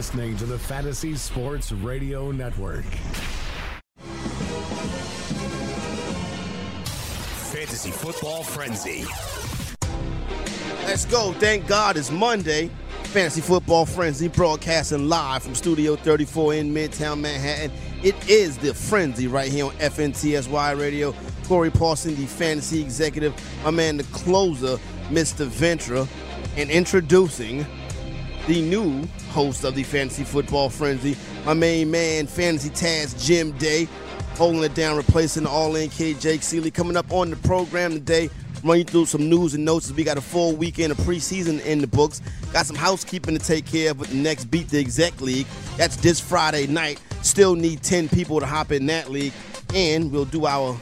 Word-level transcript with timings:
You're 0.00 0.06
listening 0.06 0.36
to 0.38 0.46
the 0.46 0.58
Fantasy 0.58 1.14
Sports 1.14 1.72
Radio 1.72 2.30
Network. 2.32 2.86
Fantasy 7.52 7.90
Football 7.90 8.42
Frenzy. 8.42 9.04
Let's 10.86 11.04
go. 11.04 11.34
Thank 11.34 11.66
God 11.66 11.98
it's 11.98 12.10
Monday. 12.10 12.70
Fantasy 13.12 13.42
Football 13.42 13.84
Frenzy 13.84 14.28
broadcasting 14.28 15.06
live 15.10 15.42
from 15.42 15.54
Studio 15.54 15.96
34 15.96 16.54
in 16.54 16.72
Midtown 16.72 17.20
Manhattan. 17.20 17.70
It 18.02 18.16
is 18.26 18.56
the 18.56 18.72
Frenzy 18.72 19.26
right 19.26 19.52
here 19.52 19.66
on 19.66 19.72
FNTSY 19.72 20.80
Radio. 20.80 21.14
Corey 21.44 21.68
Parson, 21.68 22.16
the 22.16 22.24
fantasy 22.24 22.80
executive, 22.80 23.34
my 23.64 23.70
man, 23.70 23.98
the 23.98 24.04
closer, 24.04 24.78
Mr. 25.10 25.46
Ventra, 25.46 26.08
and 26.56 26.70
introducing 26.70 27.66
the 28.46 28.62
new 28.62 29.06
host 29.30 29.64
of 29.64 29.74
the 29.74 29.82
Fantasy 29.82 30.24
Football 30.24 30.70
Frenzy, 30.70 31.16
my 31.44 31.54
main 31.54 31.90
man, 31.90 32.26
Fantasy 32.26 32.70
Taz 32.70 33.24
Jim 33.24 33.52
Day, 33.52 33.86
holding 34.34 34.62
it 34.62 34.74
down, 34.74 34.96
replacing 34.96 35.44
the 35.44 35.50
All 35.50 35.76
In 35.76 35.90
Kid 35.90 36.20
Jake 36.20 36.40
Ciely. 36.40 36.72
Coming 36.72 36.96
up 36.96 37.12
on 37.12 37.30
the 37.30 37.36
program 37.36 37.92
today, 37.92 38.30
run 38.64 38.78
you 38.78 38.84
through 38.84 39.06
some 39.06 39.28
news 39.28 39.54
and 39.54 39.64
notes 39.64 39.92
we 39.92 40.04
got 40.04 40.18
a 40.18 40.22
full 40.22 40.54
weekend 40.56 40.92
of 40.92 40.98
preseason 40.98 41.64
in 41.64 41.80
the 41.80 41.86
books. 41.86 42.20
Got 42.52 42.66
some 42.66 42.76
housekeeping 42.76 43.36
to 43.38 43.44
take 43.44 43.66
care 43.66 43.92
of 43.92 44.00
with 44.00 44.10
the 44.10 44.16
next 44.16 44.46
Beat 44.46 44.68
the 44.68 44.78
Exec 44.78 45.20
League. 45.20 45.46
That's 45.76 45.96
this 45.96 46.20
Friday 46.20 46.66
night. 46.66 47.00
Still 47.22 47.54
need 47.54 47.82
10 47.82 48.08
people 48.08 48.40
to 48.40 48.46
hop 48.46 48.72
in 48.72 48.86
that 48.86 49.10
league. 49.10 49.32
And 49.74 50.10
we'll 50.10 50.24
do 50.24 50.46
our 50.46 50.76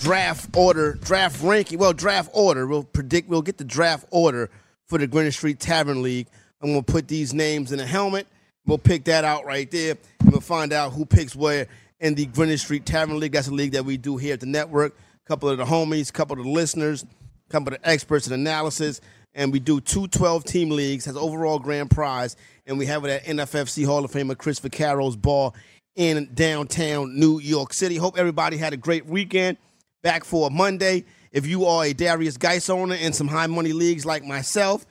draft 0.00 0.54
order, 0.56 0.94
draft 0.94 1.42
ranking. 1.42 1.78
Well, 1.78 1.92
draft 1.92 2.30
order. 2.34 2.66
We'll 2.66 2.84
predict, 2.84 3.28
we'll 3.28 3.42
get 3.42 3.58
the 3.58 3.64
draft 3.64 4.06
order 4.10 4.50
for 4.86 4.98
the 4.98 5.06
Greenwich 5.06 5.34
Street 5.34 5.58
Tavern 5.58 6.02
League. 6.02 6.28
I'm 6.66 6.82
to 6.82 6.92
put 6.92 7.06
these 7.06 7.32
names 7.32 7.70
in 7.70 7.78
a 7.78 7.86
helmet. 7.86 8.26
We'll 8.66 8.78
pick 8.78 9.04
that 9.04 9.24
out 9.24 9.44
right 9.44 9.70
there. 9.70 9.96
And 10.20 10.32
we'll 10.32 10.40
find 10.40 10.72
out 10.72 10.92
who 10.92 11.06
picks 11.06 11.36
where 11.36 11.68
in 12.00 12.16
the 12.16 12.26
Greenwich 12.26 12.60
Street 12.60 12.84
Tavern 12.84 13.20
League. 13.20 13.32
That's 13.32 13.46
a 13.46 13.54
league 13.54 13.72
that 13.72 13.84
we 13.84 13.96
do 13.96 14.16
here 14.16 14.34
at 14.34 14.40
the 14.40 14.46
network. 14.46 14.96
A 15.24 15.28
couple 15.28 15.48
of 15.48 15.58
the 15.58 15.64
homies, 15.64 16.10
a 16.10 16.12
couple 16.12 16.38
of 16.38 16.44
the 16.44 16.50
listeners, 16.50 17.04
a 17.04 17.52
couple 17.52 17.72
of 17.72 17.80
the 17.80 17.88
experts 17.88 18.26
in 18.26 18.32
analysis. 18.32 19.00
And 19.34 19.52
we 19.52 19.60
do 19.60 19.80
two 19.80 20.08
12 20.08 20.44
team 20.44 20.70
leagues, 20.70 21.04
has 21.04 21.16
overall 21.16 21.60
grand 21.60 21.90
prize. 21.90 22.34
And 22.66 22.78
we 22.78 22.86
have 22.86 23.04
it 23.04 23.10
at 23.10 23.24
NFFC 23.24 23.86
Hall 23.86 24.04
of 24.04 24.10
Famer 24.10 24.36
Chris 24.36 24.58
Vaccaro's 24.58 25.14
ball 25.14 25.54
in 25.94 26.28
downtown 26.34 27.18
New 27.18 27.38
York 27.38 27.72
City. 27.74 27.96
Hope 27.96 28.18
everybody 28.18 28.56
had 28.56 28.72
a 28.72 28.76
great 28.76 29.06
weekend. 29.06 29.56
Back 30.02 30.24
for 30.24 30.50
Monday. 30.50 31.04
If 31.30 31.46
you 31.46 31.66
are 31.66 31.84
a 31.84 31.92
Darius 31.92 32.36
Guice 32.36 32.68
owner 32.68 32.96
in 32.96 33.12
some 33.12 33.28
high 33.28 33.46
money 33.46 33.72
leagues 33.72 34.04
like 34.04 34.24
myself, 34.24 34.84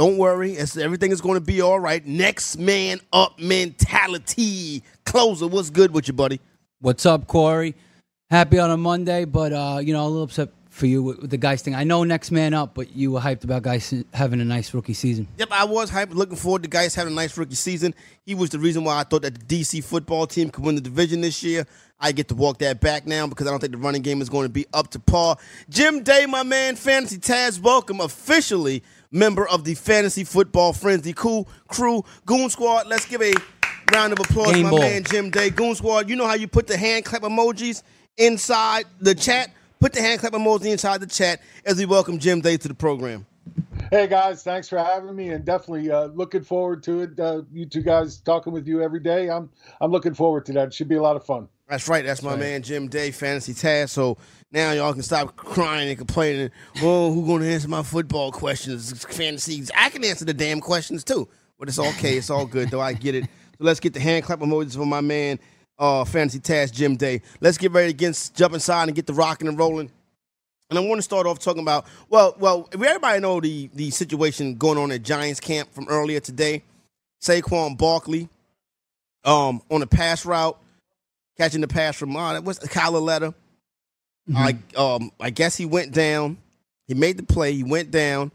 don't 0.00 0.16
worry. 0.16 0.54
It's, 0.54 0.78
everything 0.78 1.12
is 1.12 1.20
going 1.20 1.34
to 1.34 1.42
be 1.42 1.60
all 1.60 1.78
right. 1.78 2.04
Next 2.06 2.56
man 2.56 3.00
up 3.12 3.38
mentality. 3.38 4.82
Closer, 5.04 5.46
what's 5.46 5.68
good 5.68 5.92
with 5.92 6.08
you, 6.08 6.14
buddy? 6.14 6.40
What's 6.80 7.04
up, 7.04 7.26
Corey? 7.26 7.74
Happy 8.30 8.58
on 8.58 8.70
a 8.70 8.78
Monday, 8.78 9.26
but 9.26 9.52
uh, 9.52 9.78
you 9.82 9.92
know, 9.92 10.02
a 10.02 10.08
little 10.08 10.22
upset 10.22 10.48
for 10.70 10.86
you 10.86 11.02
with, 11.02 11.18
with 11.18 11.30
the 11.30 11.36
Guice 11.36 11.60
thing. 11.60 11.74
I 11.74 11.84
know 11.84 12.02
next 12.04 12.30
man 12.30 12.54
up, 12.54 12.72
but 12.72 12.96
you 12.96 13.12
were 13.12 13.20
hyped 13.20 13.44
about 13.44 13.62
Guice 13.62 13.92
having 14.14 14.40
a 14.40 14.44
nice 14.44 14.72
rookie 14.72 14.94
season. 14.94 15.28
Yep, 15.36 15.48
I 15.52 15.64
was 15.64 15.90
hyped, 15.90 16.14
looking 16.14 16.36
forward 16.36 16.62
to 16.62 16.70
Guice 16.70 16.94
having 16.94 17.12
a 17.12 17.16
nice 17.16 17.36
rookie 17.36 17.54
season. 17.54 17.94
He 18.24 18.34
was 18.34 18.48
the 18.48 18.58
reason 18.58 18.84
why 18.84 19.00
I 19.00 19.04
thought 19.04 19.20
that 19.20 19.34
the 19.34 19.60
DC 19.60 19.84
football 19.84 20.26
team 20.26 20.48
could 20.48 20.64
win 20.64 20.76
the 20.76 20.80
division 20.80 21.20
this 21.20 21.42
year. 21.42 21.66
I 22.00 22.12
get 22.12 22.28
to 22.28 22.34
walk 22.34 22.56
that 22.60 22.80
back 22.80 23.06
now 23.06 23.26
because 23.26 23.46
I 23.46 23.50
don't 23.50 23.60
think 23.60 23.72
the 23.72 23.78
running 23.78 24.00
game 24.00 24.22
is 24.22 24.30
going 24.30 24.46
to 24.46 24.52
be 24.52 24.64
up 24.72 24.88
to 24.92 24.98
par. 24.98 25.36
Jim 25.68 26.02
Day, 26.02 26.24
my 26.24 26.42
man, 26.42 26.76
Fantasy 26.76 27.18
Taz, 27.18 27.60
welcome 27.60 28.00
officially 28.00 28.82
member 29.10 29.48
of 29.48 29.64
the 29.64 29.74
Fantasy 29.74 30.24
Football 30.24 30.72
Frenzy 30.72 31.12
Cool 31.12 31.48
Crew 31.68 32.04
Goon 32.26 32.50
Squad. 32.50 32.86
Let's 32.86 33.06
give 33.06 33.22
a 33.22 33.32
round 33.92 34.12
of 34.12 34.20
applause, 34.20 34.52
Game 34.52 34.64
my 34.64 34.70
ball. 34.70 34.80
man 34.80 35.04
Jim 35.04 35.30
Day. 35.30 35.50
Goon 35.50 35.74
Squad, 35.74 36.08
you 36.08 36.16
know 36.16 36.26
how 36.26 36.34
you 36.34 36.48
put 36.48 36.66
the 36.66 36.76
hand 36.76 37.04
clap 37.04 37.22
emojis 37.22 37.82
inside 38.16 38.84
the 39.00 39.14
chat? 39.14 39.50
Put 39.80 39.92
the 39.92 40.02
hand 40.02 40.20
clap 40.20 40.32
emoji 40.32 40.66
inside 40.66 41.00
the 41.00 41.06
chat 41.06 41.40
as 41.64 41.78
we 41.78 41.86
welcome 41.86 42.18
Jim 42.18 42.40
Day 42.40 42.56
to 42.56 42.68
the 42.68 42.74
program. 42.74 43.26
Hey 43.90 44.06
guys, 44.06 44.42
thanks 44.44 44.68
for 44.68 44.78
having 44.78 45.16
me, 45.16 45.30
and 45.30 45.44
definitely 45.44 45.90
uh, 45.90 46.04
looking 46.06 46.42
forward 46.42 46.82
to 46.84 47.00
it. 47.00 47.18
Uh, 47.18 47.42
you 47.52 47.64
two 47.66 47.82
guys 47.82 48.18
talking 48.18 48.52
with 48.52 48.68
you 48.68 48.82
every 48.82 49.00
day. 49.00 49.28
I'm 49.30 49.50
I'm 49.80 49.90
looking 49.90 50.14
forward 50.14 50.46
to 50.46 50.52
that. 50.52 50.68
It 50.68 50.74
should 50.74 50.88
be 50.88 50.96
a 50.96 51.02
lot 51.02 51.16
of 51.16 51.24
fun. 51.24 51.48
That's 51.70 51.86
right. 51.86 52.04
That's 52.04 52.20
my 52.20 52.34
man 52.34 52.62
Jim 52.62 52.88
Day, 52.88 53.12
Fantasy 53.12 53.54
Taz. 53.54 53.90
So 53.90 54.18
now 54.50 54.72
y'all 54.72 54.92
can 54.92 55.02
stop 55.02 55.36
crying 55.36 55.88
and 55.88 55.96
complaining. 55.96 56.50
Oh, 56.82 57.12
who 57.12 57.24
gonna 57.24 57.46
answer 57.46 57.68
my 57.68 57.84
football 57.84 58.32
questions? 58.32 59.04
Fantasies. 59.04 59.70
I 59.76 59.88
can 59.88 60.04
answer 60.04 60.24
the 60.24 60.34
damn 60.34 60.60
questions 60.60 61.04
too. 61.04 61.28
But 61.60 61.68
it's 61.68 61.78
okay. 61.78 62.16
It's 62.16 62.28
all 62.28 62.44
good 62.44 62.70
though. 62.70 62.80
I 62.80 62.92
get 62.92 63.14
it. 63.14 63.24
So 63.24 63.64
let's 63.64 63.78
get 63.78 63.94
the 63.94 64.00
hand 64.00 64.24
clap 64.24 64.40
emojis 64.40 64.74
for 64.74 64.84
my 64.84 65.00
man, 65.00 65.38
uh, 65.78 66.04
Fantasy 66.04 66.40
Taz 66.40 66.72
Jim 66.72 66.96
Day. 66.96 67.22
Let's 67.40 67.56
get 67.56 67.70
ready 67.70 67.92
to 67.92 67.96
get 67.96 68.30
jump 68.34 68.54
inside 68.54 68.88
and 68.88 68.96
get 68.96 69.06
the 69.06 69.14
rocking 69.14 69.46
and 69.46 69.56
rolling. 69.56 69.92
And 70.70 70.78
I 70.78 70.82
want 70.82 70.98
to 70.98 71.02
start 71.02 71.28
off 71.28 71.38
talking 71.38 71.62
about 71.62 71.86
well, 72.08 72.34
well, 72.40 72.68
everybody 72.72 73.20
know 73.20 73.40
the 73.40 73.70
the 73.74 73.90
situation 73.90 74.56
going 74.56 74.76
on 74.76 74.90
at 74.90 75.04
Giants 75.04 75.38
camp 75.38 75.72
from 75.72 75.86
earlier 75.86 76.18
today. 76.18 76.64
Saquon 77.22 77.78
Barkley, 77.78 78.28
um, 79.24 79.62
on 79.70 79.82
a 79.82 79.86
pass 79.86 80.26
route, 80.26 80.58
catching 81.40 81.62
the 81.62 81.68
pass 81.68 81.96
from 81.96 82.14
uh, 82.14 82.38
what's 82.42 82.58
Kyle 82.68 82.92
Lauletta. 82.92 83.32
I 84.36 84.58
um 84.76 85.10
I 85.18 85.30
guess 85.30 85.56
he 85.56 85.64
went 85.64 85.92
down. 85.92 86.36
He 86.86 86.92
made 86.92 87.16
the 87.16 87.22
play. 87.22 87.54
He 87.54 87.62
went 87.62 87.90
down. 87.90 88.30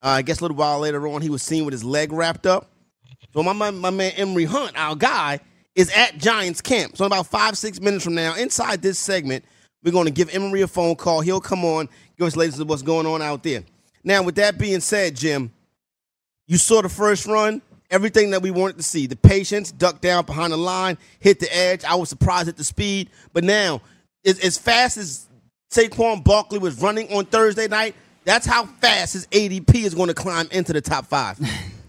Uh, 0.00 0.08
I 0.08 0.22
guess 0.22 0.38
a 0.38 0.44
little 0.44 0.56
while 0.56 0.78
later 0.78 1.08
on, 1.08 1.20
he 1.20 1.30
was 1.30 1.42
seen 1.42 1.64
with 1.64 1.72
his 1.72 1.82
leg 1.82 2.12
wrapped 2.12 2.46
up. 2.46 2.70
So 3.32 3.42
my, 3.42 3.52
my 3.52 3.72
my 3.72 3.90
man 3.90 4.12
Emery 4.12 4.44
Hunt, 4.44 4.72
our 4.76 4.94
guy, 4.94 5.40
is 5.74 5.90
at 5.90 6.16
Giants 6.18 6.60
camp. 6.60 6.96
So 6.96 7.04
in 7.04 7.10
about 7.10 7.26
five 7.26 7.58
six 7.58 7.80
minutes 7.80 8.04
from 8.04 8.14
now, 8.14 8.36
inside 8.36 8.82
this 8.82 9.00
segment, 9.00 9.44
we're 9.82 9.90
going 9.90 10.06
to 10.06 10.12
give 10.12 10.32
Emery 10.32 10.62
a 10.62 10.68
phone 10.68 10.94
call. 10.94 11.22
He'll 11.22 11.40
come 11.40 11.64
on, 11.64 11.88
give 12.16 12.28
us 12.28 12.36
latest 12.36 12.60
of 12.60 12.68
what's 12.68 12.82
going 12.82 13.06
on 13.06 13.20
out 13.20 13.42
there. 13.42 13.64
Now, 14.04 14.22
with 14.22 14.36
that 14.36 14.58
being 14.58 14.80
said, 14.80 15.16
Jim, 15.16 15.52
you 16.46 16.58
saw 16.58 16.82
the 16.82 16.88
first 16.88 17.26
run. 17.26 17.62
Everything 17.90 18.30
that 18.30 18.42
we 18.42 18.50
wanted 18.50 18.76
to 18.78 18.82
see. 18.82 19.06
The 19.06 19.16
patience, 19.16 19.70
duck 19.70 20.00
down 20.00 20.24
behind 20.24 20.52
the 20.52 20.56
line, 20.56 20.98
hit 21.20 21.38
the 21.38 21.54
edge. 21.54 21.84
I 21.84 21.94
was 21.94 22.08
surprised 22.08 22.48
at 22.48 22.56
the 22.56 22.64
speed. 22.64 23.10
But 23.32 23.44
now, 23.44 23.82
as, 24.24 24.40
as 24.40 24.58
fast 24.58 24.96
as 24.96 25.26
Saquon 25.70 26.24
Barkley 26.24 26.58
was 26.58 26.80
running 26.80 27.12
on 27.12 27.26
Thursday 27.26 27.68
night, 27.68 27.94
that's 28.24 28.46
how 28.46 28.66
fast 28.66 29.12
his 29.12 29.26
ADP 29.28 29.74
is 29.84 29.94
going 29.94 30.08
to 30.08 30.14
climb 30.14 30.48
into 30.50 30.72
the 30.72 30.80
top 30.80 31.06
five. 31.06 31.38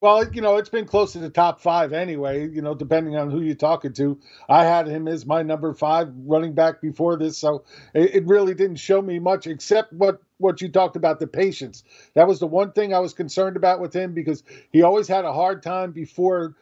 Well, 0.00 0.32
you 0.32 0.42
know, 0.42 0.58
it's 0.58 0.68
been 0.68 0.86
close 0.86 1.14
to 1.14 1.18
the 1.18 1.28
top 1.30 1.60
five 1.60 1.92
anyway, 1.92 2.48
you 2.48 2.62
know, 2.62 2.72
depending 2.76 3.16
on 3.16 3.32
who 3.32 3.40
you're 3.40 3.56
talking 3.56 3.92
to. 3.94 4.20
I 4.48 4.64
had 4.64 4.86
him 4.86 5.08
as 5.08 5.26
my 5.26 5.42
number 5.42 5.74
five 5.74 6.10
running 6.24 6.54
back 6.54 6.80
before 6.80 7.16
this, 7.18 7.36
so 7.36 7.64
it, 7.94 8.14
it 8.14 8.26
really 8.26 8.54
didn't 8.54 8.76
show 8.76 9.02
me 9.02 9.18
much 9.18 9.48
except 9.48 9.92
what 9.92 10.22
what 10.38 10.60
you 10.62 10.68
talked 10.68 10.94
about 10.94 11.18
the 11.18 11.26
patience. 11.26 11.82
That 12.14 12.28
was 12.28 12.38
the 12.38 12.46
one 12.46 12.70
thing 12.70 12.94
I 12.94 13.00
was 13.00 13.12
concerned 13.12 13.56
about 13.56 13.80
with 13.80 13.92
him 13.92 14.14
because 14.14 14.44
he 14.72 14.82
always 14.82 15.08
had 15.08 15.24
a 15.24 15.32
hard 15.32 15.64
time 15.64 15.90
before 15.90 16.54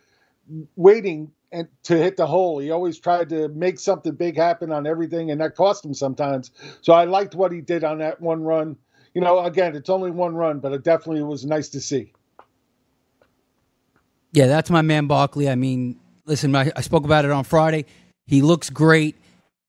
waiting 0.76 1.32
and 1.52 1.68
to 1.84 1.96
hit 1.98 2.16
the 2.16 2.26
hole. 2.26 2.58
He 2.58 2.70
always 2.72 2.98
tried 2.98 3.30
to 3.30 3.48
make 3.48 3.78
something 3.80 4.14
big 4.14 4.36
happen 4.36 4.72
on 4.72 4.86
everything, 4.86 5.30
and 5.30 5.40
that 5.42 5.56
cost 5.56 5.84
him 5.84 5.94
sometimes. 5.94 6.52
So 6.82 6.94
I 6.94 7.04
liked 7.04 7.34
what 7.36 7.52
he 7.52 7.62
did 7.62 7.84
on 7.84 7.98
that 7.98 8.20
one 8.20 8.44
run. 8.44 8.76
You 9.14 9.22
know, 9.22 9.40
again, 9.44 9.76
it's 9.76 9.90
only 9.90 10.10
one 10.10 10.36
run, 10.36 10.60
but 10.60 10.72
it 10.72 10.84
definitely 10.84 11.22
was 11.24 11.46
nice 11.46 11.70
to 11.70 11.80
see. 11.82 12.14
Yeah, 14.36 14.48
that's 14.48 14.68
my 14.68 14.82
man 14.82 15.06
Barkley. 15.06 15.48
I 15.48 15.54
mean, 15.54 15.98
listen, 16.26 16.54
I, 16.54 16.70
I 16.76 16.82
spoke 16.82 17.06
about 17.06 17.24
it 17.24 17.30
on 17.30 17.42
Friday. 17.42 17.86
He 18.26 18.42
looks 18.42 18.68
great, 18.68 19.16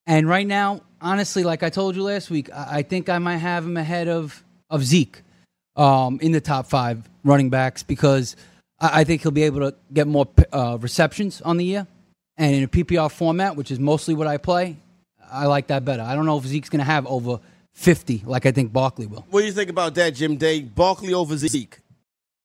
and 0.05 0.27
right 0.27 0.45
now, 0.45 0.81
honestly, 0.99 1.45
like 1.45 1.63
I 1.63 1.69
told 1.69 1.95
you 1.95 2.03
last 2.03 2.29
week, 2.29 2.49
I, 2.53 2.79
I 2.79 2.81
think 2.81 3.07
I 3.07 3.17
might 3.17 3.37
have 3.37 3.63
him 3.63 3.77
ahead 3.77 4.09
of 4.09 4.43
of 4.69 4.83
Zeke 4.83 5.21
um, 5.77 6.19
in 6.21 6.33
the 6.33 6.41
top 6.41 6.67
five 6.67 7.09
running 7.23 7.49
backs 7.49 7.81
because 7.81 8.35
I, 8.77 8.99
I 8.99 9.03
think 9.05 9.21
he'll 9.21 9.31
be 9.31 9.43
able 9.43 9.71
to 9.71 9.73
get 9.93 10.05
more 10.05 10.27
uh, 10.51 10.77
receptions 10.81 11.39
on 11.39 11.55
the 11.55 11.63
year, 11.63 11.87
and 12.35 12.53
in 12.53 12.63
a 12.63 12.67
PPR 12.67 13.09
format, 13.09 13.55
which 13.55 13.71
is 13.71 13.79
mostly 13.79 14.15
what 14.15 14.27
I 14.27 14.35
play, 14.35 14.75
I 15.31 15.45
like 15.45 15.67
that 15.67 15.85
better. 15.85 16.03
I 16.03 16.13
don't 16.13 16.25
know 16.25 16.39
if 16.39 16.43
Zeke's 16.43 16.67
going 16.67 16.79
to 16.79 16.91
have 16.91 17.07
over 17.07 17.39
fifty 17.73 18.21
like 18.25 18.45
I 18.45 18.51
think 18.51 18.73
Barkley 18.73 19.07
will. 19.07 19.25
what 19.29 19.39
do 19.39 19.45
you 19.45 19.53
think 19.53 19.69
about 19.69 19.95
that, 19.95 20.09
Jim 20.13 20.35
Day? 20.35 20.59
Barkley 20.59 21.13
over 21.13 21.37
Zeke. 21.37 21.79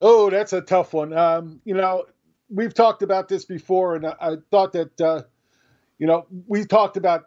Oh, 0.03 0.31
that's 0.31 0.55
a 0.55 0.63
tough 0.63 0.95
one. 0.95 1.15
Um, 1.15 1.63
you 1.65 1.75
know, 1.75 2.07
we've 2.51 2.75
talked 2.75 3.03
about 3.05 3.29
this 3.29 3.47
before, 3.47 3.97
and 3.97 4.07
I, 4.07 4.17
I 4.21 4.37
thought 4.53 4.75
that 4.75 5.01
uh, 5.01 5.23
you 5.99 6.07
know 6.09 6.27
we 6.49 6.67
talked 6.67 6.97
about 6.99 7.25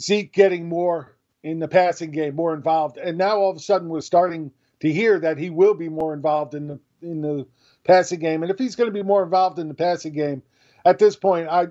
Zeke 0.00 0.32
getting 0.32 0.68
more 0.68 1.16
in 1.42 1.60
the 1.60 1.68
passing 1.68 2.12
game, 2.12 2.36
more 2.36 2.54
involved, 2.54 2.98
and 2.98 3.18
now 3.18 3.38
all 3.38 3.50
of 3.50 3.58
a 3.58 3.60
sudden 3.60 3.88
we're 3.88 4.02
starting 4.02 4.52
to 4.80 4.92
hear 4.92 5.20
that 5.20 5.38
he 5.38 5.50
will 5.50 5.74
be 5.74 5.88
more 5.88 6.14
involved 6.14 6.54
in 6.54 6.68
the 6.68 6.80
in 7.02 7.22
the 7.22 7.46
passing 7.84 8.20
game. 8.20 8.42
And 8.42 8.52
if 8.52 8.58
he's 8.58 8.76
going 8.76 8.88
to 8.88 8.94
be 8.94 9.04
more 9.04 9.24
involved 9.24 9.58
in 9.60 9.68
the 9.68 9.74
passing 9.74 10.14
game, 10.14 10.42
at 10.84 10.98
this 10.98 11.16
point, 11.16 11.48
I 11.48 11.68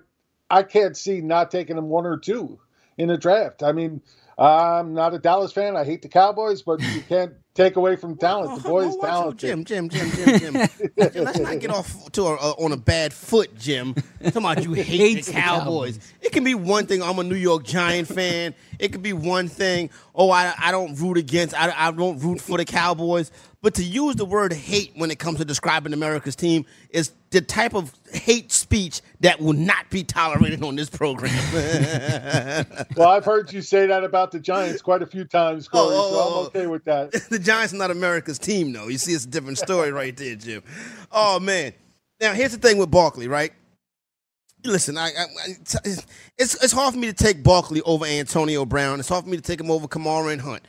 I 0.50 0.64
can't 0.64 0.98
see 0.98 1.22
not 1.22 1.52
taking 1.52 1.78
him 1.78 1.90
one 1.90 2.06
or 2.08 2.18
two 2.18 2.60
in 2.98 3.10
the 3.10 3.18
draft. 3.18 3.64
I 3.64 3.74
mean, 3.74 4.02
I'm 4.38 4.94
not 4.96 5.14
a 5.16 5.20
Dallas 5.20 5.54
fan. 5.54 5.78
I 5.78 5.86
hate 5.86 6.04
the 6.04 6.10
Cowboys, 6.10 6.64
but 6.64 6.82
you 6.82 7.02
can't 7.02 7.34
take 7.54 7.76
away 7.76 7.96
from 7.96 8.18
talent. 8.18 8.62
The 8.62 8.70
boy 8.70 8.88
is 8.88 8.96
talented. 8.98 9.40
Jim, 9.40 9.64
Jim, 9.66 9.90
Jim, 9.90 10.12
Jim, 10.12 10.40
Jim. 10.40 10.54
Jim, 11.14 11.24
Let's 11.24 11.40
not 11.40 11.60
get 11.60 11.72
off 11.72 12.12
to 12.14 12.24
a, 12.24 12.36
uh, 12.36 12.54
on 12.60 12.72
a 12.72 12.78
bad 12.78 13.14
foot, 13.14 13.58
Jim. 13.58 13.96
Come 14.32 14.46
on, 14.46 14.62
you 14.64 14.74
hate 14.74 14.86
Hates 14.86 15.28
the 15.28 15.34
the 15.34 15.40
Cowboys. 15.40 15.98
Cowboys. 15.98 16.14
It 16.22 16.32
can 16.32 16.44
be 16.44 16.56
one 16.56 16.86
thing. 16.86 17.02
I'm 17.04 17.20
a 17.20 17.24
New 17.24 17.36
York 17.36 17.64
Giant 17.64 18.08
fan. 18.08 18.54
It 18.80 18.92
could 18.92 19.04
be 19.04 19.14
one 19.14 19.48
thing. 19.48 19.90
Oh, 20.16 20.30
I, 20.32 20.54
I 20.58 20.72
don't 20.72 20.96
root 21.00 21.18
against. 21.18 21.54
I, 21.60 21.74
I 21.76 21.92
don't 21.92 22.20
root 22.20 22.40
for 22.42 22.58
the 22.58 22.66
Cowboys. 22.66 23.32
But 23.62 23.74
to 23.76 23.84
use 23.84 24.16
the 24.16 24.24
word 24.26 24.54
hate 24.54 24.94
when 24.96 25.12
it 25.12 25.20
comes 25.20 25.40
to 25.40 25.46
describing 25.46 25.92
America's 25.92 26.36
team 26.38 26.66
is 26.92 27.12
the 27.32 27.42
type 27.42 27.76
of 27.76 27.94
hate 28.14 28.54
speech 28.54 29.02
that 29.20 29.42
will 29.42 29.54
not 29.54 29.90
be 29.90 30.04
tolerated 30.04 30.64
on 30.64 30.78
this 30.78 30.90
program. 30.90 31.34
Well, 32.96 33.10
I've 33.10 33.26
heard 33.26 33.52
you 33.52 33.62
say 33.62 33.88
that 33.88 34.04
about 34.04 34.32
the 34.32 34.40
Giants 34.40 34.82
quite 34.82 35.02
a 35.02 35.06
few 35.06 35.26
times, 35.26 35.68
Corey, 35.68 35.88
Oh, 35.92 35.92
oh, 35.92 36.12
so 36.12 36.20
I'm 36.20 36.34
oh. 36.34 36.46
okay 36.48 36.68
with 36.68 36.86
that. 36.86 37.12
the 37.30 37.39
Giants 37.40 37.74
are 37.74 37.78
not 37.78 37.92
America's 37.92 38.40
team, 38.40 38.72
though. 38.74 38.88
You 38.88 38.98
see, 38.98 39.14
it's 39.14 39.26
a 39.26 39.30
different 39.30 39.58
story 39.58 39.92
right 39.92 40.16
there, 40.16 40.36
Jim. 40.36 40.64
Oh 41.12 41.40
man. 41.40 41.74
Now 42.22 42.34
here's 42.34 42.52
the 42.52 42.58
thing 42.58 42.78
with 42.78 42.92
Barkley, 42.92 43.28
right? 43.28 43.54
Listen, 44.66 44.98
I, 44.98 45.08
I- 45.08 45.56
it's 46.38 46.56
it's 46.64 46.72
hard 46.74 46.94
for 46.94 47.00
me 47.00 47.08
to 47.08 47.14
take 47.14 47.44
Barkley 47.44 47.82
over 47.82 48.06
Antonio 48.06 48.66
Brown. 48.66 49.00
It's 49.00 49.10
hard 49.10 49.24
for 49.24 49.30
me 49.30 49.38
to 49.38 49.44
take 49.44 49.60
him 49.60 49.72
over 49.72 49.88
Kamara 49.88 50.34
and 50.34 50.42
Hunt. 50.42 50.64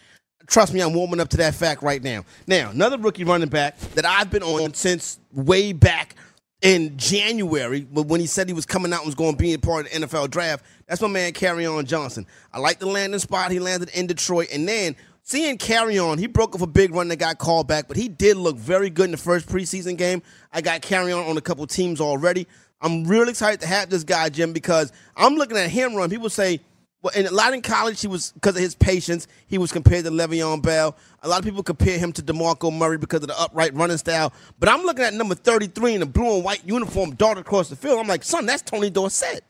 Trust 0.47 0.73
me, 0.73 0.81
I'm 0.81 0.95
warming 0.95 1.21
up 1.21 1.29
to 1.31 1.37
that 1.39 1.55
fact 1.55 1.83
right 1.83 2.03
now. 2.03 2.25
Now, 2.47 2.71
another 2.71 2.99
rookie 2.99 3.25
running 3.25 3.49
back 3.49 3.79
that 3.95 4.05
I've 4.05 4.31
been 4.31 4.43
on 4.43 4.75
since 4.75 5.19
way 5.33 5.73
back 5.73 6.15
in 6.63 6.97
January, 6.97 7.81
but 7.91 8.07
when 8.07 8.21
he 8.21 8.27
said 8.27 8.47
he 8.49 8.53
was 8.55 8.67
coming 8.67 8.93
out 8.93 9.01
and 9.01 9.07
was 9.07 9.15
going 9.15 9.33
to 9.33 9.37
be 9.39 9.55
a 9.55 9.59
part 9.59 9.87
of 9.87 9.93
the 9.93 10.07
NFL 10.07 10.31
draft, 10.31 10.65
that's 10.87 11.01
my 11.01 11.09
man 11.09 11.33
Kerryon 11.33 11.85
Johnson. 11.87 12.27
I 12.53 12.59
like 12.59 12.79
the 12.81 12.87
landing 12.87 13.21
spot. 13.21 13.51
He 13.51 13.59
landed 13.61 13.91
in 13.91 14.07
Detroit, 14.07 14.49
and 14.53 14.69
then 14.69 14.95
seeing 15.23 15.59
Kerryon, 15.59 16.19
he 16.19 16.27
broke 16.27 16.55
off 16.55 16.63
a 16.63 16.67
big 16.67 16.95
run 16.95 17.09
that 17.09 17.17
got 17.17 17.39
called 17.39 17.69
back, 17.69 17.89
but 17.89 17.97
he 17.97 18.09
did 18.09 18.37
look 18.37 18.57
very 18.57 18.91
good 18.91 19.07
in 19.07 19.11
the 19.13 19.17
first 19.17 19.49
preseason 19.49 19.97
game. 19.97 20.23
I 20.53 20.61
got 20.61 20.83
Kerryon 20.83 21.29
on 21.29 21.37
a 21.37 21.41
couple 21.41 21.67
teams 21.67 22.01
already. 22.01 22.47
I'm 22.81 23.05
really 23.05 23.31
excited 23.31 23.61
to 23.61 23.67
have 23.67 23.91
this 23.91 24.05
guy, 24.05 24.29
Jim, 24.31 24.53
because 24.53 24.93
I'm 25.17 25.35
looking 25.35 25.57
at 25.57 25.71
him 25.71 25.95
run. 25.95 26.09
People 26.09 26.31
say, 26.31 26.61
well, 27.03 27.15
in 27.15 27.27
a 27.27 27.31
lot 27.31 27.55
in 27.55 27.63
college, 27.63 28.01
he 28.01 28.07
was 28.07 28.33
because 28.33 28.57
of 28.57 28.63
his 28.63 28.75
patience. 28.75 29.27
He 29.47 29.59
was 29.59 29.73
compared 29.73 30.05
to 30.05 30.11
Le'Veon 30.11 30.63
Bell. 30.63 30.97
A 31.23 31.29
lot 31.29 31.39
of 31.39 31.45
people 31.45 31.63
compare 31.63 31.99
him 31.99 32.13
to 32.13 32.23
Demarco 32.23 32.73
Murray 32.73 32.99
because 32.99 33.23
of 33.23 33.29
the 33.29 33.41
upright 33.41 33.75
running 33.75 33.97
style. 33.97 34.33
But 34.59 34.69
I'm 34.69 34.83
looking 34.83 35.05
at 35.05 35.15
number 35.15 35.35
33 35.35 35.95
in 35.95 36.03
a 36.03 36.07
blue 36.07 36.37
and 36.37 36.45
white 36.45 36.67
uniform, 36.67 37.15
dart 37.15 37.39
across 37.39 37.69
the 37.71 37.77
field. 37.77 37.99
I'm 37.99 38.07
like, 38.07 38.23
son, 38.23 38.47
that's 38.47 38.63
Tony 38.63 38.91
Dorsett. 38.91 39.43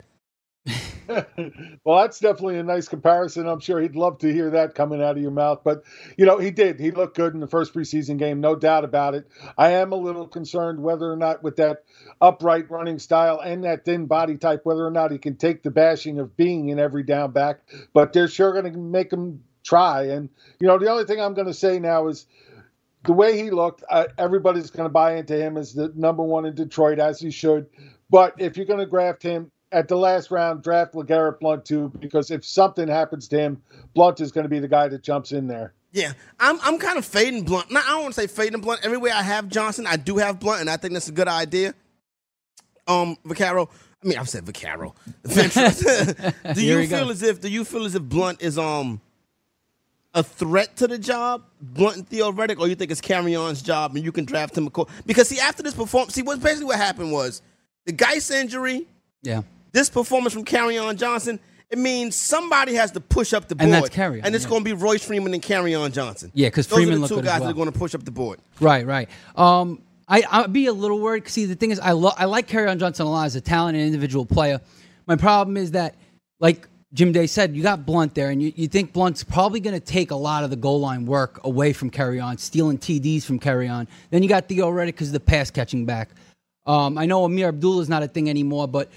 Well, 1.83 2.01
that's 2.01 2.19
definitely 2.19 2.59
a 2.59 2.63
nice 2.63 2.87
comparison. 2.87 3.47
I'm 3.47 3.59
sure 3.59 3.81
he'd 3.81 3.95
love 3.95 4.19
to 4.19 4.31
hear 4.31 4.51
that 4.51 4.75
coming 4.75 5.01
out 5.01 5.17
of 5.17 5.21
your 5.21 5.31
mouth. 5.31 5.61
But, 5.63 5.83
you 6.17 6.25
know, 6.25 6.37
he 6.37 6.51
did. 6.51 6.79
He 6.79 6.91
looked 6.91 7.17
good 7.17 7.33
in 7.33 7.39
the 7.39 7.47
first 7.47 7.73
preseason 7.73 8.17
game, 8.17 8.41
no 8.41 8.55
doubt 8.55 8.85
about 8.85 9.15
it. 9.15 9.27
I 9.57 9.71
am 9.71 9.91
a 9.91 9.95
little 9.97 10.27
concerned 10.27 10.79
whether 10.81 11.11
or 11.11 11.15
not, 11.15 11.43
with 11.43 11.55
that 11.57 11.83
upright 12.21 12.69
running 12.69 12.99
style 12.99 13.39
and 13.39 13.63
that 13.63 13.85
thin 13.85 14.05
body 14.05 14.37
type, 14.37 14.61
whether 14.63 14.85
or 14.85 14.91
not 14.91 15.11
he 15.11 15.17
can 15.17 15.37
take 15.37 15.63
the 15.63 15.71
bashing 15.71 16.19
of 16.19 16.37
being 16.37 16.69
in 16.69 16.79
every 16.79 17.03
down 17.03 17.31
back. 17.31 17.61
But 17.93 18.13
they're 18.13 18.27
sure 18.27 18.53
going 18.53 18.71
to 18.71 18.79
make 18.79 19.11
him 19.11 19.43
try. 19.63 20.03
And, 20.09 20.29
you 20.59 20.67
know, 20.67 20.77
the 20.77 20.89
only 20.91 21.05
thing 21.05 21.19
I'm 21.21 21.33
going 21.33 21.47
to 21.47 21.53
say 21.53 21.79
now 21.79 22.07
is 22.07 22.27
the 23.05 23.13
way 23.13 23.37
he 23.41 23.51
looked, 23.51 23.83
uh, 23.89 24.05
everybody's 24.17 24.69
going 24.71 24.87
to 24.87 24.93
buy 24.93 25.15
into 25.15 25.35
him 25.37 25.57
as 25.57 25.73
the 25.73 25.91
number 25.95 26.23
one 26.23 26.45
in 26.45 26.55
Detroit, 26.55 26.99
as 26.99 27.19
he 27.19 27.31
should. 27.31 27.67
But 28.09 28.35
if 28.39 28.57
you're 28.57 28.67
going 28.67 28.79
to 28.79 28.85
draft 28.85 29.23
him 29.23 29.51
at 29.71 29.87
the 29.87 29.95
last 29.97 30.31
round, 30.31 30.63
draft 30.63 30.93
LeGarrette 30.93 31.39
Blunt 31.39 31.65
too, 31.65 31.91
because 31.99 32.29
if 32.31 32.45
something 32.45 32.87
happens 32.87 33.27
to 33.29 33.37
him, 33.39 33.61
Blunt 33.93 34.19
is 34.19 34.31
going 34.31 34.43
to 34.43 34.49
be 34.49 34.59
the 34.59 34.67
guy 34.67 34.87
that 34.87 35.01
jumps 35.03 35.31
in 35.31 35.47
there. 35.47 35.73
Yeah, 35.93 36.13
I'm 36.39 36.59
I'm 36.63 36.77
kind 36.77 36.97
of 36.97 37.05
fading 37.05 37.43
Blunt. 37.43 37.69
Now, 37.71 37.81
I 37.85 37.89
don't 37.89 38.03
want 38.03 38.15
to 38.15 38.21
say 38.21 38.27
fading 38.27 38.61
Blunt. 38.61 38.79
Everywhere 38.83 39.13
I 39.13 39.23
have 39.23 39.49
Johnson, 39.49 39.85
I 39.87 39.97
do 39.97 40.17
have 40.17 40.39
Blunt, 40.39 40.61
and 40.61 40.69
I 40.69 40.77
think 40.77 40.93
that's 40.93 41.09
a 41.09 41.11
good 41.13 41.27
idea. 41.27 41.73
Um, 42.87 43.17
Vaccaro. 43.25 43.69
I 44.03 44.07
mean, 44.07 44.17
I've 44.17 44.29
said 44.29 44.45
Vaccaro. 44.45 44.95
Do 46.55 46.61
you 46.65 46.77
we 46.77 46.87
go. 46.87 46.97
feel 46.99 47.09
as 47.11 47.21
if 47.21 47.39
do 47.39 47.49
you 47.49 47.63
feel 47.63 47.85
as 47.85 47.93
if 47.93 48.01
Blunt 48.01 48.41
is 48.41 48.57
um 48.57 48.99
a 50.13 50.23
threat 50.23 50.75
to 50.77 50.87
the 50.87 50.97
job, 50.97 51.43
Blunt 51.61 51.97
and 51.97 52.07
Theo 52.07 52.31
Riddick, 52.31 52.59
or 52.59 52.67
you 52.67 52.75
think 52.75 52.89
it's 52.91 52.99
Kerryon's 52.99 53.61
job 53.61 53.95
and 53.95 54.03
you 54.03 54.11
can 54.11 54.25
draft 54.25 54.57
him 54.57 54.67
a 54.67 54.69
co- 54.71 54.87
because 55.05 55.27
see 55.29 55.39
after 55.39 55.61
this 55.61 55.73
performance, 55.75 56.15
see 56.15 56.21
what 56.23 56.41
basically 56.41 56.65
what 56.65 56.77
happened 56.77 57.11
was 57.11 57.41
the 57.85 57.91
Guice 57.93 58.31
injury, 58.31 58.87
Yeah. 59.21 59.43
This 59.71 59.89
performance 59.89 60.33
from 60.33 60.45
Kerryon 60.45 60.97
Johnson, 60.97 61.39
it 61.69 61.77
means 61.77 62.15
somebody 62.15 62.73
has 62.75 62.91
to 62.91 62.99
push 62.99 63.33
up 63.33 63.47
the 63.47 63.55
board. 63.55 63.63
And 63.65 63.73
that's 63.73 63.89
Kerryon, 63.89 64.21
And 64.23 64.35
it's 64.35 64.43
yeah. 64.43 64.49
going 64.49 64.63
to 64.63 64.65
be 64.65 64.73
Royce 64.73 65.03
Freeman 65.03 65.33
and 65.33 65.41
Kerryon 65.41 65.91
Johnson. 65.93 66.31
Yeah, 66.33 66.49
'cause 66.49 66.67
Those 66.67 66.77
Freeman 66.79 66.95
are 67.03 67.07
the 67.07 67.15
two 67.15 67.21
guys 67.21 67.39
well. 67.39 67.47
that 67.49 67.49
are 67.51 67.53
going 67.55 67.71
to 67.71 67.77
push 67.79 67.95
up 67.95 68.03
the 68.03 68.11
board. 68.11 68.39
Right, 68.59 68.85
right. 68.85 69.09
Um, 69.35 69.81
I 70.07 70.23
I'd 70.29 70.51
be 70.51 70.65
a 70.65 70.73
little 70.73 70.99
worried. 70.99 71.27
See, 71.29 71.45
the 71.45 71.55
thing 71.55 71.71
is, 71.71 71.79
I 71.79 71.91
lo- 71.93 72.11
I 72.17 72.25
like 72.25 72.47
Kerryon 72.49 72.79
Johnson 72.79 73.05
a 73.05 73.09
lot 73.09 73.25
as 73.27 73.35
a 73.37 73.41
talented 73.41 73.85
individual 73.85 74.25
player. 74.25 74.59
My 75.07 75.15
problem 75.15 75.55
is 75.55 75.71
that, 75.71 75.95
like 76.41 76.67
Jim 76.93 77.13
Day 77.13 77.27
said, 77.27 77.55
you 77.55 77.63
got 77.63 77.85
Blunt 77.85 78.13
there, 78.15 78.29
and 78.31 78.43
you, 78.43 78.51
you 78.57 78.67
think 78.67 78.91
Blunt's 78.91 79.23
probably 79.23 79.61
going 79.61 79.73
to 79.73 79.79
take 79.85 80.11
a 80.11 80.15
lot 80.15 80.43
of 80.43 80.49
the 80.49 80.57
goal 80.57 80.81
line 80.81 81.05
work 81.05 81.39
away 81.45 81.71
from 81.71 81.89
Kerryon, 81.89 82.37
stealing 82.37 82.77
TDs 82.77 83.23
from 83.23 83.39
Kerryon. 83.39 83.87
Then 84.09 84.21
you 84.23 84.27
got 84.27 84.49
Theo 84.49 84.69
Riddick 84.69 84.87
because 84.87 85.13
the 85.13 85.21
pass 85.21 85.49
catching 85.49 85.85
back. 85.85 86.09
Um, 86.67 86.97
I 86.97 87.05
know 87.05 87.23
Amir 87.23 87.47
Abdullah 87.47 87.81
is 87.81 87.87
not 87.89 88.03
a 88.03 88.07
thing 88.09 88.29
anymore, 88.29 88.67
but 88.67 88.89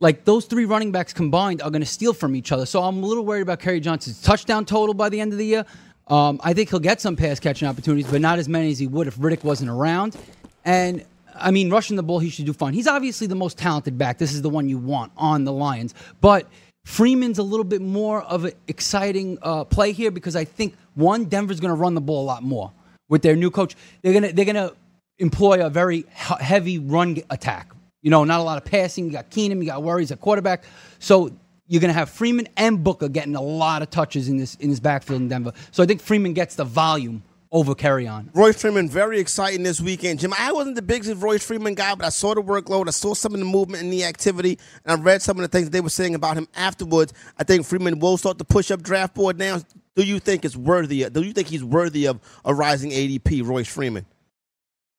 like 0.00 0.24
those 0.24 0.44
three 0.46 0.64
running 0.64 0.92
backs 0.92 1.12
combined 1.12 1.62
are 1.62 1.70
going 1.70 1.82
to 1.82 1.86
steal 1.86 2.12
from 2.12 2.34
each 2.34 2.52
other. 2.52 2.66
So 2.66 2.82
I'm 2.82 3.02
a 3.02 3.06
little 3.06 3.24
worried 3.24 3.42
about 3.42 3.60
Kerry 3.60 3.80
Johnson's 3.80 4.20
touchdown 4.20 4.64
total 4.64 4.94
by 4.94 5.08
the 5.08 5.20
end 5.20 5.32
of 5.32 5.38
the 5.38 5.46
year. 5.46 5.64
Um, 6.08 6.40
I 6.44 6.52
think 6.52 6.70
he'll 6.70 6.80
get 6.80 7.00
some 7.00 7.16
pass 7.16 7.40
catching 7.40 7.66
opportunities, 7.66 8.10
but 8.10 8.20
not 8.20 8.38
as 8.38 8.48
many 8.48 8.70
as 8.70 8.78
he 8.78 8.86
would 8.86 9.06
if 9.06 9.16
Riddick 9.16 9.42
wasn't 9.44 9.70
around. 9.70 10.16
And 10.64 11.04
I 11.34 11.50
mean, 11.50 11.70
rushing 11.70 11.96
the 11.96 12.02
ball, 12.02 12.18
he 12.18 12.28
should 12.28 12.46
do 12.46 12.52
fine. 12.52 12.74
He's 12.74 12.86
obviously 12.86 13.26
the 13.26 13.34
most 13.34 13.56
talented 13.56 13.96
back. 13.96 14.18
This 14.18 14.34
is 14.34 14.42
the 14.42 14.50
one 14.50 14.68
you 14.68 14.78
want 14.78 15.12
on 15.16 15.44
the 15.44 15.52
Lions. 15.52 15.94
But 16.20 16.48
Freeman's 16.84 17.38
a 17.38 17.42
little 17.42 17.64
bit 17.64 17.80
more 17.80 18.22
of 18.22 18.44
an 18.44 18.52
exciting 18.68 19.38
uh, 19.42 19.64
play 19.64 19.92
here 19.92 20.10
because 20.10 20.36
I 20.36 20.44
think 20.44 20.74
one, 20.94 21.24
Denver's 21.24 21.60
going 21.60 21.74
to 21.74 21.80
run 21.80 21.94
the 21.94 22.00
ball 22.00 22.22
a 22.22 22.26
lot 22.26 22.42
more 22.42 22.72
with 23.08 23.22
their 23.22 23.36
new 23.36 23.50
coach. 23.50 23.74
They're 24.02 24.12
gonna 24.12 24.32
they're 24.32 24.44
gonna 24.44 24.72
employ 25.18 25.64
a 25.64 25.70
very 25.70 26.04
heavy 26.10 26.78
run 26.78 27.18
attack. 27.30 27.73
You 28.04 28.10
know, 28.10 28.22
not 28.24 28.38
a 28.38 28.42
lot 28.42 28.58
of 28.58 28.70
passing. 28.70 29.06
You 29.06 29.12
got 29.12 29.30
Keenum, 29.30 29.60
you 29.60 29.64
got 29.64 29.82
worries 29.82 30.12
at 30.12 30.20
quarterback. 30.20 30.64
So 30.98 31.34
you're 31.66 31.80
going 31.80 31.88
to 31.88 31.98
have 31.98 32.10
Freeman 32.10 32.46
and 32.54 32.84
Booker 32.84 33.08
getting 33.08 33.34
a 33.34 33.40
lot 33.40 33.80
of 33.80 33.88
touches 33.88 34.28
in 34.28 34.36
this 34.36 34.56
in 34.56 34.68
this 34.68 34.78
backfield 34.78 35.22
in 35.22 35.28
Denver. 35.28 35.52
So 35.70 35.82
I 35.82 35.86
think 35.86 36.02
Freeman 36.02 36.34
gets 36.34 36.54
the 36.54 36.64
volume 36.64 37.22
over 37.50 37.74
Kerryon. 37.74 38.28
Royce 38.34 38.60
Freeman, 38.60 38.90
very 38.90 39.20
exciting 39.20 39.62
this 39.62 39.80
weekend. 39.80 40.18
Jim, 40.18 40.34
I 40.38 40.52
wasn't 40.52 40.76
the 40.76 40.82
biggest 40.82 41.22
Royce 41.22 41.46
Freeman 41.46 41.74
guy, 41.74 41.94
but 41.94 42.04
I 42.04 42.10
saw 42.10 42.34
the 42.34 42.42
workload. 42.42 42.88
I 42.88 42.90
saw 42.90 43.14
some 43.14 43.32
of 43.32 43.38
the 43.38 43.46
movement 43.46 43.82
and 43.82 43.90
the 43.90 44.04
activity, 44.04 44.58
and 44.84 45.00
I 45.00 45.02
read 45.02 45.22
some 45.22 45.38
of 45.38 45.42
the 45.42 45.48
things 45.48 45.70
they 45.70 45.80
were 45.80 45.88
saying 45.88 46.14
about 46.14 46.36
him 46.36 46.46
afterwards. 46.54 47.14
I 47.38 47.44
think 47.44 47.64
Freeman 47.64 48.00
will 48.00 48.18
start 48.18 48.36
to 48.36 48.44
push 48.44 48.70
up 48.70 48.82
draft 48.82 49.14
board 49.14 49.38
now. 49.38 49.60
Do 49.96 50.02
you 50.02 50.18
think 50.18 50.44
it's 50.44 50.56
worthy? 50.56 51.04
Of, 51.04 51.14
Do 51.14 51.22
you 51.22 51.32
think 51.32 51.48
he's 51.48 51.64
worthy 51.64 52.06
of 52.06 52.20
a 52.44 52.52
rising 52.52 52.90
ADP, 52.90 53.46
Royce 53.46 53.68
Freeman? 53.68 54.04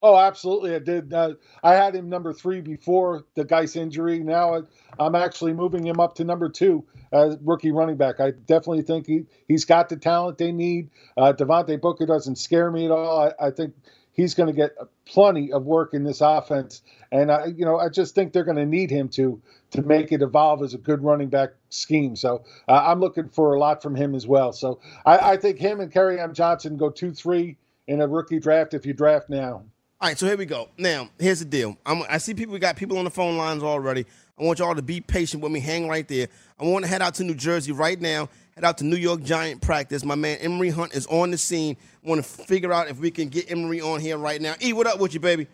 Oh, 0.08 0.20
absolutely. 0.20 0.76
I 0.76 0.78
did. 0.78 1.12
Uh, 1.12 1.34
I 1.64 1.74
had 1.74 1.96
him 1.96 2.10
number 2.10 2.32
three 2.32 2.62
before 2.62 3.26
the 3.34 3.44
Guice 3.44 3.76
injury. 3.76 4.20
Now 4.20 4.54
I, 4.54 4.60
I'm 5.00 5.16
actually 5.16 5.54
moving 5.54 5.84
him 5.84 6.00
up 6.00 6.14
to 6.16 6.24
number 6.24 6.48
two 6.48 6.86
as 7.12 7.38
rookie 7.42 7.72
running 7.72 7.98
back. 7.98 8.20
I 8.20 8.30
definitely 8.30 8.84
think 8.84 9.08
he, 9.08 9.26
he's 9.48 9.66
got 9.66 9.90
the 9.90 9.98
talent 9.98 10.38
they 10.38 10.52
need. 10.52 10.92
Uh, 11.18 11.34
Devontae 11.34 11.82
Booker 11.82 12.06
doesn't 12.06 12.36
scare 12.36 12.70
me 12.70 12.86
at 12.86 12.92
all. 12.92 13.20
I, 13.20 13.48
I 13.48 13.50
think 13.50 13.74
he's 14.12 14.36
going 14.36 14.46
to 14.46 14.54
get 14.54 14.74
plenty 15.06 15.52
of 15.52 15.66
work 15.66 15.96
in 15.96 16.04
this 16.04 16.22
offense. 16.22 16.84
And 17.12 17.32
I, 17.32 17.48
you 17.48 17.66
know, 17.66 17.80
I 17.80 17.90
just 17.90 18.14
think 18.14 18.32
they're 18.32 18.44
going 18.44 18.58
to 18.58 18.66
need 18.68 18.92
him 18.92 19.10
to 19.10 19.42
to 19.72 19.82
make 19.82 20.12
it 20.12 20.22
evolve 20.22 20.62
as 20.62 20.76
a 20.76 20.78
good 20.78 21.04
running 21.04 21.30
back 21.30 21.50
scheme. 21.70 22.16
So 22.16 22.44
uh, 22.68 22.84
I'm 22.86 23.00
looking 23.00 23.30
for 23.30 23.56
a 23.56 23.60
lot 23.60 23.82
from 23.82 23.96
him 23.96 24.14
as 24.14 24.28
well. 24.28 24.54
So 24.54 24.82
I, 25.04 25.32
I 25.32 25.38
think 25.38 25.58
him 25.58 25.80
and 25.80 25.92
Kerryon 25.92 26.34
Johnson 26.34 26.78
go 26.78 26.92
two 26.92 27.12
three 27.12 27.58
in 27.88 28.02
a 28.02 28.08
rookie 28.08 28.40
draft 28.40 28.76
if 28.76 28.86
you 28.86 28.94
draft 28.94 29.32
now. 29.32 29.64
All 30.02 30.10
right, 30.10 30.18
so 30.18 30.26
here 30.26 30.36
we 30.36 30.46
go. 30.46 30.68
Now, 30.78 31.10
here's 31.18 31.40
the 31.40 31.46
deal. 31.46 31.78
I'm, 31.86 32.04
I 32.10 32.18
see 32.18 32.34
people 32.34 32.52
we 32.52 32.60
got 32.60 32.76
people 32.76 32.98
on 32.98 33.06
the 33.06 33.10
phone 33.10 33.38
lines 33.38 33.64
already. 33.64 34.06
I 34.38 34.44
want 34.44 34.60
y'all 34.60 34.76
to 34.76 34.82
be 34.82 35.00
patient 35.00 35.42
with 35.42 35.54
me. 35.54 35.62
Hang 35.62 35.88
right 35.88 36.06
there. 36.06 36.28
I 36.60 36.66
want 36.66 36.84
to 36.84 36.90
head 36.90 37.02
out 37.02 37.16
to 37.16 37.24
New 37.24 37.34
Jersey 37.34 37.72
right 37.72 38.00
now. 38.00 38.28
Head 38.56 38.66
out 38.66 38.78
to 38.80 38.84
New 38.84 38.98
York 38.98 39.24
Giant 39.24 39.62
practice. 39.62 40.04
My 40.04 40.16
man 40.16 40.38
Emery 40.40 40.70
Hunt 40.70 40.94
is 40.94 41.08
on 41.08 41.32
the 41.32 41.38
scene. 41.38 41.78
Want 42.04 42.22
to 42.22 42.30
figure 42.30 42.74
out 42.74 42.90
if 42.90 43.00
we 43.00 43.10
can 43.10 43.30
get 43.30 43.50
Emery 43.50 43.80
on 43.80 44.02
here 44.02 44.18
right 44.18 44.42
now. 44.42 44.56
E, 44.62 44.74
what 44.74 44.86
up 44.86 45.00
with 45.00 45.14
you, 45.14 45.22
baby? 45.22 45.48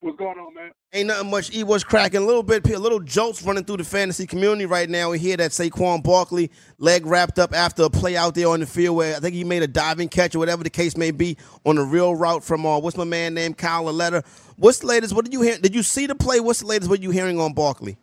What's 0.00 0.18
going 0.18 0.38
on, 0.38 0.54
man? 0.54 0.72
Ain't 0.92 1.08
nothing 1.08 1.30
much. 1.30 1.54
E 1.54 1.64
was 1.64 1.82
cracking 1.82 2.20
a 2.22 2.26
little 2.26 2.42
bit. 2.42 2.68
A 2.68 2.78
little 2.78 3.00
jolts 3.00 3.42
running 3.42 3.64
through 3.64 3.78
the 3.78 3.84
fantasy 3.84 4.26
community 4.26 4.66
right 4.66 4.90
now. 4.90 5.10
We 5.10 5.18
hear 5.18 5.38
that 5.38 5.52
Saquon 5.52 6.02
Barkley 6.02 6.50
leg 6.78 7.06
wrapped 7.06 7.38
up 7.38 7.54
after 7.54 7.84
a 7.84 7.90
play 7.90 8.14
out 8.14 8.34
there 8.34 8.48
on 8.48 8.60
the 8.60 8.66
field 8.66 8.96
where 8.96 9.16
I 9.16 9.20
think 9.20 9.34
he 9.34 9.42
made 9.42 9.62
a 9.62 9.66
diving 9.66 10.08
catch 10.08 10.34
or 10.34 10.38
whatever 10.38 10.62
the 10.62 10.70
case 10.70 10.96
may 10.98 11.12
be 11.12 11.38
on 11.64 11.78
a 11.78 11.82
real 11.82 12.14
route 12.14 12.44
from 12.44 12.66
uh, 12.66 12.78
what's 12.78 12.96
my 12.96 13.04
man 13.04 13.32
named 13.32 13.56
Kyle 13.56 13.84
Lauletta. 13.84 14.22
What's 14.56 14.80
the 14.80 14.86
latest? 14.86 15.14
What 15.14 15.24
did 15.24 15.32
you 15.32 15.40
hear? 15.40 15.56
Did 15.56 15.74
you 15.74 15.82
see 15.82 16.06
the 16.06 16.14
play? 16.14 16.40
What's 16.40 16.60
the 16.60 16.66
latest? 16.66 16.90
What 16.90 17.00
are 17.00 17.02
you 17.02 17.10
hearing 17.10 17.40
on 17.40 17.54
Barkley? 17.54 17.96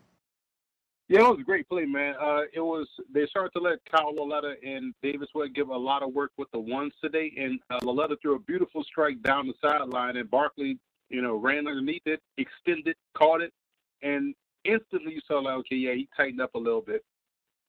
Yeah, 1.10 1.28
it 1.28 1.30
was 1.30 1.40
a 1.42 1.44
great 1.44 1.70
play, 1.70 1.86
man. 1.86 2.16
Uh, 2.20 2.42
it 2.54 2.60
was 2.60 2.88
they 3.14 3.28
started 3.28 3.52
to 3.52 3.60
let 3.60 3.78
Kyle 3.90 4.16
Lauletta 4.16 4.56
and 4.66 4.96
Davis 5.04 5.28
Webb 5.36 5.54
give 5.54 5.70
a 5.70 5.78
lot 5.78 6.02
of 6.02 6.12
work 6.14 6.32
with 6.38 6.50
the 6.52 6.60
ones 6.60 6.92
today, 7.04 7.32
and 7.38 7.60
uh, 7.70 7.80
threw 8.22 8.36
a 8.36 8.40
beautiful 8.40 8.84
strike 8.84 9.22
down 9.22 9.46
the 9.46 9.54
sideline, 9.62 10.18
and 10.18 10.32
Barkley 10.32 10.80
you 11.14 11.22
know, 11.22 11.36
ran 11.36 11.68
underneath 11.68 12.02
it, 12.06 12.20
extended, 12.38 12.96
caught 13.16 13.42
it, 13.42 13.54
and 14.02 14.34
instantly 14.66 15.14
you 15.14 15.22
saw 15.28 15.40
like, 15.40 15.58
okay, 15.60 15.76
yeah, 15.76 15.94
he 15.94 16.10
tightened 16.18 16.42
up 16.42 16.56
a 16.56 16.60
little 16.60 16.82
bit. 16.82 17.04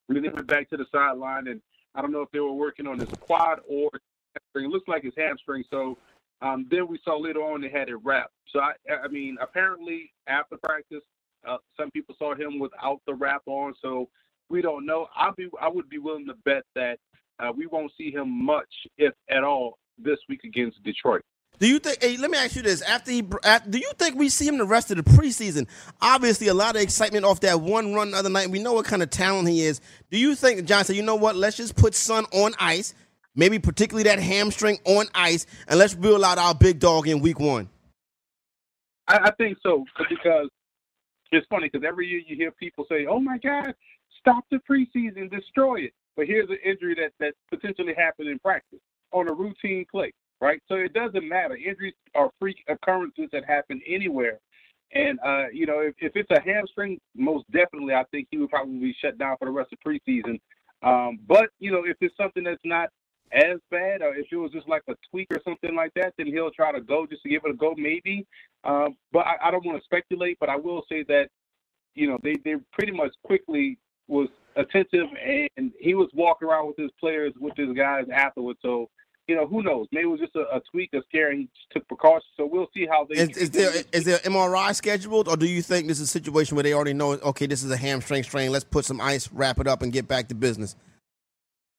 And 0.08 0.16
then 0.16 0.24
he 0.24 0.30
went 0.30 0.48
back 0.48 0.70
to 0.70 0.78
the 0.78 0.86
sideline, 0.90 1.48
and 1.48 1.60
I 1.94 2.00
don't 2.00 2.10
know 2.10 2.22
if 2.22 2.30
they 2.32 2.40
were 2.40 2.52
working 2.52 2.86
on 2.86 2.98
his 2.98 3.08
quad 3.20 3.60
or 3.68 3.90
hamstring. 4.34 4.70
It 4.70 4.72
looks 4.72 4.88
like 4.88 5.02
his 5.02 5.12
hamstring. 5.16 5.62
So 5.70 5.98
um, 6.40 6.66
then 6.70 6.88
we 6.88 6.98
saw 7.04 7.18
later 7.18 7.40
on 7.40 7.60
they 7.60 7.68
had 7.68 7.90
it 7.90 7.96
wrapped. 8.02 8.32
So 8.50 8.60
I, 8.60 8.72
I 9.04 9.08
mean, 9.08 9.36
apparently 9.40 10.10
after 10.26 10.56
practice, 10.56 11.02
uh, 11.46 11.58
some 11.78 11.90
people 11.90 12.14
saw 12.18 12.34
him 12.34 12.58
without 12.58 13.00
the 13.06 13.14
wrap 13.14 13.42
on. 13.46 13.74
So 13.82 14.08
we 14.48 14.62
don't 14.62 14.86
know. 14.86 15.08
I'll 15.14 15.34
be, 15.34 15.48
I 15.60 15.68
would 15.68 15.90
be 15.90 15.98
willing 15.98 16.26
to 16.26 16.34
bet 16.46 16.62
that 16.74 16.98
uh, 17.40 17.52
we 17.54 17.66
won't 17.66 17.92
see 17.98 18.10
him 18.10 18.30
much, 18.44 18.72
if 18.96 19.12
at 19.30 19.44
all, 19.44 19.78
this 19.98 20.18
week 20.28 20.44
against 20.44 20.82
Detroit. 20.82 21.22
Do 21.58 21.68
you 21.68 21.78
think? 21.78 22.02
Hey, 22.02 22.16
let 22.16 22.30
me 22.30 22.38
ask 22.38 22.56
you 22.56 22.62
this: 22.62 22.82
After 22.82 23.10
he, 23.10 23.22
after, 23.44 23.70
do 23.70 23.78
you 23.78 23.92
think 23.96 24.16
we 24.16 24.28
see 24.28 24.46
him 24.46 24.58
the 24.58 24.64
rest 24.64 24.90
of 24.90 24.96
the 24.96 25.02
preseason? 25.04 25.66
Obviously, 26.00 26.48
a 26.48 26.54
lot 26.54 26.74
of 26.74 26.82
excitement 26.82 27.24
off 27.24 27.40
that 27.40 27.60
one 27.60 27.94
run 27.94 28.10
the 28.10 28.16
other 28.16 28.28
night. 28.28 28.50
We 28.50 28.58
know 28.58 28.72
what 28.72 28.86
kind 28.86 29.02
of 29.02 29.10
talent 29.10 29.48
he 29.48 29.62
is. 29.62 29.80
Do 30.10 30.18
you 30.18 30.34
think 30.34 30.64
John 30.64 30.84
said, 30.84 30.96
"You 30.96 31.02
know 31.02 31.14
what? 31.14 31.36
Let's 31.36 31.56
just 31.56 31.76
put 31.76 31.94
Son 31.94 32.24
on 32.32 32.54
ice, 32.58 32.94
maybe 33.36 33.58
particularly 33.60 34.04
that 34.04 34.18
hamstring 34.18 34.78
on 34.84 35.06
ice, 35.14 35.46
and 35.68 35.78
let's 35.78 35.94
rule 35.94 36.24
out 36.24 36.38
our 36.38 36.54
big 36.54 36.80
dog 36.80 37.06
in 37.06 37.20
Week 37.20 37.38
One." 37.38 37.68
I, 39.06 39.18
I 39.24 39.30
think 39.32 39.58
so 39.62 39.84
because 40.08 40.48
it's 41.30 41.46
funny 41.48 41.68
because 41.70 41.86
every 41.86 42.08
year 42.08 42.20
you 42.26 42.34
hear 42.34 42.50
people 42.50 42.84
say, 42.88 43.06
"Oh 43.06 43.20
my 43.20 43.38
God, 43.38 43.74
stop 44.18 44.44
the 44.50 44.58
preseason, 44.68 45.30
destroy 45.30 45.82
it." 45.82 45.92
But 46.16 46.26
here's 46.26 46.50
an 46.50 46.58
injury 46.64 46.96
that 46.96 47.12
that 47.20 47.34
potentially 47.48 47.94
happened 47.96 48.28
in 48.28 48.40
practice 48.40 48.80
on 49.12 49.28
a 49.28 49.32
routine 49.32 49.86
play 49.88 50.12
right? 50.44 50.60
So 50.68 50.74
it 50.74 50.92
doesn't 50.92 51.26
matter. 51.26 51.56
Injuries 51.56 51.94
are 52.14 52.30
freak 52.38 52.58
occurrences 52.68 53.28
that 53.32 53.46
happen 53.46 53.80
anywhere. 53.88 54.38
And 54.92 55.18
uh, 55.24 55.46
you 55.52 55.64
know, 55.64 55.80
if, 55.80 55.94
if 55.98 56.12
it's 56.14 56.30
a 56.30 56.40
hamstring, 56.40 57.00
most 57.16 57.50
definitely, 57.50 57.94
I 57.94 58.04
think 58.10 58.28
he 58.30 58.36
would 58.36 58.50
probably 58.50 58.78
be 58.78 58.96
shut 59.00 59.18
down 59.18 59.36
for 59.38 59.46
the 59.46 59.50
rest 59.50 59.72
of 59.72 59.78
preseason. 59.80 60.38
Um, 60.82 61.18
but 61.26 61.48
you 61.58 61.72
know, 61.72 61.84
if 61.86 61.96
it's 62.02 62.14
something 62.16 62.44
that's 62.44 62.60
not 62.62 62.90
as 63.32 63.58
bad, 63.70 64.02
or 64.02 64.14
if 64.14 64.26
it 64.30 64.36
was 64.36 64.52
just 64.52 64.68
like 64.68 64.82
a 64.88 64.94
tweak 65.10 65.28
or 65.30 65.40
something 65.44 65.74
like 65.74 65.92
that, 65.96 66.12
then 66.18 66.26
he'll 66.26 66.50
try 66.50 66.70
to 66.72 66.80
go 66.82 67.06
just 67.06 67.22
to 67.22 67.30
give 67.30 67.42
it 67.46 67.50
a 67.50 67.54
go, 67.54 67.74
maybe. 67.76 68.26
Um, 68.64 68.96
but 69.12 69.26
I, 69.26 69.48
I 69.48 69.50
don't 69.50 69.64
want 69.64 69.78
to 69.78 69.84
speculate. 69.84 70.36
But 70.38 70.50
I 70.50 70.56
will 70.56 70.84
say 70.90 71.04
that 71.08 71.28
you 71.94 72.06
know 72.06 72.18
they 72.22 72.36
they 72.44 72.56
pretty 72.74 72.92
much 72.92 73.12
quickly 73.24 73.78
was 74.08 74.28
attentive, 74.56 75.08
and 75.56 75.72
he 75.80 75.94
was 75.94 76.10
walking 76.12 76.46
around 76.46 76.66
with 76.66 76.76
his 76.76 76.90
players, 77.00 77.32
with 77.40 77.56
his 77.56 77.72
guys 77.74 78.04
afterwards. 78.14 78.58
So 78.60 78.90
you 79.26 79.36
know, 79.36 79.46
who 79.46 79.62
knows? 79.62 79.86
Maybe 79.90 80.04
it 80.04 80.10
was 80.10 80.20
just 80.20 80.36
a, 80.36 80.40
a 80.54 80.60
tweak, 80.70 80.90
scare, 81.08 81.30
and 81.30 81.40
he 81.40 81.48
took 81.72 81.86
precautions. 81.88 82.30
So 82.36 82.46
we'll 82.46 82.68
see 82.74 82.86
how 82.86 83.06
they. 83.08 83.20
Is, 83.20 83.36
is 83.36 83.50
there 83.50 83.72
is 83.92 84.04
there 84.04 84.18
MRI 84.18 84.74
scheduled, 84.74 85.28
or 85.28 85.36
do 85.36 85.46
you 85.46 85.62
think 85.62 85.88
this 85.88 85.98
is 85.98 86.08
a 86.08 86.12
situation 86.12 86.56
where 86.56 86.62
they 86.62 86.74
already 86.74 86.92
know? 86.92 87.12
Okay, 87.12 87.46
this 87.46 87.62
is 87.62 87.70
a 87.70 87.76
hamstring 87.76 88.22
strain. 88.22 88.52
Let's 88.52 88.64
put 88.64 88.84
some 88.84 89.00
ice, 89.00 89.30
wrap 89.32 89.58
it 89.58 89.66
up, 89.66 89.82
and 89.82 89.92
get 89.92 90.08
back 90.08 90.28
to 90.28 90.34
business. 90.34 90.76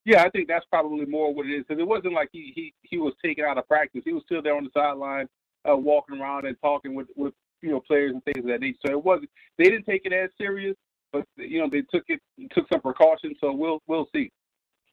Yeah, 0.04 0.22
I 0.22 0.30
think 0.30 0.48
that's 0.48 0.64
probably 0.70 1.04
more 1.06 1.34
what 1.34 1.46
it 1.46 1.50
is 1.50 1.64
because 1.66 1.80
it 1.80 1.86
wasn't 1.86 2.14
like 2.14 2.28
he 2.32 2.52
he 2.54 2.74
he 2.82 2.98
was 2.98 3.12
taken 3.24 3.44
out 3.44 3.58
of 3.58 3.68
practice. 3.68 4.02
He 4.04 4.12
was 4.12 4.22
still 4.24 4.42
there 4.42 4.56
on 4.56 4.64
the 4.64 4.70
sideline, 4.74 5.28
uh, 5.68 5.76
walking 5.76 6.20
around 6.20 6.46
and 6.46 6.56
talking 6.60 6.94
with 6.94 7.08
with 7.16 7.34
you 7.62 7.70
know 7.70 7.80
players 7.80 8.12
and 8.12 8.24
things 8.24 8.38
of 8.38 8.46
that 8.46 8.60
nature. 8.60 8.78
So 8.86 8.92
it 8.92 9.04
wasn't. 9.04 9.30
They 9.58 9.64
didn't 9.64 9.84
take 9.84 10.02
it 10.04 10.12
as 10.12 10.30
serious, 10.38 10.76
but 11.12 11.24
you 11.36 11.60
know 11.60 11.68
they 11.70 11.82
took 11.92 12.04
it 12.08 12.20
took 12.52 12.66
some 12.72 12.80
precautions. 12.80 13.36
So 13.40 13.52
we'll 13.52 13.82
we'll 13.86 14.08
see. 14.14 14.30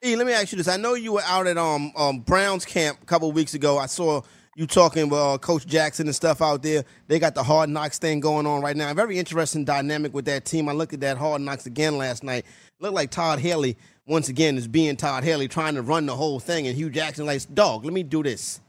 E, 0.05 0.17
let 0.17 0.27
me 0.27 0.33
ask 0.33 0.51
you 0.51 0.57
this. 0.57 0.67
I 0.67 0.75
know 0.75 0.95
you 0.95 1.13
were 1.13 1.22
out 1.22 1.48
at 1.48 1.57
um, 1.57 1.93
um 1.95 2.19
Browns 2.19 2.65
camp 2.65 3.00
a 3.01 3.05
couple 3.05 3.31
weeks 3.31 3.53
ago. 3.53 3.77
I 3.77 3.86
saw 3.86 4.22
you 4.57 4.67
talking 4.67 5.07
with 5.07 5.17
uh, 5.17 5.38
Coach 5.38 5.65
Jackson 5.65 6.07
and 6.07 6.15
stuff 6.15 6.41
out 6.41 6.62
there. 6.62 6.83
They 7.07 7.19
got 7.19 7.36
the 7.36 7.43
hard 7.43 7.69
knocks 7.69 8.00
thing 8.00 8.19
going 8.19 8.45
on 8.45 8.62
right 8.62 8.75
now. 8.75 8.93
Very 8.93 9.17
interesting 9.17 9.63
dynamic 9.63 10.13
with 10.13 10.25
that 10.25 10.43
team. 10.43 10.67
I 10.67 10.74
looked 10.74 10.93
at 10.93 11.00
that 11.00 11.17
hard 11.17 11.41
knocks 11.41 11.67
again 11.67 11.98
last 11.98 12.22
night. 12.22 12.45
Looked 12.81 12.95
like 12.95 13.12
Todd 13.12 13.39
Haley 13.39 13.77
once 14.05 14.27
again 14.27 14.57
is 14.57 14.67
being 14.67 14.98
Todd 14.98 15.24
Haley 15.24 15.48
trying 15.48 15.75
to 15.75 15.81
run 15.81 16.05
the 16.05 16.17
whole 16.17 16.41
thing, 16.41 16.67
and 16.67 16.75
Hue 16.75 16.89
Jackson 16.89 17.25
like, 17.25 17.41
dog, 17.53 17.86
let 17.86 17.93
me 17.93 18.03
do 18.03 18.24
this. 18.24 18.60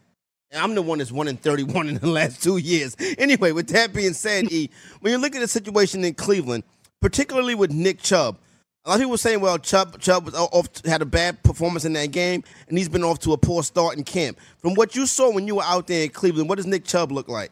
I'm 0.54 0.76
the 0.76 0.82
one 0.82 0.98
that's 0.98 1.10
one 1.10 1.26
in 1.26 1.36
31 1.36 1.88
in 1.88 1.94
the 1.96 2.06
last 2.06 2.44
two 2.44 2.58
years. 2.58 2.96
Anyway, 3.18 3.50
with 3.50 3.66
that 3.70 3.92
being 3.92 4.12
said, 4.12 4.52
E, 4.52 4.70
when 5.00 5.12
you 5.12 5.18
look 5.18 5.34
at 5.34 5.40
the 5.40 5.48
situation 5.48 6.04
in 6.04 6.14
Cleveland, 6.14 6.62
particularly 7.00 7.56
with 7.56 7.72
Nick 7.72 8.00
Chubb, 8.00 8.38
a 8.84 8.90
lot 8.90 8.94
of 8.96 9.00
people 9.00 9.10
were 9.12 9.18
saying, 9.18 9.40
well, 9.40 9.58
Chubb, 9.58 9.98
Chubb 9.98 10.26
was 10.26 10.34
off, 10.34 10.68
had 10.84 11.00
a 11.00 11.06
bad 11.06 11.42
performance 11.42 11.86
in 11.86 11.94
that 11.94 12.10
game, 12.10 12.44
and 12.68 12.76
he's 12.76 12.88
been 12.88 13.02
off 13.02 13.18
to 13.20 13.32
a 13.32 13.38
poor 13.38 13.62
start 13.62 13.96
in 13.96 14.04
camp. 14.04 14.38
From 14.58 14.74
what 14.74 14.94
you 14.94 15.06
saw 15.06 15.32
when 15.32 15.46
you 15.46 15.56
were 15.56 15.62
out 15.62 15.86
there 15.86 16.04
in 16.04 16.10
Cleveland, 16.10 16.48
what 16.50 16.56
does 16.56 16.66
Nick 16.66 16.84
Chubb 16.84 17.10
look 17.10 17.28
like? 17.28 17.50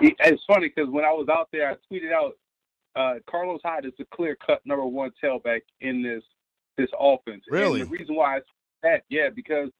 It's 0.00 0.42
funny 0.46 0.72
because 0.74 0.90
when 0.90 1.04
I 1.04 1.10
was 1.10 1.28
out 1.28 1.48
there, 1.52 1.70
I 1.70 1.74
tweeted 1.92 2.12
out 2.12 2.34
uh, 2.94 3.14
Carlos 3.28 3.60
Hyde 3.64 3.84
is 3.84 3.92
the 3.98 4.06
clear 4.14 4.36
cut 4.46 4.60
number 4.64 4.86
one 4.86 5.10
tailback 5.22 5.62
in 5.80 6.02
this 6.02 6.22
this 6.76 6.88
offense. 6.98 7.42
Really? 7.50 7.80
And 7.80 7.90
the 7.90 7.98
reason 7.98 8.14
why 8.14 8.36
I 8.36 8.40
that, 8.82 9.02
yeah, 9.10 9.28
because 9.34 9.70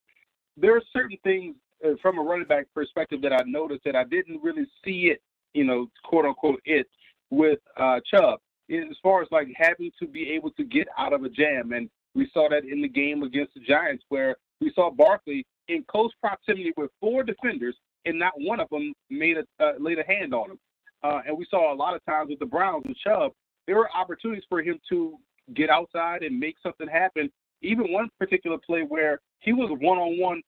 there 0.57 0.77
are 0.77 0.83
certain 0.93 1.17
things 1.25 1.55
uh, 1.85 1.93
from 2.03 2.19
a 2.19 2.23
running 2.23 2.47
back 2.47 2.67
perspective 2.75 3.23
that 3.23 3.33
I 3.33 3.43
noticed 3.47 3.83
that 3.85 3.97
I 3.97 4.05
didn't 4.05 4.43
really 4.43 4.67
see 4.85 5.07
it, 5.07 5.23
you 5.55 5.65
know, 5.65 5.89
quote 6.05 6.27
unquote, 6.27 6.61
it 6.65 6.87
with 7.31 7.61
uh, 7.77 8.01
Chubb 8.11 8.41
as 8.71 8.97
far 9.03 9.23
as 9.23 9.29
like 9.31 9.49
having 9.57 9.91
to 9.99 10.07
be 10.07 10.31
able 10.31 10.51
to 10.53 10.65
get 10.65 10.89
out 10.97 11.13
of 11.13 11.25
a 11.25 11.29
jam. 11.29 11.73
And 11.73 11.91
we 12.15 12.31
saw 12.33 12.49
that 12.49 12.65
in 12.65 12.81
the 12.83 12.89
game 12.89 13.23
against 13.23 13.55
the 13.55 13.61
Giants, 13.61 14.05
where 14.09 14.37
we 14.61 14.73
saw 14.75 14.91
Barkley 14.91 15.47
in 15.69 15.85
close 15.89 16.13
proximity 16.21 16.73
with 16.77 16.91
four 17.01 17.23
defenders, 17.23 17.77
and 18.05 18.19
not 18.19 18.33
one 18.37 18.61
of 18.61 18.69
them 18.71 18.93
made 19.11 19.37
a 19.37 19.65
uh, 19.65 19.73
laid 19.79 19.99
a 19.99 20.05
hand 20.05 20.35
on 20.35 20.53
him. 20.53 20.59
Uh, 21.03 21.21
and 21.27 21.37
we 21.37 21.47
saw 21.51 21.73
a 21.73 21.77
lot 21.77 21.95
of 21.95 22.05
times 22.05 22.29
with 22.29 22.39
the 22.39 22.47
Browns 22.47 22.85
and 22.87 22.97
Chubb, 22.97 23.33
there 23.67 23.77
were 23.77 23.89
opportunities 23.95 24.45
for 24.49 24.61
him 24.61 24.79
to 24.89 25.17
get 25.55 25.71
outside 25.71 26.23
and 26.23 26.39
make 26.39 26.57
something 26.63 26.89
happen. 26.89 27.31
Even 27.63 27.93
one 27.93 28.09
particular 28.19 28.59
play 28.59 28.83
where 28.83 29.21
he 29.41 29.53
was 29.53 29.71
one 29.81 29.99
on 29.99 30.19
one 30.19 30.43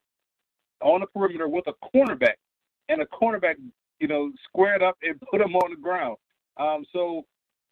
on 0.81 1.00
the 1.00 1.07
perimeter 1.07 1.49
with 1.49 1.64
a 1.69 1.73
cornerback, 1.95 2.35
and 2.88 3.00
a 3.00 3.07
cornerback, 3.07 3.55
you 4.00 4.09
know, 4.09 4.33
squared 4.49 4.83
up 4.83 4.97
and 5.02 5.21
put 5.31 5.41
him 5.41 5.55
on 5.55 5.71
the 5.71 5.81
ground. 5.81 6.17
Um, 6.59 6.85
so 6.93 7.25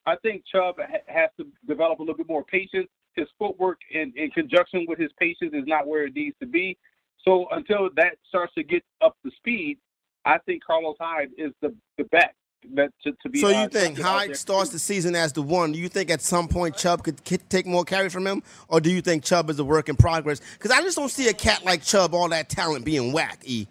I 0.07 0.17
think 0.17 0.45
Chubb 0.51 0.77
ha- 0.79 0.99
has 1.07 1.31
to 1.39 1.47
develop 1.67 1.99
a 1.99 2.03
little 2.03 2.17
bit 2.17 2.29
more 2.29 2.45
patience. 2.45 2.89
His 3.15 3.27
footwork 3.39 3.79
in, 3.93 4.13
in 4.17 4.31
conjunction 4.31 4.87
with 4.89 4.99
his 4.99 5.11
patience 5.19 5.53
is 5.53 5.65
not 5.67 5.87
where 5.87 6.05
it 6.05 6.15
needs 6.15 6.37
to 6.41 6.47
be. 6.47 6.79
So 7.25 7.47
until 7.51 7.91
that 7.97 8.17
starts 8.29 8.55
to 8.55 8.63
get 8.63 8.83
up 9.03 9.17
to 9.25 9.31
speed, 9.37 9.79
I 10.25 10.39
think 10.39 10.65
Carlos 10.65 10.97
Hyde 11.01 11.31
is 11.37 11.53
the 11.61 11.75
the 11.99 12.05
back 12.05 12.35
that 12.75 12.93
to, 13.03 13.13
to 13.23 13.29
be. 13.29 13.41
So 13.41 13.49
you 13.49 13.69
think 13.69 13.99
Hyde 13.99 14.37
starts 14.37 14.71
the 14.71 14.79
season 14.79 15.15
as 15.15 15.33
the 15.33 15.43
one? 15.43 15.73
Do 15.73 15.79
you 15.79 15.89
think 15.89 16.11
at 16.11 16.21
some 16.21 16.49
point 16.49 16.77
Chubb 16.77 17.03
could, 17.03 17.25
could 17.25 17.49
take 17.49 17.67
more 17.67 17.85
carries 17.85 18.13
from 18.13 18.27
him, 18.27 18.43
or 18.69 18.81
do 18.81 18.91
you 18.91 19.01
think 19.01 19.25
Chubb 19.25 19.51
is 19.51 19.59
a 19.59 19.65
work 19.65 19.89
in 19.89 19.97
progress? 19.97 20.41
Because 20.55 20.71
I 20.71 20.83
just 20.83 20.97
don't 20.97 21.11
see 21.11 21.29
a 21.29 21.33
cat 21.33 21.65
like 21.65 21.83
Chubb, 21.83 22.15
all 22.15 22.29
that 22.29 22.49
talent 22.49 22.85
being 22.85 23.13
whack. 23.13 23.41
E. 23.45 23.67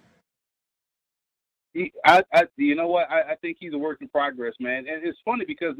He, 1.73 1.93
I, 2.03 2.23
I, 2.33 2.43
you 2.57 2.75
know 2.75 2.87
what? 2.87 3.09
I, 3.11 3.33
I 3.33 3.35
think 3.35 3.57
he's 3.59 3.73
a 3.73 3.77
work 3.77 4.01
in 4.01 4.07
progress, 4.07 4.53
man. 4.59 4.85
And 4.87 5.05
it's 5.05 5.19
funny 5.23 5.45
because 5.47 5.75